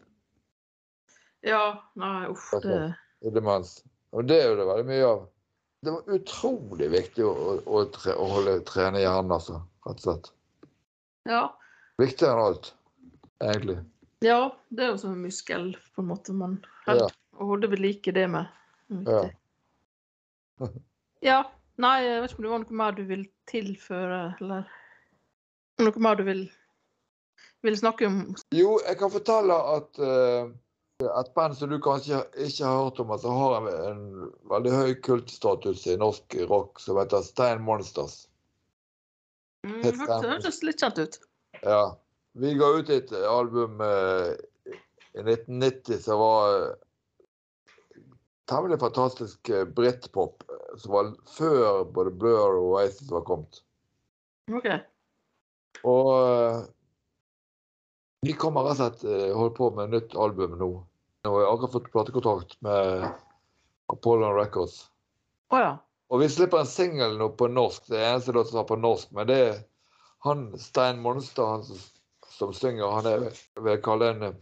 ja, 1.41 1.79
nei, 1.97 2.27
uff. 2.29 2.49
Det, 2.61 2.93
I 3.25 3.31
demens. 3.33 3.79
Og 4.13 4.25
det 4.27 4.37
er 4.41 4.49
jo 4.51 4.57
det 4.59 4.67
veldig 4.67 4.85
mye 4.89 5.05
av. 5.07 5.23
Det 5.85 5.93
var 5.95 6.11
utrolig 6.17 6.89
viktig 6.91 7.23
å, 7.25 7.31
å, 7.31 7.53
å, 7.65 7.83
tre, 7.95 8.13
å 8.13 8.25
holde, 8.33 8.57
trene 8.67 9.01
hjernen, 9.01 9.31
altså. 9.31 9.61
Rett 9.87 10.01
og 10.01 10.05
slett. 10.05 10.29
ja. 11.29 11.47
Viktigere 11.99 12.35
enn 12.35 12.45
alt, 12.47 12.73
egentlig. 13.43 13.79
ja, 14.23 14.39
det 14.69 14.85
er 14.85 14.93
jo 14.93 14.99
som 15.01 15.15
en 15.15 15.23
muskel, 15.23 15.71
på 15.95 16.03
en 16.03 16.09
måte. 16.11 16.33
Man 16.35 16.59
Ja. 16.87 16.93
holder 16.93 17.45
holde 17.45 17.71
ved 17.71 17.79
like 17.79 18.11
det 18.11 18.27
med. 18.29 18.47
Ja. 19.07 19.29
Ja. 21.21 21.43
Nei, 21.79 21.97
jeg 22.03 22.21
vet 22.21 22.31
ikke 22.31 22.39
om 22.39 22.43
det 22.43 22.51
var 22.51 22.63
noe 22.63 22.79
mer 22.79 22.95
du 22.95 23.03
vil 23.07 23.27
tilføre, 23.47 24.35
eller 24.41 24.65
noe 25.79 26.01
mer 26.03 26.17
du 26.19 26.25
vil, 26.27 26.41
vil 27.63 27.77
snakke 27.79 28.09
om? 28.09 28.17
Jo, 28.51 28.79
jeg 28.83 28.97
kan 28.99 29.13
fortelle 29.13 29.55
at 29.77 30.01
uh, 30.03 30.51
et 31.07 31.31
band 31.35 31.55
som 31.55 31.71
du 31.71 31.77
kanskje 31.79 32.19
ikke 32.35 32.65
har 32.65 32.83
hørt 32.83 32.99
om, 32.99 33.13
altså 33.15 33.31
har 33.31 33.55
en, 33.61 33.69
en 33.91 34.33
veldig 34.51 34.73
høy 34.75 34.93
kultstatus 35.07 35.85
i 35.87 35.95
norsk 35.95 36.35
rock, 36.51 36.83
som 36.83 36.99
heter 36.99 37.23
Stein 37.23 37.63
Monsters. 37.63 38.25
Mm, 39.63 39.81
det 39.83 39.95
hørtes 39.99 40.59
litt 40.63 40.83
kjent 40.83 40.99
ut. 40.99 41.19
Ja. 41.61 41.97
Vi 42.39 42.53
ga 42.55 42.67
ut 42.77 42.89
et 42.93 43.11
album 43.11 43.81
eh, 43.81 44.35
i 45.13 45.19
1990 45.19 45.97
som 45.97 46.19
var 46.19 46.55
eh, 46.55 46.73
temmelig 48.45 48.79
fantastisk 48.79 49.49
eh, 49.49 49.65
britpop, 49.65 50.43
eh, 50.49 50.77
som 50.77 50.91
var 50.91 51.13
før 51.37 51.83
både 51.83 52.11
Blur 52.11 52.59
og 52.59 52.67
Oasis 52.73 53.11
var 53.11 53.25
kommet. 53.27 53.63
OK. 54.53 54.69
Og 55.87 56.13
vi 58.25 58.33
kommer 58.35 58.67
rett 58.67 58.79
og 58.81 58.99
slett 58.99 59.35
holde 59.35 59.55
på 59.55 59.69
med 59.77 59.93
nytt 59.93 60.15
album 60.19 60.57
nå. 60.59 60.71
Jeg 61.23 61.31
har 61.31 61.51
akkurat 61.51 61.75
fått 61.75 61.91
platekontakt 61.93 62.57
med 62.65 63.05
Apollo 63.91 64.31
Records. 64.35 64.89
Oh, 65.51 65.59
ja. 65.59 65.77
Og 66.09 66.23
vi 66.23 66.29
slipper 66.31 66.63
en 66.63 66.69
singel 66.69 67.17
nå 67.19 67.29
på 67.37 67.47
norsk. 67.51 67.85
Det 67.91 67.99
er 67.99 68.13
eneste 68.15 68.33
låt 68.35 68.49
som 68.49 68.61
er 68.63 68.67
på 68.69 68.79
norsk. 68.79 69.11
Men 69.15 69.29
det 69.29 69.37
er 69.45 69.59
han 70.25 70.57
Stein 70.59 71.01
Monstad 71.01 71.45
han 71.45 71.63
som, 71.63 71.77
som 72.27 72.53
synger. 72.53 72.91
Han 72.91 73.07
er 73.07 73.25
vil 73.59 73.71
jeg 73.73 73.83
kalle 73.85 74.11
en, 74.13 74.39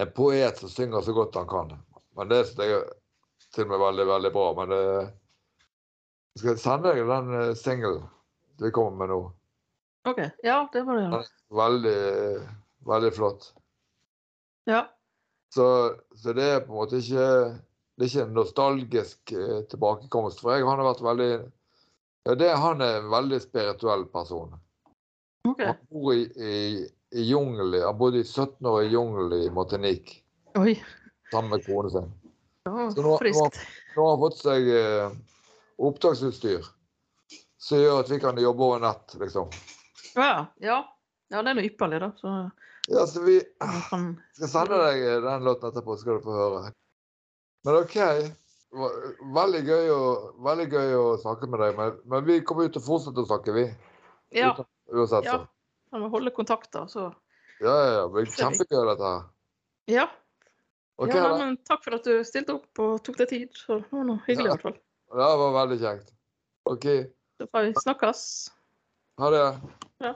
en 0.00 0.12
poet 0.16 0.60
som 0.60 0.72
synger 0.72 1.04
så 1.04 1.14
godt 1.16 1.36
han 1.40 1.48
kan. 1.50 1.74
Men 2.16 2.30
det 2.32 2.42
jeg 2.56 2.76
er 2.78 2.86
til 3.54 3.66
og 3.66 3.72
med 3.72 3.82
veldig, 3.82 4.06
veldig 4.08 4.32
bra. 4.32 4.46
Men 4.60 4.72
det, 4.72 4.82
jeg 6.36 6.44
skal 6.44 6.62
sende 6.62 6.94
deg 6.94 7.08
den 7.08 7.34
eh, 7.40 7.54
singelen 7.58 8.06
vi 8.58 8.72
kommer 8.74 9.04
med 9.04 9.12
nå. 9.14 9.20
OK. 10.08 10.20
Ja, 10.46 10.62
det 10.72 10.82
må 10.86 10.96
du 10.96 11.04
gjøre. 11.04 11.22
Veldig, 11.54 11.98
veldig 12.88 13.10
flott. 13.14 13.52
Ja. 14.68 14.86
Så, 15.54 15.66
så 16.16 16.34
det 16.36 16.44
er 16.44 16.64
på 16.64 16.72
en 16.72 16.80
måte 16.80 17.00
ikke 17.00 17.28
det 17.98 18.04
er 18.04 18.10
ikke 18.12 18.24
en 18.28 18.36
nostalgisk 18.36 19.32
eh, 19.34 19.62
tilbakekomst. 19.70 20.42
For 20.42 20.54
jeg 20.54 20.66
han 20.68 20.78
har 20.78 20.86
vært 20.86 21.00
veldig 21.02 21.30
ja, 22.24 22.34
det, 22.34 22.48
Han 22.56 22.80
er 22.80 22.96
en 23.02 23.10
veldig 23.10 23.40
spirituell 23.42 24.04
person. 24.12 24.56
Okay. 25.48 25.66
Han 25.66 25.76
bor 25.90 26.14
i, 26.14 26.24
i, 26.36 26.88
i 27.14 27.22
jungelen. 27.30 27.82
Han 27.86 27.98
bodde 27.98 28.18
i 28.20 28.24
17 28.24 28.66
år 28.66 28.82
i 28.82 28.88
jungelen 28.92 29.42
i 29.42 29.50
Martinique 29.50 30.18
Oi. 30.58 30.74
sammen 31.32 31.50
med 31.54 31.66
kona 31.66 31.90
sin. 31.90 32.10
Ja, 32.68 32.90
Så 32.90 33.02
nå- 33.02 33.18
friskt. 33.18 33.60
Nå 33.96 34.02
har 34.04 34.10
han 34.16 34.20
fått 34.20 34.38
seg 34.42 34.68
eh, 34.76 35.10
opptaksutstyr 35.78 36.66
som 37.58 37.80
gjør 37.80 38.02
at 38.02 38.10
vi 38.12 38.18
kan 38.22 38.38
jobbe 38.38 38.62
over 38.62 38.82
nett, 38.84 39.14
liksom. 39.20 39.48
Ja, 40.14 40.46
ja. 40.62 40.76
ja, 41.30 41.40
det 41.42 41.50
er 41.50 41.56
noe 41.58 41.64
ypperlig, 41.66 41.98
da. 42.04 42.10
Så 42.20 42.34
Ja, 42.88 43.06
så 43.06 43.20
vi 43.24 43.38
skal 44.36 44.48
sende 44.48 44.78
deg 44.84 45.02
eh, 45.06 45.18
den 45.24 45.44
låten 45.48 45.70
etterpå, 45.72 45.96
så 45.96 46.04
skal 46.04 46.20
du 46.20 46.26
få 46.28 46.36
høre. 46.36 46.60
Men 47.66 47.80
OK. 47.80 47.96
Veldig 48.72 49.60
gøy 49.64 49.86
å, 49.94 50.00
veldig 50.44 50.66
gøy 50.72 50.90
å 50.98 51.04
snakke 51.22 51.48
med 51.48 51.62
deg, 51.62 51.76
men, 51.78 51.94
men 52.12 52.26
vi 52.26 52.40
kommer 52.44 52.66
jo 52.66 52.74
til 52.74 52.82
å 52.82 52.84
fortsette 52.84 53.22
å 53.22 53.28
snakke, 53.30 53.54
vi. 53.56 53.64
Ja. 54.36 54.50
Uten- 54.52 54.68
Uansett, 54.92 55.24
ja. 55.28 55.38
Man 55.92 56.04
må 56.04 56.10
holde 56.12 56.30
kontakter, 56.36 56.84
så 56.88 57.06
Ja, 57.60 57.72
ja, 57.72 57.86
ja. 57.94 58.02
Det 58.06 58.12
blir 58.12 58.28
kjempegøy, 58.32 58.82
dette 58.90 59.08
her. 59.08 59.22
Ja. 59.88 60.04
Okay, 60.98 61.16
ja 61.16 61.32
men 61.38 61.56
takk 61.64 61.82
for 61.84 61.96
at 61.96 62.04
du 62.04 62.20
stilte 62.26 62.56
opp 62.58 62.80
og 62.82 63.00
tok 63.06 63.16
deg 63.22 63.28
tid. 63.32 63.48
Så 63.56 63.80
det 63.80 63.88
var 63.92 64.04
noe 64.08 64.20
hyggelig, 64.26 64.46
i 64.50 64.52
hvert 64.52 64.66
fall. 64.66 64.76
Det 65.16 65.28
var 65.40 65.52
veldig 65.56 65.78
kjekt. 65.80 66.12
OK. 66.68 66.86
Da 67.40 67.46
får 67.48 67.68
vi 67.68 67.74
snakkes. 67.84 68.22
Ha 69.22 69.30
det. 69.34 69.42
Ja. 70.04 70.12